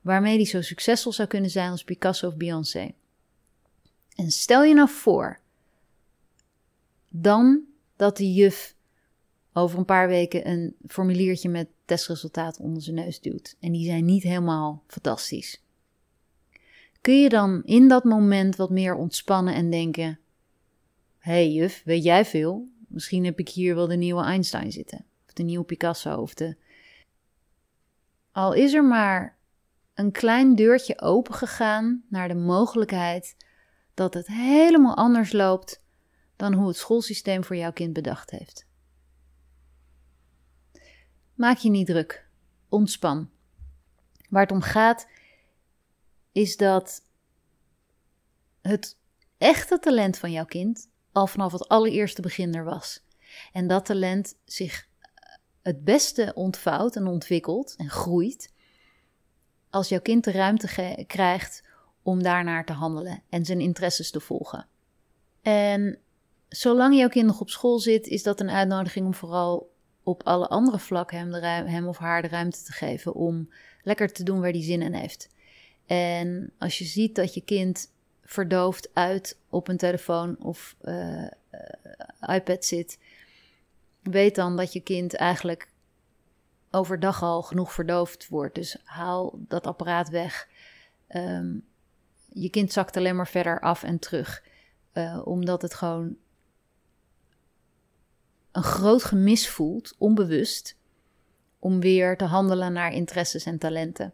waarmee 0.02 0.36
hij 0.36 0.46
zo 0.46 0.62
succesvol 0.62 1.12
zou 1.12 1.28
kunnen 1.28 1.50
zijn 1.50 1.72
als 1.72 1.84
Picasso 1.84 2.28
of 2.28 2.36
Beyoncé. 2.36 2.92
En 4.16 4.32
stel 4.32 4.64
je 4.64 4.74
nou 4.74 4.90
voor 4.90 5.40
dan 7.10 7.64
dat 7.96 8.18
de 8.18 8.34
juf 8.34 8.76
over 9.54 9.80
een 9.80 9.86
paar 9.86 10.08
weken 10.08 10.50
een 10.50 10.76
formuliertje 10.88 11.50
met 11.50 11.68
testresultaten 11.86 12.64
onder 12.64 12.84
zijn 12.84 12.96
neus 12.96 13.22
duwt. 13.22 13.56
En 13.60 13.72
die 13.72 13.86
zijn 13.86 14.06
niet 14.06 14.24
helemaal 14.24 14.84
fantastisch. 14.88 15.62
Kun 17.02 17.22
je 17.22 17.30
dan 17.30 17.64
in 17.64 17.88
dat 17.88 18.04
moment 18.04 18.56
wat 18.56 18.70
meer 18.70 18.96
ontspannen 18.96 19.54
en 19.54 19.70
denken: 19.70 20.20
Hé 21.18 21.32
hey 21.32 21.52
juf, 21.52 21.82
weet 21.86 22.04
jij 22.04 22.26
veel? 22.26 22.68
Misschien 22.88 23.26
heb 23.26 23.40
ik 23.40 23.50
hier 23.50 23.76
wel 23.76 23.88
de 23.88 23.96
nieuwe 23.96 24.24
Einstein 24.24 24.72
zitten, 24.72 25.06
of 25.28 25.34
de 25.34 25.44
nieuwe 25.44 25.66
Picasso, 25.66 26.16
of 26.16 26.34
de. 26.34 26.56
Al 28.32 28.54
is 28.54 28.74
er 28.74 28.84
maar 28.84 29.38
een 29.94 30.12
klein 30.12 30.56
deurtje 30.56 31.02
open 31.02 31.34
gegaan 31.34 32.04
naar 32.10 32.28
de 32.28 32.36
mogelijkheid 32.36 33.36
dat 33.94 34.14
het 34.14 34.28
helemaal 34.28 34.96
anders 34.96 35.32
loopt 35.32 35.84
dan 36.36 36.54
hoe 36.54 36.68
het 36.68 36.78
schoolsysteem 36.78 37.44
voor 37.44 37.56
jouw 37.56 37.72
kind 37.72 37.94
bedacht 37.94 38.32
heeft. 38.32 38.66
Maak 41.34 41.58
je 41.58 41.70
niet 41.70 41.88
druk. 41.88 42.28
Ontspan. 42.70 43.30
Waar 44.30 44.42
het 44.42 44.52
om 44.52 44.62
gaat 44.62 45.08
is 46.40 46.58
dat 46.58 47.02
het 48.62 48.98
echte 49.38 49.80
talent 49.80 50.18
van 50.18 50.32
jouw 50.32 50.46
kind 50.46 50.90
al 51.12 51.28
vanaf 51.28 51.52
het 51.52 51.68
allereerste 51.68 52.22
begin 52.22 52.56
er 52.56 52.64
was. 52.64 53.04
En 53.52 53.68
dat 53.68 53.86
talent 53.86 54.36
zich 54.46 54.88
het 55.62 55.84
beste 55.84 56.32
ontvouwt 56.36 56.96
en 56.96 57.08
ontwikkelt 57.08 57.76
en 57.78 57.90
groeit 57.90 58.54
als 59.70 59.90
jouw 59.90 60.02
kind 60.02 60.24
de 60.24 60.32
ruimte 60.32 61.04
krijgt 61.08 61.64
om 62.02 62.24
daarnaar 62.24 62.66
te 62.66 62.74
handelen 62.74 63.24
en 63.30 63.46
zijn 63.46 63.60
interesses 63.60 64.12
te 64.12 64.20
volgen. 64.20 64.68
En 65.42 66.00
zolang 66.48 66.98
jouw 66.98 67.10
kind 67.10 67.26
nog 67.26 67.42
op 67.42 67.50
school 67.50 67.80
zit, 67.80 68.08
is 68.08 68.24
dat 68.24 68.40
een 68.40 68.50
uitnodiging 68.50 69.06
om 69.06 69.14
vooral 69.14 69.72
op 70.04 70.24
alle 70.24 70.48
andere 70.48 70.80
vlakken 70.80 71.18
hem, 71.18 71.66
hem 71.66 71.88
of 71.88 71.98
haar 71.98 72.22
de 72.22 72.28
ruimte 72.28 72.64
te 72.64 72.72
geven 72.72 73.14
om 73.14 73.54
lekker 73.84 74.14
te 74.14 74.24
doen 74.24 74.40
waar 74.42 74.52
hij 74.52 74.64
zin 74.64 74.82
in 74.82 74.94
heeft. 74.94 75.30
En 75.90 76.52
als 76.58 76.78
je 76.78 76.86
ziet 76.86 77.16
dat 77.16 77.34
je 77.34 77.42
kind 77.42 77.92
verdoofd 78.24 78.90
uit 78.94 79.38
op 79.50 79.68
een 79.68 79.78
telefoon 79.78 80.44
of 80.44 80.76
uh, 80.82 81.28
iPad 82.22 82.66
zit, 82.66 83.00
weet 84.02 84.36
dan 84.36 84.56
dat 84.56 84.74
je 84.74 84.80
kind 84.80 85.16
eigenlijk 85.16 85.72
overdag 86.72 87.22
al 87.22 87.42
genoeg 87.42 87.74
verdoofd 87.74 88.28
wordt. 88.28 88.56
Dus 88.56 88.78
haal 88.84 89.40
dat 89.48 89.68
apparaat 89.68 90.10
weg. 90.10 90.48
Um, 91.10 91.66
je 92.28 92.50
kind 92.50 92.72
zakt 92.72 92.98
alleen 92.98 93.16
maar 93.16 93.28
verder 93.28 93.60
af 93.60 93.84
en 93.84 94.00
terug, 94.00 94.44
uh, 94.94 95.22
omdat 95.24 95.62
het 95.62 95.74
gewoon 95.74 96.18
een 98.52 98.64
groot 98.64 99.04
gemis 99.04 99.50
voelt, 99.50 99.96
onbewust, 99.98 100.78
om 101.60 101.80
weer 101.80 102.18
te 102.18 102.26
handelen 102.26 102.74
naar 102.74 102.94
interesses 102.94 103.46
en 103.46 103.58
talenten. 103.58 104.14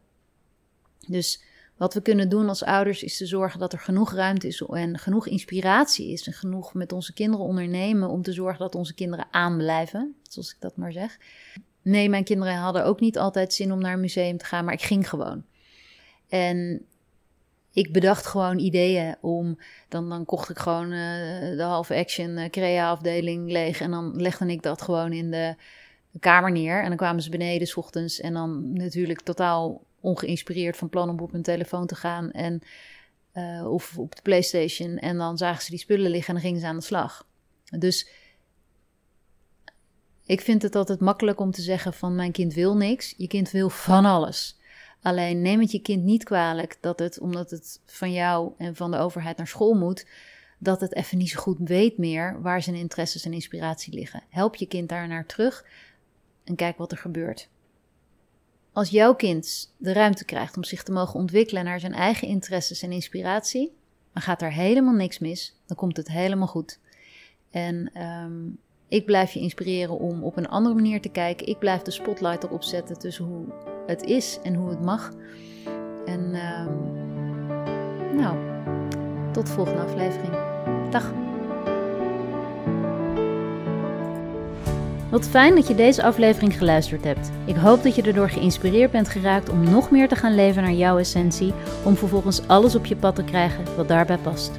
Dus 1.08 1.44
wat 1.78 1.94
we 1.94 2.02
kunnen 2.02 2.30
doen 2.30 2.50
als 2.50 2.64
ouders 2.64 3.04
is 3.04 3.18
te 3.18 3.26
zorgen 3.26 3.60
dat 3.60 3.74
er 3.74 3.80
genoeg 3.80 4.14
ruimte 4.14 4.48
is 4.48 4.62
en 4.62 4.98
genoeg 5.00 5.28
inspiratie 5.28 6.12
is 6.12 6.28
en 6.28 6.34
genoeg 6.34 6.74
met 6.74 6.92
onze 6.92 7.14
kinderen 7.14 7.46
ondernemen 7.46 8.10
om 8.10 8.22
te 8.22 8.34
zorgen 8.34 8.60
dat 8.60 8.76
onze 8.76 8.94
kinderen 8.94 9.28
aanblijven, 9.32 10.16
zoals 10.22 10.52
ik 10.52 10.58
dat 10.60 10.78
maar 10.78 10.92
zeg. 10.92 11.18
Nee, 11.82 12.10
mijn 12.10 12.24
kinderen 12.24 12.56
hadden 12.56 12.86
ook 12.86 13.00
niet 13.00 13.18
altijd 13.18 13.54
zin 13.54 13.72
om 13.72 13.80
naar 13.80 13.94
een 13.94 14.00
museum 14.00 14.38
te 14.38 14.46
gaan, 14.46 14.66
maar 14.66 14.74
ik 14.74 14.82
ging 14.82 15.10
gewoon. 15.10 15.44
En 16.30 16.86
ik 17.76 17.92
bedacht 17.92 18.26
gewoon 18.26 18.60
ideeën 18.60 19.16
om. 19.22 19.60
Dan, 19.90 20.10
dan 20.10 20.26
kocht 20.26 20.50
ik 20.50 20.58
gewoon 20.58 20.92
uh, 20.92 21.58
de 21.58 21.64
half 21.64 21.92
action 21.92 22.38
uh, 22.38 22.50
crea 22.50 22.90
afdeling 22.90 23.52
leeg. 23.52 23.82
En 23.82 23.92
dan 23.92 24.22
legde 24.22 24.48
ik 24.48 24.62
dat 24.62 24.82
gewoon 24.82 25.14
in 25.14 25.32
de 25.32 25.56
kamer 26.20 26.52
neer. 26.52 26.82
En 26.82 26.88
dan 26.88 26.98
kwamen 26.98 27.22
ze 27.22 27.30
beneden 27.30 27.68
s 27.68 27.76
ochtends. 27.76 28.20
En 28.20 28.34
dan 28.34 28.74
natuurlijk 28.74 29.22
totaal 29.22 29.82
ongeïnspireerd 30.06 30.78
van 30.78 30.90
plan 30.90 31.10
om 31.10 31.20
op 31.20 31.32
hun 31.32 31.42
telefoon 31.42 31.88
te 31.88 31.96
gaan. 31.96 32.32
En 32.32 32.62
uh, 33.34 33.72
of 33.72 33.98
op 33.98 34.16
de 34.16 34.22
PlayStation. 34.22 34.98
En 34.98 35.18
dan 35.18 35.38
zagen 35.38 35.64
ze 35.64 35.70
die 35.70 35.80
spullen 35.80 36.12
liggen 36.12 36.28
en 36.28 36.34
dan 36.34 36.44
gingen 36.44 36.62
ze 36.62 36.68
aan 36.68 36.76
de 36.76 36.84
slag. 36.84 37.28
Dus 37.80 38.10
ik 40.26 40.42
vind 40.42 40.62
het 40.62 40.76
altijd 40.76 41.00
makkelijk 41.00 41.40
om 41.40 41.52
te 41.52 41.62
zeggen 41.62 41.94
van 41.94 42.16
mijn 42.16 42.32
kind 42.32 42.54
wil 42.54 42.76
niks. 42.76 43.14
Je 43.18 43.28
kind 43.28 43.52
wil 43.52 43.70
van 43.70 44.06
alles. 44.06 44.60
Alleen 45.02 45.42
neem 45.42 45.60
het 45.60 45.72
je 45.72 45.82
kind 45.82 46.04
niet 46.04 46.24
kwalijk 46.24 46.78
dat 46.82 47.00
het, 47.00 47.20
omdat 47.20 47.52
het 47.52 47.82
van 47.86 48.12
jou 48.12 48.52
en 48.58 48.76
van 48.76 48.92
de 48.92 48.98
overheid 48.98 49.38
naar 49.38 49.48
school 49.48 49.74
moet, 49.74 50.08
dat 50.60 50.82
het 50.82 50.96
even 50.96 51.18
niet 51.18 51.30
zo 51.30 51.40
goed 51.40 51.58
weet 51.60 51.98
meer 51.98 52.42
waar 52.42 52.62
zijn 52.62 52.76
interesses 52.76 53.26
en 53.26 53.34
inspiratie 53.34 53.94
liggen. 53.94 54.24
Help 54.30 54.56
je 54.56 54.66
kind 54.66 54.90
daar 54.90 55.08
naar 55.08 55.26
terug 55.26 55.66
en 56.44 56.56
kijk 56.56 56.78
wat 56.78 56.92
er 56.92 56.98
gebeurt. 56.98 57.50
Als 58.76 58.90
jouw 58.90 59.16
kind 59.16 59.74
de 59.78 59.94
ruimte 59.94 60.26
krijgt 60.26 60.58
om 60.58 60.64
zich 60.64 60.84
te 60.84 60.92
mogen 60.92 61.20
ontwikkelen 61.20 61.64
naar 61.64 61.80
zijn 61.80 61.94
eigen 61.94 62.28
interesses 62.28 62.82
en 62.82 62.92
inspiratie, 62.92 63.74
dan 64.14 64.22
gaat 64.22 64.42
er 64.42 64.52
helemaal 64.52 64.94
niks 64.94 65.20
mis. 65.20 65.56
Dan 65.66 65.78
komt 65.78 65.98
het 65.98 66.08
helemaal 66.08 66.48
goed. 66.48 66.80
En 67.52 67.90
ehm, 67.94 68.42
ik 68.88 69.06
blijf 69.06 69.32
je 69.32 69.40
inspireren 69.40 70.00
om 70.00 70.24
op 70.24 70.38
een 70.38 70.48
andere 70.48 70.76
manier 70.76 71.02
te 71.02 71.10
kijken. 71.10 71.48
Ik 71.48 71.60
blijf 71.60 71.82
de 71.82 71.92
spotlight 71.92 72.44
erop 72.44 72.64
zetten 72.64 73.00
tussen 73.00 73.26
hoe 73.26 73.46
het 73.88 74.04
is 74.04 74.40
en 74.44 74.54
hoe 74.54 74.70
het 74.70 74.82
mag. 74.82 75.14
En 76.06 76.34
ehm, 76.34 76.74
nou, 78.16 78.38
tot 79.32 79.46
de 79.46 79.52
volgende 79.52 79.82
aflevering. 79.82 80.34
Dag. 80.90 81.25
Wat 85.16 85.28
fijn 85.28 85.56
dat 85.56 85.68
je 85.68 85.76
deze 85.76 86.04
aflevering 86.04 86.58
geluisterd 86.58 87.04
hebt. 87.04 87.32
Ik 87.46 87.56
hoop 87.56 87.84
dat 87.84 87.96
je 87.96 88.02
erdoor 88.02 88.30
geïnspireerd 88.30 88.92
bent 88.92 89.10
geraakt 89.10 89.50
om 89.50 89.70
nog 89.70 89.92
meer 89.92 90.08
te 90.08 90.16
gaan 90.16 90.36
leven 90.36 90.62
naar 90.62 90.74
jouw 90.74 90.98
essentie, 90.98 91.54
om 91.84 91.96
vervolgens 91.96 92.48
alles 92.48 92.76
op 92.76 92.86
je 92.86 92.96
pad 92.96 93.16
te 93.16 93.24
krijgen 93.24 93.64
wat 93.76 93.88
daarbij 93.88 94.18
past. 94.18 94.52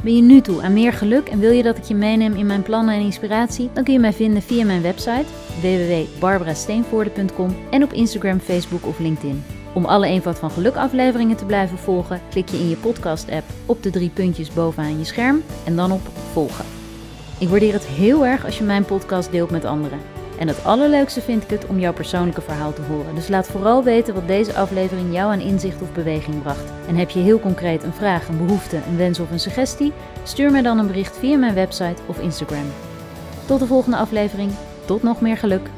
Ben 0.00 0.16
je 0.16 0.22
nu 0.22 0.40
toe 0.40 0.62
aan 0.62 0.72
meer 0.72 0.92
geluk 0.92 1.28
en 1.28 1.38
wil 1.38 1.50
je 1.50 1.62
dat 1.62 1.78
ik 1.78 1.84
je 1.84 1.94
meeneem 1.94 2.34
in 2.34 2.46
mijn 2.46 2.62
plannen 2.62 2.94
en 2.94 3.00
inspiratie? 3.00 3.70
Dan 3.72 3.84
kun 3.84 3.92
je 3.92 3.98
mij 3.98 4.12
vinden 4.12 4.42
via 4.42 4.64
mijn 4.64 4.82
website 4.82 5.26
www.barbarasteenvoorde.com 5.60 7.56
en 7.70 7.82
op 7.82 7.92
Instagram, 7.92 8.38
Facebook 8.40 8.86
of 8.86 8.98
LinkedIn. 8.98 9.44
Om 9.74 9.84
alle 9.84 10.06
Eenvoud 10.06 10.38
van 10.38 10.50
Geluk 10.50 10.76
afleveringen 10.76 11.36
te 11.36 11.44
blijven 11.44 11.78
volgen, 11.78 12.20
klik 12.30 12.48
je 12.48 12.58
in 12.58 12.68
je 12.68 12.76
podcast-app 12.76 13.44
op 13.66 13.82
de 13.82 13.90
drie 13.90 14.10
puntjes 14.10 14.52
bovenaan 14.52 14.98
je 14.98 15.04
scherm 15.04 15.42
en 15.64 15.76
dan 15.76 15.92
op 15.92 16.08
volgen. 16.32 16.77
Ik 17.38 17.48
waardeer 17.48 17.72
het 17.72 17.86
heel 17.86 18.26
erg 18.26 18.44
als 18.44 18.58
je 18.58 18.64
mijn 18.64 18.84
podcast 18.84 19.30
deelt 19.30 19.50
met 19.50 19.64
anderen. 19.64 19.98
En 20.38 20.48
het 20.48 20.64
allerleukste 20.64 21.20
vind 21.20 21.42
ik 21.42 21.50
het 21.50 21.66
om 21.66 21.78
jouw 21.78 21.92
persoonlijke 21.92 22.40
verhaal 22.40 22.72
te 22.72 22.82
horen. 22.82 23.14
Dus 23.14 23.28
laat 23.28 23.48
vooral 23.48 23.84
weten 23.84 24.14
wat 24.14 24.26
deze 24.26 24.54
aflevering 24.54 25.12
jou 25.12 25.32
aan 25.32 25.40
inzicht 25.40 25.82
of 25.82 25.92
beweging 25.92 26.42
bracht. 26.42 26.72
En 26.88 26.96
heb 26.96 27.10
je 27.10 27.18
heel 27.18 27.40
concreet 27.40 27.82
een 27.82 27.92
vraag, 27.92 28.28
een 28.28 28.46
behoefte, 28.46 28.76
een 28.76 28.96
wens 28.96 29.20
of 29.20 29.30
een 29.30 29.40
suggestie? 29.40 29.92
Stuur 30.22 30.50
mij 30.50 30.62
dan 30.62 30.78
een 30.78 30.86
bericht 30.86 31.16
via 31.16 31.36
mijn 31.36 31.54
website 31.54 32.02
of 32.06 32.20
Instagram. 32.20 32.66
Tot 33.46 33.60
de 33.60 33.66
volgende 33.66 33.96
aflevering. 33.96 34.50
Tot 34.84 35.02
nog 35.02 35.20
meer 35.20 35.36
geluk. 35.36 35.70